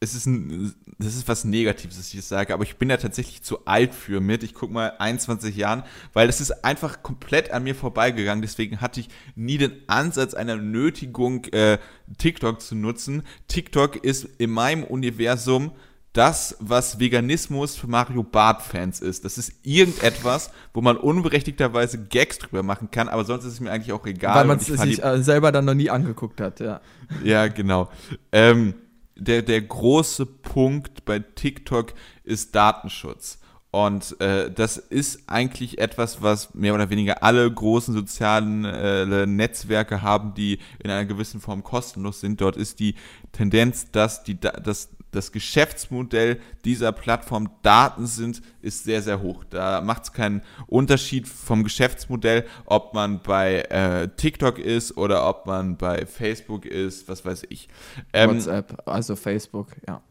es 0.00 0.14
ist 0.14 0.26
ein, 0.26 0.74
das 0.98 1.14
ist 1.16 1.26
was 1.26 1.44
Negatives, 1.44 1.96
dass 1.96 2.08
ich 2.08 2.20
das 2.20 2.28
sage, 2.28 2.54
aber 2.54 2.62
ich 2.62 2.76
bin 2.76 2.88
ja 2.88 2.96
tatsächlich 2.96 3.42
zu 3.42 3.66
alt 3.66 3.94
für 3.94 4.20
mit. 4.20 4.42
Ich 4.42 4.54
gucke 4.54 4.72
mal 4.72 4.92
21 4.98 5.56
Jahren, 5.56 5.82
weil 6.12 6.26
das 6.26 6.40
ist 6.40 6.64
einfach 6.64 7.02
komplett 7.02 7.50
an 7.50 7.64
mir 7.64 7.74
vorbeigegangen. 7.74 8.42
Deswegen 8.42 8.80
hatte 8.80 9.00
ich 9.00 9.08
nie 9.34 9.58
den 9.58 9.72
Ansatz 9.88 10.34
einer 10.34 10.56
Nötigung, 10.56 11.44
äh, 11.46 11.78
TikTok 12.16 12.60
zu 12.60 12.76
nutzen. 12.76 13.22
TikTok 13.48 13.96
ist 14.04 14.24
in 14.38 14.50
meinem 14.50 14.84
Universum 14.84 15.72
das, 16.12 16.56
was 16.58 16.98
Veganismus 16.98 17.76
für 17.76 17.86
Mario 17.86 18.22
Bart-Fans 18.22 19.00
ist. 19.00 19.24
Das 19.24 19.36
ist 19.36 19.52
irgendetwas, 19.62 20.50
wo 20.74 20.80
man 20.80 20.96
unberechtigterweise 20.96 21.98
Gags 21.98 22.38
drüber 22.38 22.62
machen 22.62 22.90
kann, 22.90 23.08
aber 23.08 23.24
sonst 23.24 23.44
ist 23.44 23.54
es 23.54 23.60
mir 23.60 23.70
eigentlich 23.70 23.92
auch 23.92 24.06
egal. 24.06 24.36
Weil 24.36 24.46
man 24.46 24.58
es 24.58 24.66
sich 24.66 25.02
äh, 25.02 25.22
selber 25.22 25.52
dann 25.52 25.64
noch 25.64 25.74
nie 25.74 25.90
angeguckt 25.90 26.40
hat, 26.40 26.60
ja. 26.60 26.80
Ja, 27.22 27.48
genau. 27.48 27.88
Ähm, 28.32 28.74
der, 29.18 29.42
der 29.42 29.60
große 29.60 30.24
Punkt 30.26 31.04
bei 31.04 31.18
TikTok 31.18 31.92
ist 32.24 32.54
Datenschutz. 32.54 33.38
Und 33.70 34.18
äh, 34.20 34.50
das 34.50 34.78
ist 34.78 35.28
eigentlich 35.28 35.78
etwas, 35.78 36.22
was 36.22 36.54
mehr 36.54 36.74
oder 36.74 36.88
weniger 36.88 37.22
alle 37.22 37.50
großen 37.52 37.92
sozialen 37.92 38.64
äh, 38.64 39.26
Netzwerke 39.26 40.00
haben, 40.00 40.32
die 40.32 40.58
in 40.82 40.90
einer 40.90 41.04
gewissen 41.04 41.40
Form 41.40 41.62
kostenlos 41.62 42.20
sind. 42.20 42.40
Dort 42.40 42.56
ist 42.56 42.80
die 42.80 42.94
Tendenz, 43.32 43.90
dass 43.90 44.24
die, 44.24 44.40
dass 44.40 44.88
das 45.10 45.32
Geschäftsmodell 45.32 46.40
dieser 46.64 46.92
Plattform 46.92 47.50
Daten 47.62 48.06
sind, 48.06 48.42
ist 48.60 48.84
sehr, 48.84 49.02
sehr 49.02 49.20
hoch. 49.22 49.44
Da 49.48 49.80
macht 49.80 50.04
es 50.04 50.12
keinen 50.12 50.42
Unterschied 50.66 51.26
vom 51.26 51.64
Geschäftsmodell, 51.64 52.44
ob 52.66 52.94
man 52.94 53.20
bei 53.22 53.60
äh, 53.62 54.08
TikTok 54.08 54.58
ist 54.58 54.96
oder 54.96 55.28
ob 55.28 55.46
man 55.46 55.76
bei 55.76 56.06
Facebook 56.06 56.66
ist, 56.66 57.08
was 57.08 57.24
weiß 57.24 57.44
ich. 57.48 57.68
Ähm, 58.12 58.30
WhatsApp, 58.30 58.82
also 58.86 59.16
Facebook, 59.16 59.68
ja. 59.86 60.02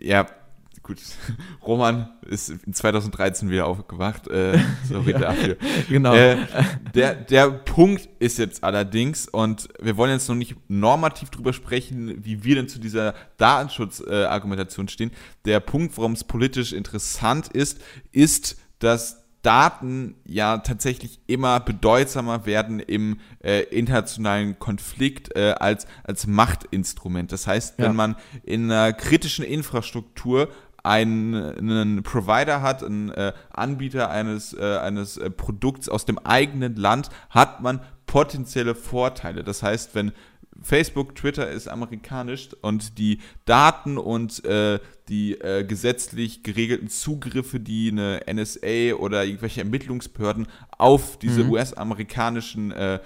Ja, 0.00 0.26
gut, 0.88 1.00
Roman 1.66 2.08
ist 2.22 2.48
in 2.48 2.72
2013 2.72 3.50
wieder 3.50 3.66
aufgewacht. 3.66 4.26
Äh, 4.26 4.58
sorry 4.88 5.12
ja, 5.12 5.18
dafür. 5.18 5.56
Genau. 5.88 6.14
Äh, 6.14 6.38
der, 6.94 7.14
der 7.14 7.50
Punkt 7.50 8.08
ist 8.18 8.38
jetzt 8.38 8.64
allerdings, 8.64 9.28
und 9.28 9.68
wir 9.80 9.96
wollen 9.96 10.10
jetzt 10.10 10.28
noch 10.28 10.34
nicht 10.34 10.56
normativ 10.68 11.30
drüber 11.30 11.52
sprechen, 11.52 12.24
wie 12.24 12.42
wir 12.42 12.56
denn 12.56 12.68
zu 12.68 12.80
dieser 12.80 13.14
Datenschutzargumentation 13.36 14.86
äh, 14.86 14.90
stehen. 14.90 15.10
Der 15.44 15.60
Punkt, 15.60 15.96
warum 15.96 16.12
es 16.12 16.24
politisch 16.24 16.72
interessant 16.72 17.48
ist, 17.48 17.80
ist, 18.10 18.56
dass 18.80 19.28
Daten 19.42 20.16
ja 20.24 20.58
tatsächlich 20.58 21.20
immer 21.26 21.60
bedeutsamer 21.60 22.44
werden 22.44 22.80
im 22.80 23.20
äh, 23.42 23.60
internationalen 23.62 24.58
Konflikt 24.58 25.34
äh, 25.36 25.54
als, 25.58 25.86
als 26.02 26.26
Machtinstrument. 26.26 27.30
Das 27.30 27.46
heißt, 27.46 27.78
wenn 27.78 27.86
ja. 27.86 27.92
man 27.92 28.16
in 28.42 28.70
einer 28.70 28.92
kritischen 28.92 29.44
Infrastruktur 29.44 30.48
einen, 30.82 32.02
Provider 32.02 32.62
hat, 32.62 32.82
einen 32.82 33.10
äh, 33.10 33.32
Anbieter 33.50 34.10
eines, 34.10 34.54
äh, 34.54 34.78
eines 34.78 35.16
äh, 35.16 35.30
Produkts 35.30 35.88
aus 35.88 36.04
dem 36.04 36.18
eigenen 36.18 36.76
Land, 36.76 37.10
hat 37.30 37.60
man 37.62 37.80
potenzielle 38.06 38.74
Vorteile. 38.74 39.44
Das 39.44 39.62
heißt, 39.62 39.94
wenn 39.94 40.12
Facebook, 40.60 41.14
Twitter 41.14 41.48
ist 41.48 41.68
amerikanisch 41.68 42.50
und 42.62 42.98
die 42.98 43.20
Daten 43.44 43.96
und 43.96 44.44
äh, 44.44 44.80
die 45.08 45.34
äh, 45.34 45.64
gesetzlich 45.64 46.42
geregelten 46.42 46.88
Zugriffe, 46.88 47.60
die 47.60 47.90
eine 47.90 48.22
NSA 48.26 48.94
oder 48.94 49.24
irgendwelche 49.24 49.60
Ermittlungsbehörden 49.60 50.48
auf 50.76 51.18
diese 51.18 51.44
mhm. 51.44 51.52
US-amerikanischen 51.52 52.72
äh, 52.72 52.98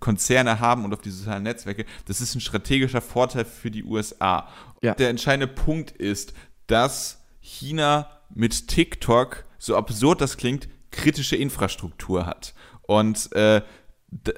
Konzerne 0.00 0.60
haben 0.60 0.84
und 0.84 0.92
auf 0.92 1.00
die 1.00 1.10
sozialen 1.10 1.44
Netzwerke, 1.44 1.86
das 2.06 2.20
ist 2.20 2.34
ein 2.34 2.40
strategischer 2.40 3.00
Vorteil 3.00 3.46
für 3.46 3.70
die 3.70 3.84
USA. 3.84 4.48
Ja. 4.82 4.94
Der 4.94 5.08
entscheidende 5.08 5.46
Punkt 5.46 5.92
ist, 5.92 6.34
dass 6.66 7.17
China 7.48 8.08
mit 8.34 8.68
TikTok, 8.68 9.44
so 9.58 9.76
absurd 9.76 10.20
das 10.20 10.36
klingt, 10.36 10.68
kritische 10.90 11.36
Infrastruktur 11.36 12.26
hat. 12.26 12.54
Und 12.82 13.32
äh, 13.32 13.62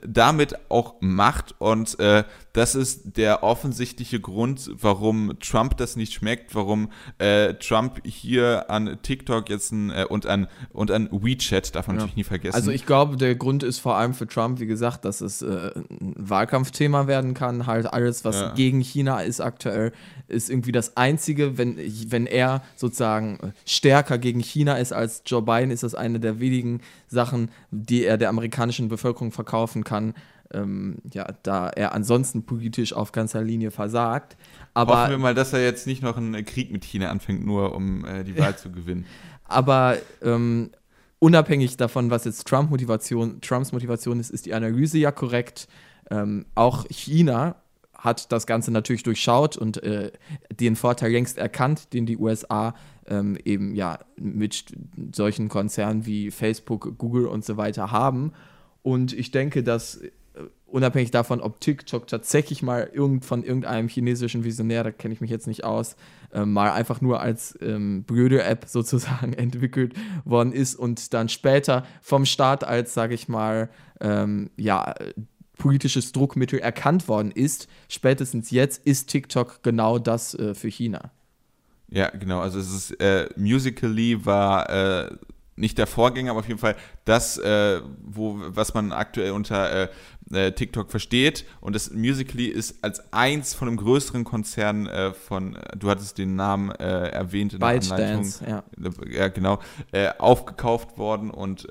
damit 0.05 0.57
auch 0.69 0.97
macht 1.01 1.55
und 1.61 1.99
äh, 2.01 2.25
das 2.53 2.75
ist 2.75 3.17
der 3.17 3.45
offensichtliche 3.45 4.19
Grund, 4.19 4.69
warum 4.75 5.39
Trump 5.39 5.77
das 5.77 5.95
nicht 5.95 6.13
schmeckt, 6.13 6.57
warum 6.57 6.91
äh, 7.19 7.55
Trump 7.55 8.01
hier 8.05 8.69
an 8.69 8.99
TikTok 9.03 9.49
jetzt 9.49 9.71
ein, 9.71 9.91
äh, 9.91 10.07
und 10.09 10.27
an 10.27 10.49
und 10.73 10.91
an 10.91 11.09
WeChat 11.13 11.77
darf 11.77 11.87
man 11.87 11.97
ja. 11.97 12.01
natürlich 12.01 12.17
nie 12.17 12.25
vergessen. 12.25 12.57
Also 12.57 12.73
ich 12.73 12.85
glaube, 12.85 13.17
der 13.17 13.37
Grund 13.37 13.63
ist 13.63 13.79
vor 13.79 13.95
allem 13.95 14.15
für 14.15 14.27
Trump, 14.27 14.59
wie 14.59 14.67
gesagt, 14.67 15.05
dass 15.05 15.21
es 15.21 15.41
äh, 15.41 15.71
ein 15.89 16.15
Wahlkampfthema 16.17 17.07
werden 17.07 17.35
kann. 17.35 17.67
Halt 17.67 17.87
alles, 17.87 18.25
was 18.25 18.41
ja. 18.41 18.55
gegen 18.55 18.81
China 18.81 19.21
ist 19.21 19.41
aktuell, 19.41 19.93
ist 20.31 20.51
irgendwie 20.51 20.73
das 20.73 20.97
einzige, 20.97 21.59
wenn 21.59 21.77
wenn 22.09 22.27
er 22.27 22.63
sozusagen 22.77 23.39
stärker 23.67 24.19
gegen 24.19 24.41
China 24.41 24.77
ist 24.77 24.93
als 24.93 25.23
Joe 25.27 25.43
Biden, 25.43 25.71
ist 25.71 25.83
das 25.83 25.95
eine 25.95 26.21
der 26.21 26.41
wenigen 26.41 26.81
Sachen, 27.09 27.51
die 27.71 28.05
er 28.05 28.17
der 28.17 28.29
amerikanischen 28.29 28.89
Bevölkerung 28.89 29.33
verkaufen 29.33 29.85
kann, 29.85 30.15
ähm, 30.53 30.99
ja, 31.13 31.27
da 31.43 31.69
er 31.69 31.95
ansonsten 31.95 32.45
politisch 32.45 32.93
auf 32.93 33.13
ganzer 33.13 33.43
Linie 33.43 33.71
versagt. 33.71 34.37
Aber 34.75 35.03
Hoffen 35.03 35.11
wir 35.11 35.19
mal, 35.19 35.35
dass 35.35 35.53
er 35.53 35.63
jetzt 35.63 35.87
nicht 35.87 36.03
noch 36.03 36.17
einen 36.17 36.45
Krieg 36.45 36.73
mit 36.73 36.85
China 36.85 37.09
anfängt, 37.09 37.45
nur 37.45 37.75
um 37.75 38.05
äh, 38.05 38.25
die 38.25 38.37
Wahl 38.39 38.57
zu 38.57 38.71
gewinnen. 38.71 39.07
Aber 39.45 39.97
ähm, 40.23 40.71
unabhängig 41.19 41.77
davon, 41.77 42.11
was 42.11 42.25
jetzt 42.25 42.47
Trump 42.47 42.71
Motivation, 42.71 43.41
Trumps 43.41 43.73
Motivation 43.73 44.21
ist, 44.21 44.31
ist 44.31 44.47
die 44.47 44.55
Analyse 44.55 44.99
ja 44.99 45.11
korrekt. 45.11 45.69
Ähm, 46.11 46.47
auch 46.55 46.87
China 46.89 47.57
hat 48.01 48.33
das 48.33 48.47
Ganze 48.47 48.71
natürlich 48.71 49.03
durchschaut 49.03 49.57
und 49.57 49.83
äh, 49.83 50.11
den 50.51 50.75
Vorteil 50.75 51.13
längst 51.13 51.39
erkannt, 51.39 51.93
den 51.93 52.07
die 52.07 52.17
USA 52.17 52.75
ähm, 53.07 53.39
eben 53.45 53.75
ja 53.75 53.99
mit 54.17 54.65
solchen 55.13 55.49
Konzernen 55.49 56.07
wie 56.07 56.31
Facebook, 56.31 56.97
Google 56.99 57.27
und 57.27 57.45
so 57.45 57.57
weiter 57.57 57.91
haben. 57.91 58.33
Und 58.83 59.13
ich 59.13 59.31
denke, 59.31 59.63
dass 59.63 59.97
äh, 59.97 60.11
unabhängig 60.67 61.11
davon, 61.11 61.43
ob 61.43 61.61
TikTok 61.61 62.07
tatsächlich 62.07 62.63
mal 62.63 62.89
irgend 62.91 63.27
von 63.27 63.45
irgendeinem 63.45 63.89
chinesischen 63.89 64.45
Visionär, 64.45 64.83
da 64.83 64.93
kenne 64.93 65.13
ich 65.13 65.21
mich 65.21 65.31
jetzt 65.31 65.47
nicht 65.47 65.65
aus, 65.65 65.97
äh, 66.33 66.47
mal 66.47 66.71
einfach 66.71 67.03
nur 67.03 67.21
als 67.21 67.59
ähm, 67.61 68.05
blöde 68.05 68.43
App 68.43 68.65
sozusagen 68.67 69.35
entwickelt 69.35 69.93
worden 70.25 70.53
ist 70.53 70.75
und 70.75 71.13
dann 71.13 71.29
später 71.29 71.85
vom 72.01 72.25
Staat 72.25 72.65
als, 72.65 72.95
sage 72.95 73.13
ich 73.13 73.29
mal, 73.29 73.69
ähm, 74.01 74.51
ja, 74.57 74.95
politisches 75.61 76.11
Druckmittel 76.11 76.59
erkannt 76.59 77.07
worden 77.07 77.31
ist. 77.31 77.69
Spätestens 77.89 78.51
jetzt 78.51 78.85
ist 78.85 79.09
TikTok 79.09 79.63
genau 79.63 80.01
das 80.01 80.35
äh, 80.35 80.55
für 80.55 80.69
China. 80.69 81.13
Ja, 81.89 82.09
genau. 82.11 82.41
Also 82.41 82.59
es 82.59 82.73
ist 82.73 83.01
äh, 83.01 83.29
Musically 83.37 84.25
war 84.25 84.69
äh, 84.71 85.11
nicht 85.57 85.79
der 85.79 85.87
Vorgänger, 85.87 86.31
aber 86.31 86.41
auf 86.41 86.49
jeden 86.49 86.59
Fall 86.59 86.77
das, 87.05 87.37
äh, 87.39 87.81
wo, 88.03 88.37
was 88.41 88.75
man 88.75 88.93
aktuell 88.93 89.33
unter 89.33 89.71
äh, 89.71 89.89
äh, 90.33 90.53
TikTok 90.53 90.91
versteht. 90.91 91.45
Und 91.61 91.75
das 91.75 91.91
Musically 91.91 92.47
ist 92.47 92.83
als 92.83 93.13
eins 93.13 93.55
von 93.55 93.69
einem 93.69 93.77
größeren 93.77 94.25
Konzern 94.25 94.87
äh, 94.87 95.13
von, 95.13 95.59
du 95.77 95.91
hattest 95.91 96.19
den 96.19 96.37
Namen 96.37 96.71
äh, 96.71 97.09
erwähnt 97.09 97.53
in 97.53 97.61
der 97.61 97.69
Anleitung. 97.69 98.33
Ja. 98.49 98.63
ja, 99.11 99.29
genau. 99.29 99.59
Aufgekauft 100.19 100.97
worden 100.97 101.31
und 101.31 101.67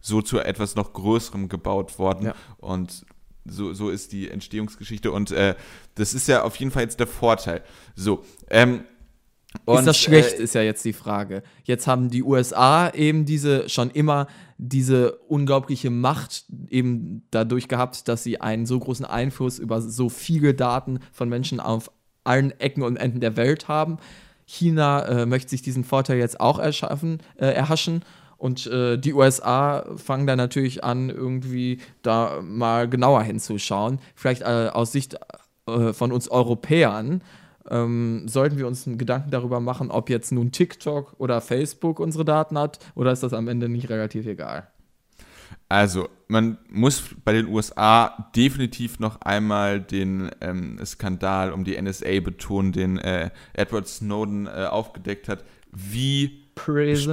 so 0.00 0.22
zu 0.22 0.38
etwas 0.38 0.76
noch 0.76 0.92
Größerem 0.92 1.48
gebaut 1.48 1.98
worden. 1.98 2.26
Ja. 2.26 2.34
Und 2.58 3.04
so, 3.44 3.72
so 3.74 3.90
ist 3.90 4.12
die 4.12 4.30
Entstehungsgeschichte. 4.30 5.10
Und 5.12 5.34
das 5.94 6.14
ist 6.14 6.28
ja 6.28 6.42
auf 6.42 6.56
jeden 6.56 6.70
Fall 6.70 6.82
jetzt 6.82 7.00
der 7.00 7.06
Vorteil. 7.06 7.62
So, 7.94 8.24
ähm, 8.50 8.84
und, 9.64 9.80
ist 9.80 9.86
das 9.86 9.98
schlecht, 9.98 10.38
äh, 10.38 10.42
ist 10.42 10.54
ja 10.54 10.62
jetzt 10.62 10.84
die 10.84 10.92
Frage. 10.92 11.42
Jetzt 11.64 11.86
haben 11.86 12.10
die 12.10 12.22
USA 12.22 12.90
eben 12.90 13.24
diese 13.24 13.68
schon 13.68 13.90
immer 13.90 14.26
diese 14.58 15.16
unglaubliche 15.28 15.90
Macht 15.90 16.44
eben 16.68 17.26
dadurch 17.30 17.68
gehabt, 17.68 18.08
dass 18.08 18.22
sie 18.22 18.40
einen 18.40 18.66
so 18.66 18.78
großen 18.78 19.04
Einfluss 19.04 19.58
über 19.58 19.80
so 19.80 20.08
viele 20.08 20.54
Daten 20.54 21.00
von 21.12 21.28
Menschen 21.28 21.60
auf 21.60 21.90
allen 22.24 22.52
Ecken 22.60 22.82
und 22.82 22.96
Enden 22.96 23.20
der 23.20 23.36
Welt 23.36 23.68
haben. 23.68 23.98
China 24.46 25.04
äh, 25.06 25.26
möchte 25.26 25.50
sich 25.50 25.62
diesen 25.62 25.84
Vorteil 25.84 26.18
jetzt 26.18 26.40
auch 26.40 26.58
erschaffen, 26.58 27.18
äh, 27.36 27.46
erhaschen. 27.46 28.04
Und 28.42 28.66
äh, 28.66 28.98
die 28.98 29.12
USA 29.14 29.84
fangen 29.94 30.26
dann 30.26 30.36
natürlich 30.36 30.82
an, 30.82 31.10
irgendwie 31.10 31.78
da 32.02 32.40
mal 32.42 32.88
genauer 32.88 33.22
hinzuschauen. 33.22 34.00
Vielleicht 34.16 34.42
äh, 34.42 34.68
aus 34.72 34.90
Sicht 34.90 35.16
äh, 35.68 35.92
von 35.92 36.10
uns 36.10 36.28
Europäern 36.28 37.22
ähm, 37.70 38.26
sollten 38.26 38.58
wir 38.58 38.66
uns 38.66 38.84
einen 38.84 38.98
Gedanken 38.98 39.30
darüber 39.30 39.60
machen, 39.60 39.92
ob 39.92 40.10
jetzt 40.10 40.32
nun 40.32 40.50
TikTok 40.50 41.14
oder 41.18 41.40
Facebook 41.40 42.00
unsere 42.00 42.24
Daten 42.24 42.58
hat 42.58 42.80
oder 42.96 43.12
ist 43.12 43.22
das 43.22 43.32
am 43.32 43.46
Ende 43.46 43.68
nicht 43.68 43.88
relativ 43.90 44.26
egal? 44.26 44.66
Also, 45.68 46.08
man 46.26 46.58
muss 46.68 47.00
bei 47.24 47.34
den 47.34 47.46
USA 47.46 48.28
definitiv 48.34 48.98
noch 48.98 49.20
einmal 49.20 49.80
den 49.80 50.32
ähm, 50.40 50.80
Skandal 50.84 51.52
um 51.52 51.62
die 51.62 51.80
NSA 51.80 52.18
betonen, 52.18 52.72
den 52.72 52.98
äh, 52.98 53.30
Edward 53.52 53.86
Snowden 53.86 54.48
äh, 54.48 54.66
aufgedeckt 54.68 55.28
hat, 55.28 55.44
wie 55.70 56.42
Prison. 56.56 57.12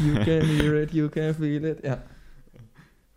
You 0.00 0.14
can 0.24 0.42
hear 0.42 0.82
it, 0.82 0.92
you 0.92 1.08
can 1.08 1.34
feel 1.34 1.64
it, 1.64 1.84
ja. 1.84 1.98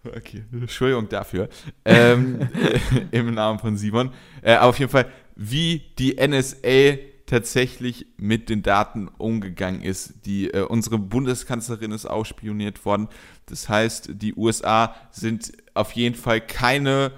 Okay, 0.05 0.43
Entschuldigung 0.51 1.09
dafür. 1.09 1.49
ähm, 1.83 2.47
Im 3.11 3.33
Namen 3.33 3.59
von 3.59 3.75
Simon. 3.75 4.11
Äh, 4.41 4.53
aber 4.53 4.69
auf 4.69 4.79
jeden 4.79 4.91
Fall, 4.91 5.07
wie 5.35 5.81
die 5.97 6.15
NSA 6.15 6.97
tatsächlich 7.25 8.05
mit 8.17 8.49
den 8.49 8.61
Daten 8.61 9.07
umgegangen 9.17 9.81
ist. 9.81 10.25
Die, 10.25 10.51
äh, 10.51 10.61
unsere 10.61 10.99
Bundeskanzlerin 10.99 11.91
ist 11.91 12.05
ausspioniert 12.05 12.85
worden. 12.85 13.07
Das 13.47 13.67
heißt, 13.67 14.09
die 14.13 14.35
USA 14.35 14.95
sind 15.11 15.51
auf 15.73 15.91
jeden 15.93 16.15
Fall 16.15 16.41
keine 16.41 17.11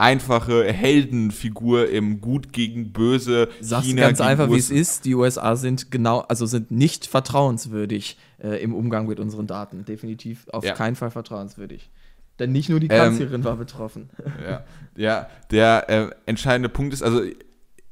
einfache 0.00 0.64
Heldenfigur 0.64 1.90
im 1.90 2.20
Gut 2.20 2.52
gegen 2.52 2.92
Böse. 2.92 3.48
Sag's 3.60 3.86
China 3.86 4.02
ganz 4.02 4.20
einfach, 4.20 4.50
wie 4.50 4.56
es 4.56 4.70
ist. 4.70 5.04
Die 5.04 5.14
USA 5.14 5.56
sind 5.56 5.90
genau, 5.90 6.20
also 6.20 6.46
sind 6.46 6.70
nicht 6.70 7.06
vertrauenswürdig 7.06 8.16
äh, 8.42 8.62
im 8.62 8.74
Umgang 8.74 9.06
mit 9.06 9.20
unseren 9.20 9.46
Daten. 9.46 9.84
Definitiv 9.84 10.48
auf 10.48 10.64
ja. 10.64 10.72
keinen 10.72 10.96
Fall 10.96 11.10
vertrauenswürdig. 11.10 11.90
Denn 12.38 12.52
nicht 12.52 12.70
nur 12.70 12.80
die 12.80 12.88
Kanzlerin 12.88 13.34
ähm, 13.34 13.44
war 13.44 13.56
betroffen. 13.56 14.08
Ja, 14.42 14.64
ja 14.96 15.28
der 15.50 15.90
äh, 15.90 16.10
entscheidende 16.24 16.70
Punkt 16.70 16.94
ist, 16.94 17.02
also 17.02 17.22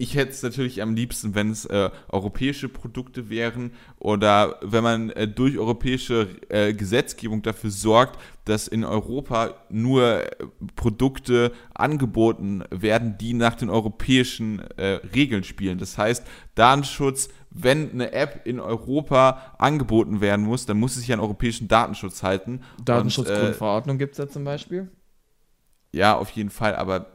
ich 0.01 0.15
hätte 0.15 0.31
es 0.31 0.43
natürlich 0.45 0.81
am 0.81 0.95
liebsten, 0.95 1.35
wenn 1.35 1.51
es 1.51 1.65
äh, 1.65 1.91
europäische 2.09 2.69
Produkte 2.69 3.29
wären 3.29 3.73
oder 3.99 4.59
wenn 4.63 4.85
man 4.85 5.11
äh, 5.11 5.27
durch 5.27 5.59
europäische 5.59 6.29
äh, 6.49 6.73
Gesetzgebung 6.73 7.43
dafür 7.43 7.71
sorgt, 7.71 8.17
dass 8.45 8.69
in 8.69 8.85
Europa 8.85 9.55
nur 9.69 10.05
äh, 10.23 10.31
Produkte 10.77 11.53
angeboten 11.75 12.63
werden, 12.71 13.19
die 13.19 13.35
nach 13.35 13.57
den 13.57 13.71
europäischen 13.71 14.61
äh, 14.77 15.01
Regeln 15.15 15.43
spielen. 15.43 15.79
Das 15.79 15.99
heißt, 15.99 16.25
Datenschutz, 16.55 17.29
wenn 17.51 17.91
eine 17.91 18.13
App 18.13 18.47
in 18.47 18.61
Europa 18.61 19.57
angeboten 19.59 20.21
werden 20.21 20.47
muss, 20.47 20.65
dann 20.65 20.79
muss 20.79 20.93
es 20.93 21.01
sich 21.01 21.13
an 21.13 21.19
europäischen 21.19 21.67
Datenschutz 21.67 22.23
halten. 22.23 22.61
Datenschutzgrundverordnung 22.85 23.97
äh, 23.97 23.99
gibt 23.99 24.13
es 24.13 24.19
ja 24.19 24.29
zum 24.29 24.45
Beispiel. 24.45 24.89
Ja, 25.91 26.17
auf 26.17 26.31
jeden 26.31 26.51
Fall, 26.51 26.77
aber 26.77 27.07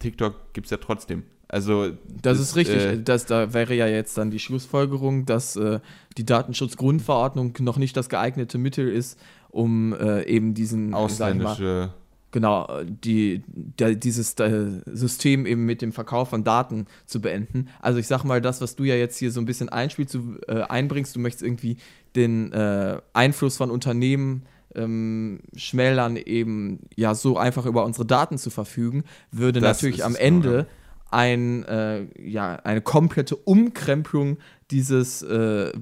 TikTok 0.00 0.52
gibt 0.52 0.66
es 0.66 0.70
ja 0.70 0.76
trotzdem. 0.76 1.24
Also 1.50 1.90
das, 2.22 2.38
ist 2.38 2.54
richtig. 2.54 2.76
Äh, 2.76 3.02
das, 3.02 3.26
da 3.26 3.52
wäre 3.52 3.74
ja 3.74 3.88
jetzt 3.88 4.16
dann 4.16 4.30
die 4.30 4.38
Schlussfolgerung, 4.38 5.26
dass 5.26 5.56
äh, 5.56 5.80
die 6.16 6.24
Datenschutzgrundverordnung 6.24 7.54
noch 7.60 7.76
nicht 7.76 7.96
das 7.96 8.08
geeignete 8.08 8.56
Mittel 8.56 8.88
ist, 8.88 9.18
um 9.50 9.92
äh, 9.92 10.24
eben 10.26 10.54
diesen 10.54 10.94
ausländische 10.94 11.90
genau 12.32 12.68
die, 12.84 13.42
der, 13.48 13.96
dieses 13.96 14.36
der 14.36 14.82
System 14.86 15.46
eben 15.46 15.66
mit 15.66 15.82
dem 15.82 15.92
Verkauf 15.92 16.28
von 16.30 16.44
Daten 16.44 16.86
zu 17.04 17.20
beenden. 17.20 17.68
Also 17.80 17.98
ich 17.98 18.06
sag 18.06 18.22
mal, 18.22 18.40
das, 18.40 18.60
was 18.60 18.76
du 18.76 18.84
ja 18.84 18.94
jetzt 18.94 19.18
hier 19.18 19.32
so 19.32 19.40
ein 19.40 19.46
bisschen 19.46 19.68
einspielst, 19.68 20.14
du 20.14 20.38
äh, 20.46 20.62
einbringst, 20.62 21.16
du 21.16 21.18
möchtest 21.18 21.42
irgendwie 21.42 21.76
den 22.14 22.52
äh, 22.52 23.00
Einfluss 23.14 23.56
von 23.56 23.72
Unternehmen 23.72 24.44
ähm, 24.76 25.40
schmälern, 25.56 26.14
eben 26.16 26.80
ja 26.94 27.16
so 27.16 27.36
einfach 27.36 27.66
über 27.66 27.84
unsere 27.84 28.06
Daten 28.06 28.38
zu 28.38 28.50
verfügen, 28.50 29.02
würde 29.32 29.58
das 29.58 29.78
natürlich 29.78 30.04
am 30.04 30.14
Ende 30.14 30.50
genau 30.50 30.66
ein, 31.10 31.64
äh, 31.64 32.06
ja, 32.20 32.56
eine 32.56 32.80
komplette 32.80 33.36
Umkrempelung 33.36 34.38
dieses 34.70 35.22
äh, 35.22 35.72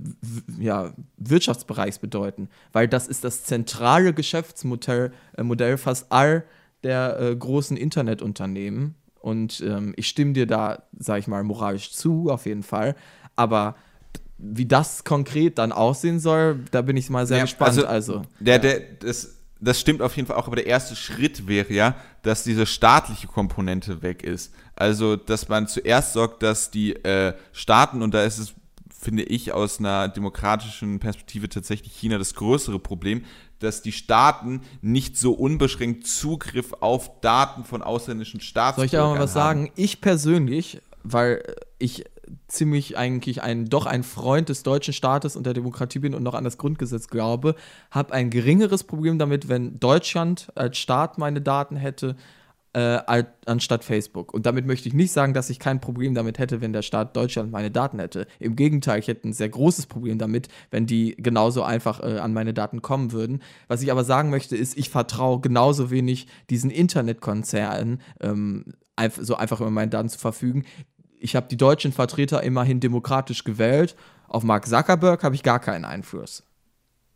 ja, 0.59 0.93
Wirtschaftsbereichs 1.18 1.99
bedeuten, 1.99 2.49
weil 2.72 2.89
das 2.89 3.07
ist 3.07 3.24
das 3.24 3.45
zentrale 3.45 4.14
Geschäftsmodell 4.14 5.12
äh, 5.37 5.43
Modell 5.43 5.76
fast 5.76 6.07
all 6.11 6.45
der 6.83 7.20
äh, 7.20 7.37
großen 7.37 7.76
Internetunternehmen. 7.76 8.95
Und 9.20 9.61
ähm, 9.61 9.93
ich 9.97 10.09
stimme 10.09 10.33
dir 10.33 10.47
da, 10.47 10.85
sage 10.99 11.20
ich 11.20 11.26
mal, 11.26 11.43
moralisch 11.43 11.93
zu, 11.93 12.31
auf 12.31 12.47
jeden 12.47 12.62
Fall. 12.62 12.95
Aber 13.37 13.76
wie 14.39 14.66
das 14.66 15.05
konkret 15.05 15.59
dann 15.59 15.72
aussehen 15.72 16.20
soll, 16.20 16.61
da 16.70 16.83
bin 16.83 16.97
ich 16.97 17.11
mal 17.11 17.26
sehr 17.26 17.39
ja, 17.39 17.45
gespannt. 17.45 17.70
Also, 17.70 17.87
also 17.87 18.22
der, 18.39 18.55
ja. 18.55 18.59
der, 18.61 18.81
das 19.01 19.39
das 19.61 19.81
stimmt 19.81 20.03
auf 20.03 20.16
jeden 20.16 20.26
Fall 20.29 20.37
auch, 20.37 20.47
aber 20.47 20.57
der 20.57 20.66
erste 20.66 20.95
Schritt 20.95 21.49
wäre 21.49 21.72
ja, 21.72 21.97
dass 22.22 22.45
diese 22.45 22.66
staatliche 22.66 23.26
Komponente 23.26 24.03
weg 24.03 24.22
ist. 24.22 24.55
Also, 24.79 25.16
dass 25.16 25.49
man 25.49 25.66
zuerst 25.66 26.12
sorgt, 26.12 26.43
dass 26.43 26.70
die 26.70 26.95
äh, 26.95 27.35
Staaten, 27.53 28.01
und 28.01 28.14
da 28.14 28.22
ist 28.22 28.39
es, 28.39 28.55
finde 28.89 29.24
ich, 29.24 29.53
aus 29.53 29.81
einer 29.81 30.07
demokratischen 30.07 31.01
Perspektive 31.01 31.49
tatsächlich 31.49 31.93
China 31.93 32.16
das 32.16 32.35
größere 32.35 32.79
Problem, 32.79 33.24
dass 33.59 33.83
die 33.83 33.91
Staaten 33.91 34.61
nicht 34.81 35.16
so 35.16 35.33
unbeschränkt 35.33 36.07
Zugriff 36.07 36.74
auf 36.79 37.20
Daten 37.20 37.64
von 37.64 37.83
ausländischen 37.83 38.41
Staaten 38.41 38.76
haben. 38.76 38.76
Soll 38.76 38.85
ich 38.85 38.91
da 38.93 39.09
mal 39.09 39.18
was 39.18 39.35
haben. 39.35 39.64
sagen? 39.64 39.72
Ich 39.74 40.01
persönlich, 40.01 40.81
weil 41.03 41.43
ich 41.81 42.05
ziemlich 42.47 42.97
eigentlich 42.97 43.43
ein 43.43 43.64
doch 43.66 43.87
ein 43.87 44.05
Freund 44.05 44.49
des 44.49 44.62
deutschen 44.62 44.95
Staates 44.95 45.35
und 45.35 45.45
der 45.45 45.55
Demokratie 45.55 45.99
bin 45.99 46.14
und 46.14 46.22
noch 46.22 46.35
an 46.35 46.45
das 46.45 46.57
Grundgesetz 46.57 47.09
glaube, 47.09 47.57
habe 47.91 48.12
ein 48.12 48.31
geringeres 48.31 48.85
Problem 48.85 49.18
damit, 49.18 49.49
wenn 49.49 49.81
Deutschland 49.81 50.53
als 50.55 50.79
Staat 50.79 51.18
meine 51.18 51.41
Daten 51.41 51.74
hätte, 51.74 52.14
äh, 52.73 53.25
anstatt 53.47 53.85
Facebook. 53.85 54.35
Und 54.35 54.47
damit 54.47 54.66
möchte 54.66 54.89
ich 54.89 54.95
nicht 54.95 55.12
sagen, 55.12 55.35
dass 55.35 55.51
ich 55.51 55.59
kein 55.59 55.81
Problem 55.81 56.14
damit 56.14 56.39
hätte, 56.39 56.61
wenn 56.61 56.73
der 56.73 56.83
Staat 56.83 57.16
Deutschland 57.16 57.51
meine 57.51 57.71
Daten 57.71 57.99
hätte. 57.99 58.27
Im 58.39 58.57
Gegenteil, 58.57 58.99
ich 58.99 59.09
hätte 59.09 59.29
ein 59.29 59.33
sehr 59.33 59.49
großes 59.49 59.87
Problem 59.87 60.19
damit, 60.19 60.49
wenn 60.71 60.87
die 60.87 61.16
genauso 61.16 61.62
einfach 61.62 62.01
äh, 62.01 62.19
an 62.19 62.33
meine 62.33 62.55
Daten 62.55 62.83
kommen 62.83 63.12
würden. 63.12 63.43
Was 63.69 63.83
ich 63.83 63.91
aber 63.91 64.05
sagen 64.05 64.31
möchte, 64.31 64.57
ist, 64.57 64.77
ich 64.77 64.91
vertraue 64.91 65.41
genauso 65.41 65.91
wenig 65.91 66.27
diesen 66.51 66.71
Internetkonzernen, 66.71 68.01
ähm, 68.21 68.64
so 69.19 69.37
einfach 69.37 69.61
über 69.61 69.71
meine 69.71 69.91
Daten 69.91 70.09
zu 70.09 70.19
verfügen, 70.19 70.64
ich 71.21 71.37
habe 71.37 71.49
die 71.49 71.57
deutschen 71.57 71.93
Vertreter 71.93 72.43
immerhin 72.43 72.81
demokratisch 72.81 73.45
gewählt. 73.45 73.97
Auf 74.29 74.45
Mark 74.45 74.66
Zuckerberg 74.66 75.25
habe 75.25 75.35
ich 75.35 75.43
gar 75.43 75.59
keinen 75.59 75.85
Einfluss. 75.85 76.45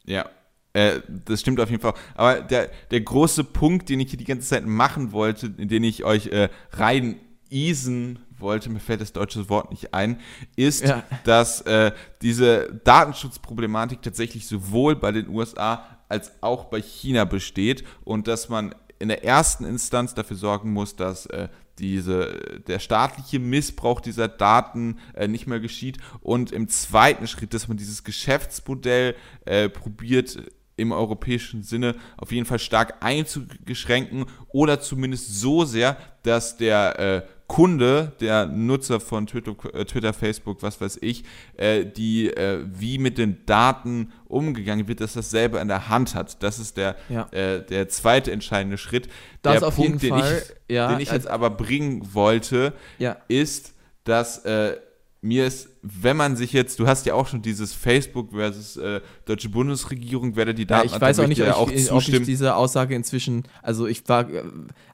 Ja, 0.04 0.28
äh, 0.72 1.00
das 1.26 1.40
stimmt 1.40 1.60
auf 1.60 1.70
jeden 1.70 1.82
Fall. 1.82 1.94
Aber 2.14 2.40
der, 2.40 2.70
der 2.90 3.00
große 3.00 3.44
Punkt, 3.44 3.88
den 3.88 4.00
ich 4.00 4.10
hier 4.10 4.18
die 4.18 4.24
ganze 4.24 4.48
Zeit 4.48 4.66
machen 4.66 5.12
wollte, 5.12 5.52
in 5.58 5.68
den 5.68 5.84
ich 5.84 6.04
euch 6.04 6.28
äh, 6.28 6.48
rein 6.72 7.16
easen 7.50 8.18
wollte, 8.38 8.70
mir 8.70 8.80
fällt 8.80 9.00
das 9.00 9.12
deutsche 9.12 9.48
Wort 9.48 9.70
nicht 9.70 9.94
ein, 9.94 10.20
ist, 10.56 10.84
ja. 10.84 11.04
dass 11.24 11.60
äh, 11.62 11.92
diese 12.22 12.80
Datenschutzproblematik 12.84 14.02
tatsächlich 14.02 14.46
sowohl 14.46 14.96
bei 14.96 15.12
den 15.12 15.28
USA 15.28 15.84
als 16.08 16.32
auch 16.42 16.66
bei 16.66 16.80
China 16.80 17.24
besteht 17.24 17.84
und 18.04 18.26
dass 18.26 18.48
man 18.48 18.74
in 18.98 19.08
der 19.08 19.24
ersten 19.24 19.64
Instanz 19.64 20.14
dafür 20.14 20.36
sorgen 20.36 20.72
muss, 20.72 20.96
dass 20.96 21.26
äh, 21.26 21.48
diese, 21.78 22.60
der 22.66 22.78
staatliche 22.78 23.38
Missbrauch 23.38 24.00
dieser 24.00 24.28
Daten 24.28 24.98
äh, 25.14 25.26
nicht 25.26 25.46
mehr 25.46 25.60
geschieht 25.60 25.98
und 26.20 26.52
im 26.52 26.68
zweiten 26.68 27.26
Schritt, 27.26 27.54
dass 27.54 27.68
man 27.68 27.76
dieses 27.76 28.04
Geschäftsmodell 28.04 29.16
äh, 29.44 29.68
probiert 29.68 30.38
im 30.76 30.92
europäischen 30.92 31.62
Sinne 31.62 31.94
auf 32.16 32.32
jeden 32.32 32.46
Fall 32.46 32.58
stark 32.58 32.96
einzugeschränken 33.00 34.26
oder 34.48 34.80
zumindest 34.80 35.40
so 35.40 35.64
sehr, 35.64 35.96
dass 36.22 36.56
der 36.56 36.98
äh, 36.98 37.22
Kunde, 37.46 38.12
der 38.20 38.46
Nutzer 38.46 38.98
von 38.98 39.26
Twitter, 39.26 39.54
äh, 39.74 39.84
Twitter 39.84 40.14
Facebook, 40.14 40.62
was 40.62 40.80
weiß 40.80 40.98
ich, 41.02 41.24
äh, 41.58 41.84
die 41.84 42.28
äh, 42.28 42.64
wie 42.64 42.96
mit 42.96 43.18
den 43.18 43.44
Daten 43.44 44.10
umgegangen 44.24 44.88
wird, 44.88 45.02
dass 45.02 45.12
das 45.12 45.30
selber 45.30 45.60
in 45.60 45.68
der 45.68 45.90
Hand 45.90 46.14
hat. 46.14 46.42
Das 46.42 46.58
ist 46.58 46.78
der, 46.78 46.96
ja. 47.10 47.28
äh, 47.30 47.62
der 47.62 47.90
zweite 47.90 48.32
entscheidende 48.32 48.78
Schritt. 48.78 49.08
Das 49.42 49.58
der 49.58 49.68
auf 49.68 49.76
Punkt, 49.76 50.02
jeden 50.02 50.14
den 50.14 50.20
Fall, 50.22 50.42
ich, 50.66 50.74
ja, 50.74 50.88
den 50.88 51.00
ich 51.00 51.12
jetzt 51.12 51.26
aber 51.26 51.50
bringen 51.50 52.14
wollte, 52.14 52.72
ja. 52.98 53.18
ist, 53.28 53.74
dass 54.04 54.46
äh, 54.46 54.78
mir 55.24 55.46
ist, 55.46 55.68
wenn 55.82 56.16
man 56.16 56.34
sich 56.34 56.52
jetzt, 56.52 56.80
du 56.80 56.88
hast 56.88 57.06
ja 57.06 57.14
auch 57.14 57.28
schon 57.28 57.42
dieses 57.42 57.72
Facebook 57.72 58.32
versus 58.32 58.76
äh, 58.76 59.00
deutsche 59.24 59.48
Bundesregierung, 59.48 60.34
wer 60.34 60.46
da 60.46 60.52
die 60.52 60.66
Daten 60.66 60.88
ja, 60.88 60.96
ich 60.96 61.00
weiß 61.00 61.20
auch 61.20 61.28
nicht, 61.28 61.40
ob 61.42 61.70
ich, 61.70 61.92
ob 61.92 62.02
ich, 62.02 62.22
diese 62.22 62.56
Aussage 62.56 62.96
inzwischen, 62.96 63.44
also 63.62 63.86
ich 63.86 64.08
war, 64.08 64.26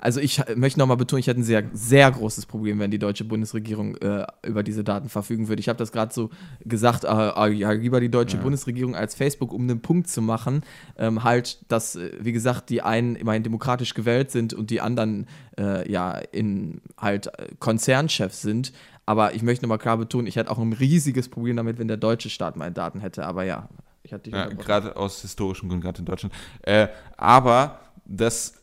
also 0.01 0.20
ich 0.20 0.43
möchte 0.55 0.79
nochmal 0.79 0.99
betonen, 0.99 1.20
ich 1.20 1.29
hätte 1.29 1.41
ein 1.41 1.45
sehr, 1.45 1.64
sehr 1.72 2.11
großes 2.11 2.45
Problem, 2.45 2.79
wenn 2.79 2.91
die 2.91 2.99
deutsche 2.99 3.24
Bundesregierung 3.24 3.97
äh, 3.97 4.26
über 4.47 4.62
diese 4.62 4.85
Daten 4.85 5.09
verfügen 5.09 5.49
würde. 5.49 5.61
Ich 5.61 5.68
habe 5.70 5.79
das 5.79 5.93
gerade 5.93 6.12
so 6.12 6.29
gesagt, 6.62 7.05
äh, 7.05 7.09
ja, 7.53 7.72
lieber 7.72 8.01
die 8.01 8.11
deutsche 8.11 8.37
ja. 8.37 8.43
Bundesregierung 8.43 8.95
als 8.95 9.14
Facebook, 9.14 9.51
um 9.55 9.62
einen 9.62 9.81
Punkt 9.81 10.09
zu 10.09 10.20
machen, 10.20 10.62
ähm, 10.99 11.24
halt, 11.24 11.64
dass, 11.68 11.97
äh, 11.97 12.12
wie 12.20 12.33
gesagt, 12.33 12.68
die 12.68 12.83
einen 12.83 13.16
immerhin 13.16 13.45
demokratisch 13.45 13.95
gewählt 13.95 14.31
sind 14.31 14.53
und 14.53 14.68
die 14.68 14.83
anderen 14.83 15.26
äh, 15.59 15.91
ja 15.91 16.12
in 16.33 16.83
halt 16.99 17.31
Konzernchefs 17.61 18.43
sind, 18.43 18.72
aber 19.09 19.33
ich 19.33 19.41
möchte 19.43 19.65
nochmal 19.65 19.79
klar 19.79 19.97
betonen, 19.97 20.27
ich 20.27 20.37
hätte 20.37 20.51
auch 20.51 20.59
ein 20.59 20.75
riesiges 20.75 21.31
Problem 21.31 21.57
damit, 21.57 21.79
wenn 21.79 21.89
der 21.89 21.97
deutsche 21.97 22.29
Staat 22.29 22.57
meine 22.57 22.73
Daten 22.73 23.01
hätte. 23.01 23.25
Aber 23.25 23.43
ja, 23.43 23.71
ich 24.03 24.13
hatte 24.13 24.29
ja, 24.29 24.49
Gerade 24.49 24.97
aus 24.97 25.23
historischen 25.23 25.71
Gründen, 25.71 25.83
gerade 25.83 26.01
in 26.01 26.05
Deutschland. 26.05 26.35
Äh, 26.61 26.89
aber 27.17 27.81
dass 28.05 28.63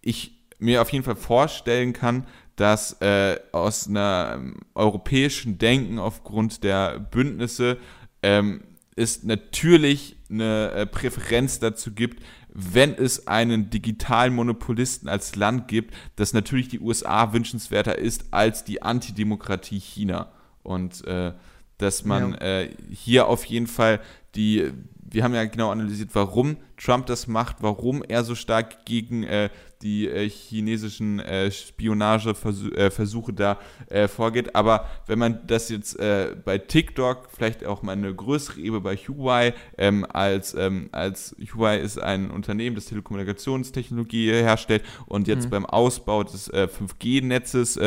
ich 0.00 0.48
mir 0.58 0.80
auf 0.80 0.88
jeden 0.88 1.04
Fall 1.04 1.16
vorstellen 1.16 1.92
kann, 1.92 2.26
dass 2.56 2.98
äh, 3.02 3.38
aus 3.52 3.86
einem 3.86 4.60
europäischen 4.74 5.58
Denken 5.58 5.98
aufgrund 5.98 6.64
der 6.64 6.98
Bündnisse 6.98 7.76
ähm, 8.22 8.62
es 8.96 9.22
natürlich 9.22 10.16
eine 10.30 10.70
äh, 10.70 10.86
Präferenz 10.86 11.58
dazu 11.58 11.92
gibt, 11.92 12.24
wenn 12.54 12.94
es 12.94 13.26
einen 13.26 13.68
digitalen 13.68 14.34
Monopolisten 14.34 15.08
als 15.08 15.34
Land 15.34 15.66
gibt, 15.68 15.92
dass 16.16 16.32
natürlich 16.32 16.68
die 16.68 16.80
USA 16.80 17.32
wünschenswerter 17.32 17.98
ist 17.98 18.32
als 18.32 18.64
die 18.64 18.80
Antidemokratie 18.80 19.80
China. 19.80 20.32
Und 20.62 21.04
äh, 21.06 21.32
dass 21.78 22.04
man 22.04 22.32
ja. 22.32 22.60
äh, 22.60 22.70
hier 22.90 23.26
auf 23.26 23.44
jeden 23.44 23.66
Fall 23.66 24.00
die, 24.36 24.72
wir 25.00 25.24
haben 25.24 25.34
ja 25.34 25.44
genau 25.44 25.70
analysiert, 25.70 26.10
warum 26.14 26.56
Trump 26.76 27.06
das 27.06 27.26
macht, 27.26 27.56
warum 27.60 28.02
er 28.02 28.22
so 28.24 28.34
stark 28.34 28.84
gegen 28.86 29.24
äh, 29.24 29.50
die 29.84 30.08
äh, 30.08 30.28
chinesischen 30.28 31.20
äh, 31.20 31.50
Spionageversuche 31.50 33.30
äh, 33.30 33.34
da 33.34 33.58
äh, 33.88 34.08
vorgeht. 34.08 34.56
Aber 34.56 34.88
wenn 35.06 35.18
man 35.18 35.46
das 35.46 35.68
jetzt 35.68 36.00
äh, 36.00 36.34
bei 36.42 36.56
TikTok, 36.58 37.28
vielleicht 37.30 37.66
auch 37.66 37.82
mal 37.82 37.92
eine 37.92 38.12
größere 38.12 38.60
Ebene 38.60 38.80
bei 38.80 38.96
Huawei, 38.96 39.52
ähm, 39.76 40.06
als, 40.08 40.54
ähm, 40.54 40.88
als 40.92 41.36
Huawei 41.38 41.78
ist 41.78 42.00
ein 42.00 42.30
Unternehmen, 42.30 42.74
das 42.74 42.86
Telekommunikationstechnologie 42.86 44.32
herstellt 44.32 44.82
und 45.06 45.28
jetzt 45.28 45.46
mhm. 45.46 45.50
beim 45.50 45.66
Ausbau 45.66 46.24
des 46.24 46.50
5G-Netzes 46.52 47.78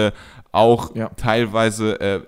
auch 0.52 0.96
ja. 0.96 1.10
teilweise 1.10 2.28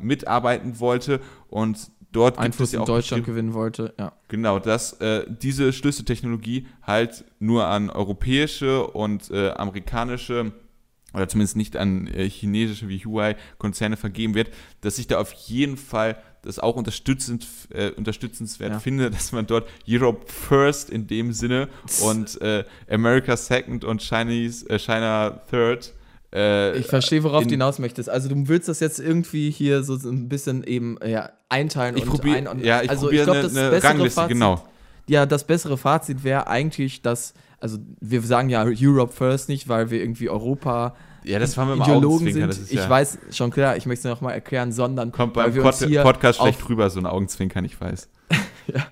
mitarbeiten 0.00 0.80
wollte 0.80 1.20
und 1.48 1.90
dort 2.12 2.38
Einfluss 2.38 2.72
in 2.72 2.84
Deutschland 2.84 3.24
gewinnen 3.24 3.54
wollte. 3.54 3.94
Ja. 3.98 4.12
Genau, 4.28 4.58
dass 4.58 4.94
äh, 4.94 5.24
diese 5.28 5.72
Schlüsseltechnologie 5.72 6.66
halt 6.82 7.24
nur 7.38 7.66
an 7.66 7.90
europäische 7.90 8.86
und 8.86 9.30
äh, 9.30 9.50
amerikanische 9.50 10.52
oder 11.12 11.28
zumindest 11.28 11.56
nicht 11.56 11.76
an 11.76 12.06
äh, 12.06 12.28
chinesische 12.28 12.88
wie 12.88 12.98
Huawei-Konzerne 12.98 13.96
vergeben 13.96 14.34
wird, 14.34 14.50
dass 14.80 14.98
ich 14.98 15.08
da 15.08 15.18
auf 15.18 15.32
jeden 15.32 15.76
Fall 15.76 16.22
das 16.42 16.58
auch 16.58 16.76
unterstützend, 16.76 17.46
äh, 17.70 17.90
unterstützenswert 17.90 18.72
ja. 18.72 18.78
finde, 18.78 19.10
dass 19.10 19.32
man 19.32 19.46
dort 19.46 19.68
Europe 19.88 20.26
First 20.26 20.90
in 20.90 21.06
dem 21.06 21.32
Sinne 21.32 21.68
und 22.02 22.40
äh, 22.40 22.64
America 22.88 23.36
Second 23.36 23.84
und 23.84 24.02
Chinese, 24.02 24.68
äh, 24.68 24.78
China 24.78 25.42
Third 25.50 25.92
äh, 26.32 26.78
ich 26.78 26.86
verstehe, 26.86 27.22
worauf 27.24 27.44
du 27.44 27.50
hinaus 27.50 27.78
möchtest. 27.78 28.08
Also 28.08 28.28
du 28.28 28.48
willst 28.48 28.68
das 28.68 28.80
jetzt 28.80 29.00
irgendwie 29.00 29.50
hier 29.50 29.82
so 29.82 29.94
ein 29.94 30.28
bisschen 30.28 30.64
eben 30.64 30.96
ja, 31.04 31.30
einteilen 31.48 31.96
ich 31.96 32.04
und 32.04 32.10
probier, 32.10 32.36
ein 32.36 32.62
Ja, 32.62 32.82
ich 32.82 32.90
also 32.90 33.06
probiere 33.06 33.32
eine, 33.32 33.48
eine 33.48 33.82
Rangliste, 33.82 34.20
Fazit, 34.20 34.34
genau. 34.34 34.64
Ja, 35.08 35.26
das 35.26 35.44
bessere 35.44 35.76
Fazit 35.76 36.22
wäre 36.22 36.46
eigentlich, 36.46 37.02
dass, 37.02 37.34
also 37.58 37.78
wir 38.00 38.22
sagen 38.22 38.48
ja 38.48 38.64
Europe 38.64 39.12
first 39.12 39.48
nicht, 39.48 39.68
weil 39.68 39.90
wir 39.90 40.00
irgendwie 40.00 40.28
Europa 40.28 40.94
ja, 41.24 41.38
das 41.38 41.56
waren 41.56 41.68
wir 41.68 41.84
Ideologen 41.84 42.32
sind. 42.32 42.58
ich 42.70 42.72
ja 42.72 42.88
weiß, 42.88 43.18
schon 43.30 43.50
klar, 43.50 43.76
ich 43.76 43.86
möchte 43.86 44.08
es 44.08 44.14
noch 44.14 44.22
mal 44.22 44.32
erklären, 44.32 44.72
sondern 44.72 45.12
kommt 45.12 45.34
beim 45.34 45.52
Pod 45.52 45.74
Podcast 46.02 46.40
schlecht 46.40 46.66
rüber, 46.68 46.88
so 46.88 46.98
ein 46.98 47.06
Augenzwinkern, 47.06 47.64
ich 47.64 47.78
weiß. 47.78 48.08
ja, 48.74 48.86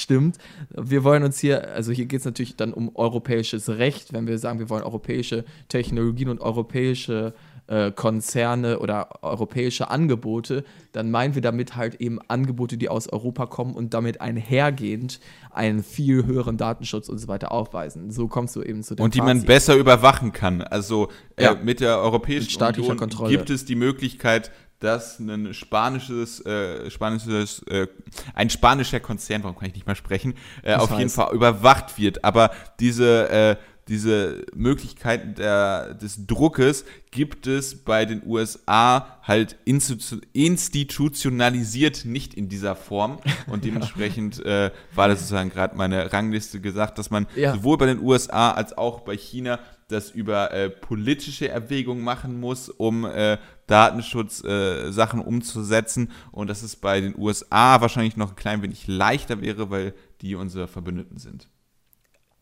stimmt. 0.00 0.38
Wir 0.70 1.04
wollen 1.04 1.22
uns 1.22 1.38
hier, 1.38 1.72
also 1.72 1.92
hier 1.92 2.06
geht 2.06 2.20
es 2.20 2.26
natürlich 2.26 2.56
dann 2.56 2.72
um 2.72 2.94
europäisches 2.94 3.68
Recht, 3.68 4.12
wenn 4.12 4.26
wir 4.26 4.38
sagen, 4.38 4.58
wir 4.58 4.70
wollen 4.70 4.82
europäische 4.82 5.44
Technologien 5.68 6.28
und 6.28 6.40
europäische 6.40 7.34
äh, 7.68 7.90
Konzerne 7.90 8.78
oder 8.78 9.24
europäische 9.24 9.90
Angebote, 9.90 10.64
dann 10.92 11.10
meinen 11.10 11.34
wir 11.34 11.42
damit 11.42 11.74
halt 11.74 11.96
eben 11.96 12.20
Angebote, 12.28 12.78
die 12.78 12.88
aus 12.88 13.08
Europa 13.08 13.46
kommen 13.46 13.74
und 13.74 13.92
damit 13.92 14.20
einhergehend 14.20 15.20
einen 15.50 15.82
viel 15.82 16.24
höheren 16.26 16.58
Datenschutz 16.58 17.08
und 17.08 17.18
so 17.18 17.28
weiter 17.28 17.50
aufweisen. 17.50 18.10
So 18.10 18.28
kommst 18.28 18.54
du 18.54 18.62
eben 18.62 18.82
zu 18.82 18.94
dem 18.94 19.04
Und 19.04 19.14
die 19.14 19.18
Fazit. 19.18 19.34
man 19.34 19.44
besser 19.46 19.74
überwachen 19.74 20.32
kann. 20.32 20.62
Also 20.62 21.08
äh, 21.36 21.44
ja. 21.44 21.54
mit 21.54 21.80
der 21.80 21.98
Europäischen 21.98 22.62
mit 22.62 22.78
Union 22.78 22.96
Kontrolle. 22.96 23.36
gibt 23.36 23.50
es 23.50 23.64
die 23.64 23.74
Möglichkeit, 23.74 24.52
dass 24.80 25.18
ein 25.18 25.54
spanisches, 25.54 26.44
äh, 26.44 26.90
spanisches, 26.90 27.62
äh, 27.68 27.86
ein 28.34 28.50
spanischer 28.50 29.00
Konzern, 29.00 29.42
warum 29.42 29.58
kann 29.58 29.68
ich 29.68 29.74
nicht 29.74 29.86
mal 29.86 29.96
sprechen, 29.96 30.34
äh, 30.62 30.74
auf 30.74 30.90
heißt. 30.90 30.98
jeden 30.98 31.10
Fall 31.10 31.34
überwacht 31.34 31.98
wird. 31.98 32.22
Aber 32.24 32.50
diese, 32.78 33.30
äh, 33.30 33.56
diese 33.88 34.44
Möglichkeiten 34.54 35.34
der, 35.36 35.94
des 35.94 36.26
Druckes 36.26 36.84
gibt 37.12 37.46
es 37.46 37.84
bei 37.84 38.04
den 38.04 38.20
USA 38.26 39.20
halt 39.22 39.56
institutionalisiert 39.62 42.04
nicht 42.04 42.34
in 42.34 42.48
dieser 42.48 42.74
Form. 42.74 43.20
Und 43.46 43.64
dementsprechend 43.64 44.44
äh, 44.44 44.72
war 44.94 45.06
das 45.08 45.20
sozusagen 45.20 45.50
gerade 45.50 45.76
meine 45.76 46.12
Rangliste 46.12 46.60
gesagt, 46.60 46.98
dass 46.98 47.10
man 47.10 47.28
ja. 47.36 47.54
sowohl 47.54 47.78
bei 47.78 47.86
den 47.86 48.02
USA 48.02 48.50
als 48.50 48.76
auch 48.76 48.98
bei 49.00 49.16
China 49.16 49.60
das 49.88 50.10
über 50.10 50.52
äh, 50.52 50.68
politische 50.68 51.48
Erwägungen 51.48 52.02
machen 52.02 52.40
muss, 52.40 52.68
um 52.68 53.04
äh, 53.04 53.38
Datenschutz-Sachen 53.66 55.20
äh, 55.20 55.24
umzusetzen 55.24 56.10
und 56.32 56.48
dass 56.48 56.62
es 56.62 56.76
bei 56.76 57.00
den 57.00 57.16
USA 57.16 57.80
wahrscheinlich 57.80 58.16
noch 58.16 58.30
ein 58.30 58.36
klein 58.36 58.62
wenig 58.62 58.86
leichter 58.88 59.40
wäre, 59.40 59.70
weil 59.70 59.94
die 60.20 60.34
unsere 60.34 60.66
Verbündeten 60.66 61.18
sind. 61.18 61.48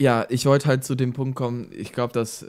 Ja, 0.00 0.26
ich 0.28 0.46
wollte 0.46 0.68
halt 0.68 0.84
zu 0.84 0.96
dem 0.96 1.12
Punkt 1.12 1.36
kommen, 1.36 1.70
ich 1.72 1.92
glaube, 1.92 2.12
das 2.12 2.46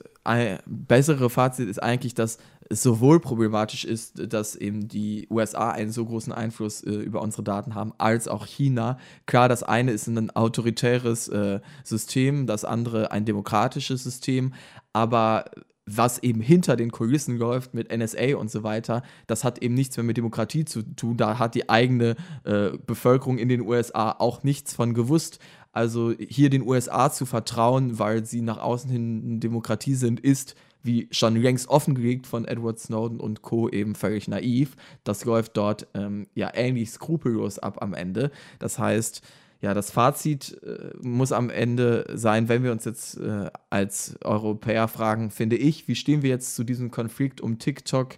bessere 0.65 1.29
Fazit 1.29 1.69
ist 1.69 1.81
eigentlich, 1.81 2.15
dass 2.15 2.39
es 2.69 2.81
sowohl 2.81 3.19
problematisch 3.19 3.85
ist, 3.85 4.33
dass 4.33 4.55
eben 4.55 4.87
die 4.87 5.27
USA 5.29 5.71
einen 5.71 5.91
so 5.91 6.05
großen 6.05 6.33
Einfluss 6.33 6.81
äh, 6.83 6.91
über 6.91 7.21
unsere 7.21 7.43
Daten 7.43 7.75
haben, 7.75 7.93
als 7.97 8.27
auch 8.27 8.45
China. 8.45 8.97
Klar, 9.25 9.49
das 9.49 9.63
eine 9.63 9.91
ist 9.91 10.07
ein 10.07 10.31
autoritäres 10.31 11.27
äh, 11.27 11.59
System, 11.83 12.47
das 12.47 12.65
andere 12.65 13.11
ein 13.11 13.25
demokratisches 13.25 14.03
System, 14.03 14.53
aber 14.93 15.45
was 15.87 16.17
eben 16.23 16.41
hinter 16.41 16.75
den 16.75 16.91
Kulissen 16.91 17.37
läuft 17.37 17.75
mit 17.75 17.95
NSA 17.95 18.37
und 18.37 18.49
so 18.49 18.63
weiter, 18.63 19.03
das 19.27 19.43
hat 19.43 19.59
eben 19.59 19.75
nichts 19.75 19.95
mehr 19.97 20.03
mit 20.03 20.17
Demokratie 20.17 20.65
zu 20.65 20.81
tun. 20.81 21.15
Da 21.17 21.37
hat 21.37 21.53
die 21.53 21.69
eigene 21.69 22.15
äh, 22.43 22.71
Bevölkerung 22.87 23.37
in 23.37 23.49
den 23.49 23.61
USA 23.61 24.15
auch 24.17 24.43
nichts 24.43 24.73
von 24.73 24.95
gewusst. 24.95 25.37
Also 25.71 26.13
hier 26.17 26.49
den 26.49 26.67
USA 26.67 27.11
zu 27.11 27.27
vertrauen, 27.27 27.99
weil 27.99 28.25
sie 28.25 28.41
nach 28.41 28.57
außen 28.57 28.89
hin 28.89 29.23
eine 29.25 29.39
Demokratie 29.39 29.93
sind, 29.93 30.19
ist, 30.19 30.55
wie 30.85 31.07
schon 31.11 31.35
längst 31.35 31.67
offengelegt 31.67 32.27
von 32.27 32.45
Edward 32.45 32.79
Snowden 32.79 33.19
und 33.19 33.41
Co. 33.41 33.69
eben 33.69 33.95
völlig 33.95 34.27
naiv. 34.27 34.75
Das 35.03 35.25
läuft 35.25 35.57
dort 35.57 35.87
ähm, 35.93 36.27
ja 36.35 36.51
ähnlich 36.53 36.91
skrupellos 36.91 37.59
ab 37.59 37.81
am 37.81 37.93
Ende. 37.93 38.31
Das 38.59 38.79
heißt, 38.79 39.21
ja, 39.61 39.73
das 39.73 39.89
Fazit 39.89 40.61
äh, 40.63 40.91
muss 41.01 41.31
am 41.31 41.49
Ende 41.49 42.05
sein, 42.13 42.49
wenn 42.49 42.63
wir 42.63 42.71
uns 42.71 42.85
jetzt 42.85 43.17
äh, 43.19 43.49
als 43.69 44.15
Europäer 44.23 44.87
fragen, 44.87 45.31
finde 45.31 45.55
ich, 45.55 45.87
wie 45.87 45.95
stehen 45.95 46.21
wir 46.21 46.29
jetzt 46.29 46.55
zu 46.55 46.63
diesem 46.63 46.91
Konflikt 46.91 47.41
um 47.41 47.57
TikTok? 47.57 48.15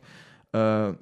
Äh, 0.52 0.94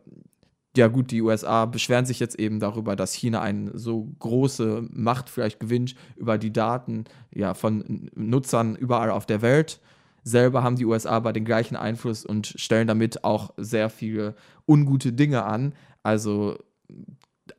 ja 0.77 0.87
gut, 0.87 1.11
die 1.11 1.21
USA 1.21 1.65
beschweren 1.65 2.05
sich 2.05 2.19
jetzt 2.19 2.37
eben 2.37 2.59
darüber, 2.59 2.95
dass 2.95 3.13
China 3.13 3.41
eine 3.41 3.77
so 3.77 4.09
große 4.19 4.87
Macht 4.91 5.29
vielleicht 5.29 5.59
gewinnt 5.59 5.95
über 6.17 6.37
die 6.37 6.51
Daten 6.51 7.05
ja, 7.33 7.53
von 7.53 8.09
Nutzern 8.13 8.75
überall 8.75 9.09
auf 9.09 9.25
der 9.25 9.41
Welt. 9.41 9.79
Selber 10.25 10.63
haben 10.63 10.75
die 10.75 10.85
USA 10.85 11.11
aber 11.11 11.33
den 11.33 11.45
gleichen 11.45 11.75
Einfluss 11.75 12.25
und 12.25 12.47
stellen 12.47 12.87
damit 12.87 13.23
auch 13.23 13.53
sehr 13.57 13.91
viele 13.91 14.35
ungute 14.67 15.13
Dinge 15.13 15.43
an. 15.43 15.73
Also 16.01 16.57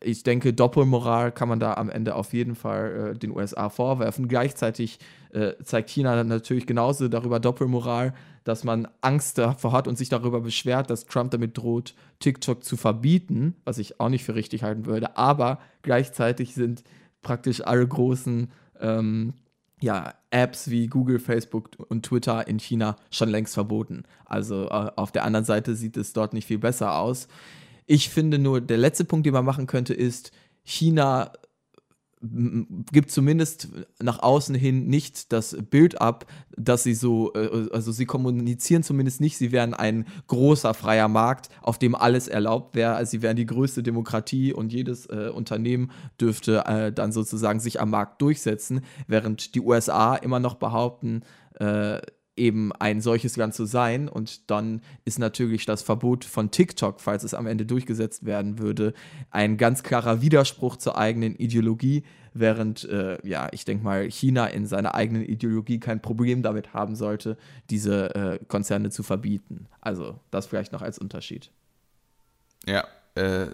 ich 0.02 0.24
denke, 0.24 0.52
Doppelmoral 0.52 1.30
kann 1.30 1.48
man 1.48 1.60
da 1.60 1.74
am 1.74 1.88
Ende 1.88 2.16
auf 2.16 2.32
jeden 2.32 2.56
Fall 2.56 3.12
äh, 3.14 3.18
den 3.18 3.30
USA 3.30 3.68
vorwerfen. 3.68 4.26
Gleichzeitig 4.26 4.98
äh, 5.32 5.52
zeigt 5.62 5.90
China 5.90 6.24
natürlich 6.24 6.66
genauso 6.66 7.06
darüber 7.06 7.38
Doppelmoral, 7.38 8.12
dass 8.42 8.64
man 8.64 8.88
Angst 9.00 9.38
davor 9.38 9.70
hat 9.70 9.86
und 9.86 9.96
sich 9.96 10.08
darüber 10.08 10.40
beschwert, 10.40 10.90
dass 10.90 11.06
Trump 11.06 11.30
damit 11.30 11.56
droht, 11.56 11.94
TikTok 12.18 12.64
zu 12.64 12.76
verbieten, 12.76 13.54
was 13.64 13.78
ich 13.78 14.00
auch 14.00 14.08
nicht 14.08 14.24
für 14.24 14.34
richtig 14.34 14.64
halten 14.64 14.86
würde. 14.86 15.16
Aber 15.16 15.60
gleichzeitig 15.82 16.54
sind 16.54 16.82
praktisch 17.22 17.64
alle 17.64 17.86
großen 17.86 18.50
ähm, 18.80 19.34
ja, 19.80 20.14
Apps 20.30 20.70
wie 20.70 20.86
Google, 20.86 21.18
Facebook 21.18 21.70
und 21.88 22.04
Twitter 22.04 22.46
in 22.48 22.58
China 22.58 22.96
schon 23.10 23.28
längst 23.28 23.54
verboten. 23.54 24.04
Also 24.24 24.66
äh, 24.66 24.90
auf 24.96 25.12
der 25.12 25.24
anderen 25.24 25.44
Seite 25.44 25.74
sieht 25.74 25.96
es 25.96 26.12
dort 26.12 26.32
nicht 26.32 26.46
viel 26.46 26.58
besser 26.58 26.98
aus. 26.98 27.28
Ich 27.86 28.08
finde 28.08 28.38
nur, 28.38 28.60
der 28.60 28.78
letzte 28.78 29.04
Punkt, 29.04 29.26
den 29.26 29.34
man 29.34 29.44
machen 29.44 29.66
könnte, 29.66 29.94
ist, 29.94 30.32
China 30.64 31.32
gibt 32.22 33.10
zumindest 33.10 33.68
nach 34.00 34.22
außen 34.22 34.54
hin 34.54 34.86
nicht 34.86 35.32
das 35.32 35.56
Bild 35.70 36.00
ab, 36.00 36.26
dass 36.56 36.82
sie 36.82 36.94
so, 36.94 37.32
äh, 37.34 37.68
also 37.72 37.92
sie 37.92 38.06
kommunizieren 38.06 38.82
zumindest 38.82 39.20
nicht, 39.20 39.36
sie 39.36 39.52
wären 39.52 39.74
ein 39.74 40.06
großer 40.26 40.72
freier 40.72 41.08
Markt, 41.08 41.50
auf 41.60 41.78
dem 41.78 41.94
alles 41.94 42.28
erlaubt 42.28 42.74
wäre. 42.74 42.94
Also 42.94 43.10
sie 43.10 43.22
wären 43.22 43.36
die 43.36 43.46
größte 43.46 43.82
Demokratie 43.82 44.52
und 44.52 44.72
jedes 44.72 45.06
äh, 45.06 45.30
Unternehmen 45.32 45.90
dürfte 46.20 46.64
äh, 46.66 46.92
dann 46.92 47.12
sozusagen 47.12 47.60
sich 47.60 47.80
am 47.80 47.90
Markt 47.90 48.22
durchsetzen, 48.22 48.80
während 49.06 49.54
die 49.54 49.60
USA 49.60 50.16
immer 50.16 50.40
noch 50.40 50.54
behaupten, 50.54 51.22
äh, 51.60 52.00
eben 52.36 52.72
ein 52.72 53.00
solches 53.00 53.36
Land 53.36 53.54
zu 53.54 53.64
sein. 53.64 54.08
Und 54.08 54.50
dann 54.50 54.82
ist 55.04 55.18
natürlich 55.18 55.66
das 55.66 55.82
Verbot 55.82 56.24
von 56.24 56.50
TikTok, 56.50 57.00
falls 57.00 57.24
es 57.24 57.34
am 57.34 57.46
Ende 57.46 57.66
durchgesetzt 57.66 58.24
werden 58.24 58.58
würde, 58.58 58.94
ein 59.30 59.56
ganz 59.56 59.82
klarer 59.82 60.20
Widerspruch 60.20 60.76
zur 60.76 60.98
eigenen 60.98 61.34
Ideologie, 61.36 62.04
während, 62.34 62.84
äh, 62.84 63.18
ja, 63.26 63.48
ich 63.52 63.64
denke 63.64 63.84
mal, 63.84 64.10
China 64.10 64.46
in 64.46 64.66
seiner 64.66 64.94
eigenen 64.94 65.24
Ideologie 65.24 65.80
kein 65.80 66.02
Problem 66.02 66.42
damit 66.42 66.74
haben 66.74 66.94
sollte, 66.94 67.36
diese 67.70 68.14
äh, 68.14 68.38
Konzerne 68.46 68.90
zu 68.90 69.02
verbieten. 69.02 69.66
Also 69.80 70.20
das 70.30 70.46
vielleicht 70.46 70.72
noch 70.72 70.82
als 70.82 70.98
Unterschied. 70.98 71.50
Ja, 72.66 72.84
äh, 73.14 73.46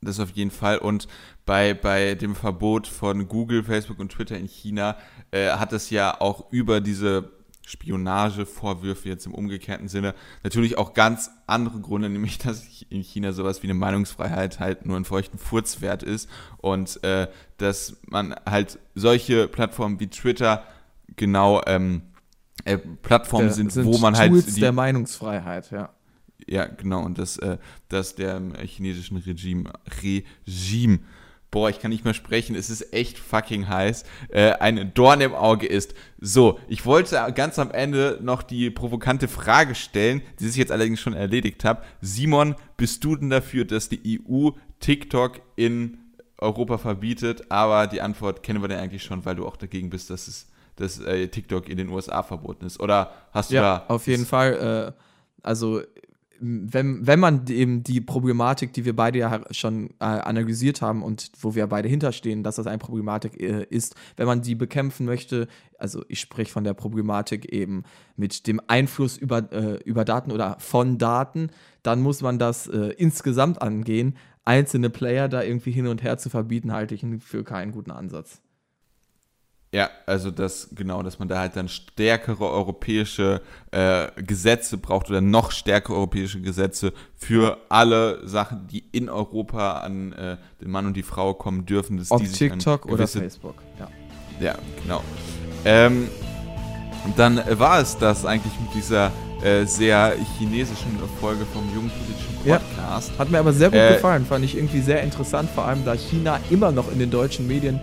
das 0.00 0.20
auf 0.20 0.30
jeden 0.30 0.50
Fall. 0.50 0.78
Und 0.78 1.06
bei, 1.46 1.74
bei 1.74 2.14
dem 2.14 2.34
Verbot 2.34 2.86
von 2.86 3.28
Google, 3.28 3.62
Facebook 3.62 3.98
und 3.98 4.10
Twitter 4.10 4.36
in 4.36 4.46
China 4.46 4.96
äh, 5.30 5.50
hat 5.50 5.72
es 5.72 5.90
ja 5.90 6.20
auch 6.20 6.52
über 6.52 6.80
diese 6.80 7.30
Spionagevorwürfe 7.66 9.08
jetzt 9.08 9.26
im 9.26 9.34
umgekehrten 9.34 9.88
Sinne. 9.88 10.14
Natürlich 10.42 10.76
auch 10.76 10.94
ganz 10.94 11.30
andere 11.46 11.80
Gründe, 11.80 12.10
nämlich 12.10 12.38
dass 12.38 12.64
in 12.90 13.02
China 13.02 13.32
sowas 13.32 13.62
wie 13.62 13.66
eine 13.66 13.74
Meinungsfreiheit 13.74 14.60
halt 14.60 14.86
nur 14.86 14.96
einen 14.96 15.04
feuchten 15.04 15.38
Furz 15.38 15.80
wert 15.80 16.02
ist 16.02 16.28
und 16.58 17.02
äh, 17.02 17.28
dass 17.56 17.96
man 18.06 18.34
halt 18.46 18.78
solche 18.94 19.48
Plattformen 19.48 19.98
wie 20.00 20.08
Twitter 20.08 20.64
genau 21.16 21.62
ähm, 21.66 22.02
äh, 22.64 22.78
Plattformen 22.78 23.50
sind, 23.50 23.72
sind, 23.72 23.86
wo 23.86 23.98
man 23.98 24.14
Tools 24.14 24.44
halt 24.46 24.56
die, 24.56 24.60
der 24.60 24.72
Meinungsfreiheit, 24.72 25.70
ja. 25.70 25.90
Ja, 26.46 26.66
genau, 26.66 27.02
und 27.02 27.18
dass, 27.18 27.38
äh, 27.38 27.58
dass 27.88 28.16
der 28.16 28.40
chinesischen 28.64 29.16
Regime, 29.16 29.72
Regime 30.02 31.00
boah, 31.54 31.70
ich 31.70 31.78
kann 31.78 31.92
nicht 31.92 32.04
mehr 32.04 32.14
sprechen, 32.14 32.56
es 32.56 32.68
ist 32.68 32.92
echt 32.92 33.16
fucking 33.16 33.68
heiß, 33.68 34.02
äh, 34.30 34.54
ein 34.54 34.90
Dorn 34.92 35.20
im 35.20 35.34
Auge 35.34 35.68
ist. 35.68 35.94
So, 36.20 36.58
ich 36.66 36.84
wollte 36.84 37.32
ganz 37.32 37.60
am 37.60 37.70
Ende 37.70 38.18
noch 38.20 38.42
die 38.42 38.70
provokante 38.70 39.28
Frage 39.28 39.76
stellen, 39.76 40.20
die 40.40 40.48
sich 40.48 40.56
jetzt 40.56 40.72
allerdings 40.72 41.00
schon 41.00 41.12
erledigt 41.12 41.62
hat. 41.62 41.84
Simon, 42.00 42.56
bist 42.76 43.04
du 43.04 43.14
denn 43.14 43.30
dafür, 43.30 43.64
dass 43.64 43.88
die 43.88 44.20
EU 44.28 44.50
TikTok 44.80 45.40
in 45.54 45.98
Europa 46.38 46.76
verbietet? 46.76 47.52
Aber 47.52 47.86
die 47.86 48.00
Antwort 48.00 48.42
kennen 48.42 48.60
wir 48.60 48.66
denn 48.66 48.80
eigentlich 48.80 49.04
schon, 49.04 49.24
weil 49.24 49.36
du 49.36 49.46
auch 49.46 49.56
dagegen 49.56 49.90
bist, 49.90 50.10
dass 50.10 50.26
es 50.26 50.48
dass 50.74 50.98
äh, 50.98 51.28
TikTok 51.28 51.68
in 51.68 51.76
den 51.76 51.88
USA 51.88 52.24
verboten 52.24 52.66
ist. 52.66 52.80
Oder 52.80 53.12
hast 53.30 53.52
du 53.52 53.54
ja, 53.54 53.62
da. 53.62 53.84
Auf 53.86 54.08
jeden 54.08 54.26
Fall. 54.26 54.92
Äh, 54.98 55.00
also 55.44 55.82
wenn, 56.40 57.06
wenn 57.06 57.20
man 57.20 57.46
eben 57.48 57.82
die 57.82 58.00
Problematik, 58.00 58.72
die 58.72 58.84
wir 58.84 58.94
beide 58.94 59.18
ja 59.18 59.40
schon 59.50 59.90
äh, 60.00 60.04
analysiert 60.04 60.82
haben 60.82 61.02
und 61.02 61.30
wo 61.40 61.54
wir 61.54 61.66
beide 61.66 61.88
hinterstehen, 61.88 62.42
dass 62.42 62.56
das 62.56 62.66
eine 62.66 62.78
Problematik 62.78 63.40
äh, 63.40 63.64
ist, 63.70 63.94
wenn 64.16 64.26
man 64.26 64.42
die 64.42 64.54
bekämpfen 64.54 65.06
möchte, 65.06 65.48
also 65.78 66.04
ich 66.08 66.20
spreche 66.20 66.52
von 66.52 66.64
der 66.64 66.74
Problematik 66.74 67.52
eben 67.52 67.84
mit 68.16 68.46
dem 68.46 68.60
Einfluss 68.66 69.16
über, 69.16 69.52
äh, 69.52 69.76
über 69.84 70.04
Daten 70.04 70.32
oder 70.32 70.56
von 70.58 70.98
Daten, 70.98 71.50
dann 71.82 72.00
muss 72.00 72.22
man 72.22 72.38
das 72.38 72.66
äh, 72.66 72.94
insgesamt 72.96 73.62
angehen. 73.62 74.16
Einzelne 74.44 74.90
Player 74.90 75.28
da 75.28 75.42
irgendwie 75.42 75.70
hin 75.70 75.86
und 75.86 76.02
her 76.02 76.18
zu 76.18 76.30
verbieten, 76.30 76.72
halte 76.72 76.94
ich 76.94 77.04
für 77.20 77.44
keinen 77.44 77.72
guten 77.72 77.90
Ansatz. 77.90 78.40
Ja, 79.74 79.90
also 80.06 80.30
das, 80.30 80.68
genau, 80.72 81.02
dass 81.02 81.18
man 81.18 81.26
da 81.26 81.40
halt 81.40 81.56
dann 81.56 81.68
stärkere 81.68 82.48
europäische 82.48 83.40
äh, 83.72 84.06
Gesetze 84.22 84.78
braucht 84.78 85.10
oder 85.10 85.20
noch 85.20 85.50
stärkere 85.50 85.96
europäische 85.96 86.40
Gesetze 86.40 86.92
für 87.16 87.58
alle 87.70 88.20
Sachen, 88.24 88.68
die 88.68 88.84
in 88.92 89.08
Europa 89.08 89.78
an 89.78 90.12
äh, 90.12 90.36
den 90.60 90.70
Mann 90.70 90.86
und 90.86 90.96
die 90.96 91.02
Frau 91.02 91.34
kommen 91.34 91.66
dürfen. 91.66 91.96
Dass 91.96 92.08
die 92.10 92.28
TikTok 92.28 92.86
oder 92.86 93.08
Facebook, 93.08 93.56
ja. 93.76 93.88
Ja, 94.38 94.54
genau. 94.80 95.02
Ähm, 95.64 96.08
dann 97.16 97.42
war 97.58 97.80
es 97.80 97.98
das 97.98 98.24
eigentlich 98.24 98.52
mit 98.60 98.74
dieser 98.76 99.10
äh, 99.42 99.64
sehr 99.64 100.14
chinesischen 100.38 101.00
Folge 101.20 101.44
vom 101.46 101.64
jungen 101.74 101.90
politischen 101.90 102.36
Podcast. 102.44 103.10
Ja, 103.10 103.18
hat 103.18 103.28
mir 103.28 103.40
aber 103.40 103.52
sehr 103.52 103.70
gut 103.70 103.80
äh, 103.80 103.94
gefallen, 103.94 104.24
fand 104.24 104.44
ich 104.44 104.56
irgendwie 104.56 104.82
sehr 104.82 105.02
interessant, 105.02 105.50
vor 105.52 105.64
allem 105.64 105.84
da 105.84 105.94
China 105.94 106.38
immer 106.50 106.70
noch 106.70 106.92
in 106.92 107.00
den 107.00 107.10
deutschen 107.10 107.48
Medien 107.48 107.80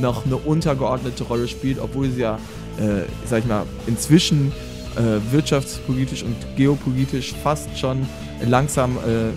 noch 0.00 0.26
eine 0.26 0.36
untergeordnete 0.36 1.24
Rolle 1.24 1.48
spielt, 1.48 1.78
obwohl 1.78 2.10
sie 2.10 2.22
ja, 2.22 2.36
äh, 2.78 3.02
sag 3.26 3.40
ich 3.40 3.46
mal, 3.46 3.64
inzwischen 3.86 4.52
äh, 4.96 5.32
wirtschaftspolitisch 5.32 6.22
und 6.22 6.36
geopolitisch 6.56 7.34
fast 7.42 7.78
schon 7.78 8.06
langsam 8.46 8.96
äh, 8.98 9.30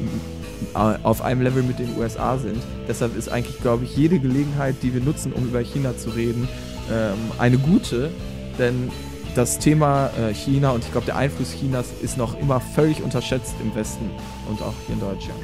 auf 0.74 1.22
einem 1.22 1.42
Level 1.42 1.64
mit 1.64 1.80
den 1.80 1.98
USA 1.98 2.38
sind. 2.38 2.58
Deshalb 2.88 3.18
ist 3.18 3.30
eigentlich, 3.30 3.60
glaube 3.60 3.84
ich, 3.86 3.96
jede 3.96 4.20
Gelegenheit, 4.20 4.76
die 4.82 4.94
wir 4.94 5.02
nutzen, 5.02 5.34
um 5.34 5.46
über 5.46 5.60
China 5.60 5.96
zu 5.98 6.12
reden, 6.12 6.48
ähm, 6.92 7.18
eine 7.38 7.58
gute, 7.58 8.10
denn 8.58 8.90
das 9.36 9.60
Thema 9.60 10.10
äh, 10.18 10.34
China 10.34 10.72
und 10.72 10.84
ich 10.84 10.92
glaube, 10.92 11.06
der 11.06 11.18
Einfluss 11.18 11.54
Chinas 11.54 11.88
ist 12.02 12.18
noch 12.18 12.40
immer 12.40 12.60
völlig 12.60 13.02
unterschätzt 13.02 13.56
im 13.62 13.74
Westen 13.76 14.10
und 14.50 14.62
auch 14.62 14.74
hier 14.86 14.96
in 14.96 15.02
Deutschland. 15.02 15.40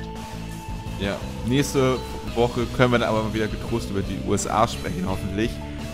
Ja, 0.99 1.15
nächste 1.47 1.97
Woche 2.35 2.65
können 2.77 2.91
wir 2.91 2.99
dann 2.99 3.09
aber 3.09 3.23
mal 3.23 3.33
wieder 3.33 3.47
getrost 3.47 3.89
über 3.89 4.01
die 4.01 4.17
USA 4.27 4.67
sprechen, 4.67 5.05
hoffentlich. 5.07 5.51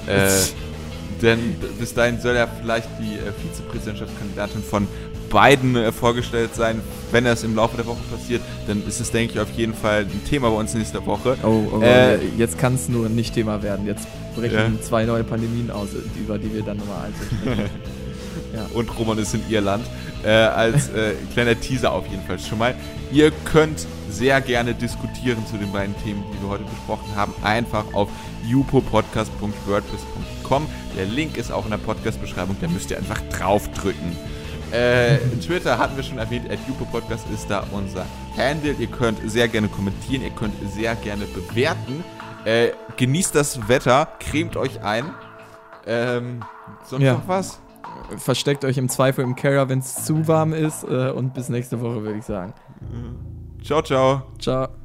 Äh, 0.08 0.30
denn 1.22 1.56
bis 1.80 1.94
dahin 1.94 2.20
soll 2.20 2.36
ja 2.36 2.48
vielleicht 2.48 2.90
die 3.00 3.16
äh, 3.16 3.32
Vizepräsidentschaftskandidatin 3.42 4.64
von 4.64 4.88
Biden 5.30 5.76
äh, 5.76 5.92
vorgestellt 5.92 6.56
sein. 6.56 6.82
Wenn 7.12 7.26
das 7.26 7.44
im 7.44 7.56
Laufe 7.56 7.78
der 7.78 7.86
Woche 7.86 8.02
passiert, 8.12 8.42
dann 8.68 8.86
ist 8.88 9.00
es, 9.00 9.12
denke 9.12 9.34
ich, 9.34 9.40
auf 9.40 9.52
jeden 9.52 9.74
Fall 9.74 10.02
ein 10.02 10.22
Thema 10.30 10.50
bei 10.50 10.58
uns 10.58 10.74
nächste 10.74 11.06
Woche. 11.06 11.38
Oh, 11.44 11.64
oh 11.72 11.82
äh, 11.82 12.18
jetzt 12.38 12.58
kann 12.58 12.76
es 12.76 12.90
nur 12.90 13.10
nicht 13.10 13.34
Thema 13.34 13.62
werden. 13.64 13.86
Jetzt 13.86 14.08
brechen 14.36 14.56
ja. 14.76 14.82
zwei 14.82 15.06
neue 15.06 15.24
Pandemien 15.24 15.72
aus, 15.72 15.90
über 16.18 16.38
die 16.38 16.54
wir 16.54 16.64
dann 16.64 16.78
nochmal 16.78 17.08
einzeln 17.08 17.40
sprechen. 17.42 17.70
ja. 18.54 18.68
Und 18.74 18.98
Roman 18.98 19.18
ist 19.18 19.34
in 19.34 19.42
Irland. 19.50 19.86
Äh, 20.24 20.30
als 20.30 20.90
äh, 20.90 21.14
kleiner 21.34 21.60
Teaser 21.60 21.92
auf 21.92 22.08
jeden 22.08 22.24
Fall 22.24 22.40
schon 22.40 22.58
mal. 22.58 22.74
Ihr 23.16 23.32
könnt 23.45 23.88
sehr 24.09 24.41
gerne 24.41 24.74
diskutieren 24.74 25.47
zu 25.47 25.55
den 25.55 25.72
beiden 25.72 25.95
Themen, 26.03 26.22
die 26.34 26.41
wir 26.41 26.49
heute 26.49 26.66
besprochen 26.66 27.16
haben. 27.16 27.34
Einfach 27.43 27.86
auf 27.93 28.09
jupopodcast.wordpress.com. 28.45 30.68
Der 30.97 31.05
Link 31.05 31.38
ist 31.38 31.49
auch 31.49 31.63
in 31.63 31.72
der 31.72 31.78
Podcast-Beschreibung, 31.78 32.57
da 32.59 32.68
müsst 32.68 32.91
ihr 32.91 32.97
einfach 32.97 33.22
draufdrücken. 33.30 34.18
Äh, 34.72 35.20
Twitter 35.41 35.78
hatten 35.78 35.95
wir 35.95 36.03
schon 36.03 36.18
erwähnt, 36.18 36.51
at 36.51 36.59
Podcast 36.91 37.26
ist 37.34 37.49
da 37.49 37.66
unser 37.72 38.05
Handle. 38.36 38.76
Ihr 38.78 38.88
könnt 38.88 39.20
sehr 39.32 39.47
gerne 39.47 39.70
kommentieren, 39.70 40.22
ihr 40.22 40.32
könnt 40.32 40.55
sehr 40.74 40.95
gerne 40.95 41.24
bewerten. 41.24 42.03
Äh, 42.43 42.72
genießt 42.97 43.34
das 43.34 43.70
Wetter, 43.70 44.09
cremt 44.20 44.57
euch 44.57 44.84
ein. 44.84 45.05
Ähm, 45.88 46.43
sonst 46.84 47.05
ja. 47.05 47.13
noch 47.13 47.30
was? 47.30 47.61
Versteckt 48.18 48.66
euch 48.66 48.78
im 48.78 48.89
Zweifel 48.89 49.24
im 49.24 49.38
Keller, 49.38 49.70
wenn 49.70 49.80
es 49.80 50.03
zu 50.03 50.28
warm 50.28 50.51
ist. 50.51 50.84
Äh, 50.84 51.11
und 51.11 51.34
bis 51.34 51.47
nächste 51.47 51.80
Woche, 51.80 52.03
würde 52.03 52.20
ich 52.20 52.26
sagen. 52.26 52.53
Ciao, 53.62 53.82
ciao. 53.82 54.32
Ciao. 54.38 54.85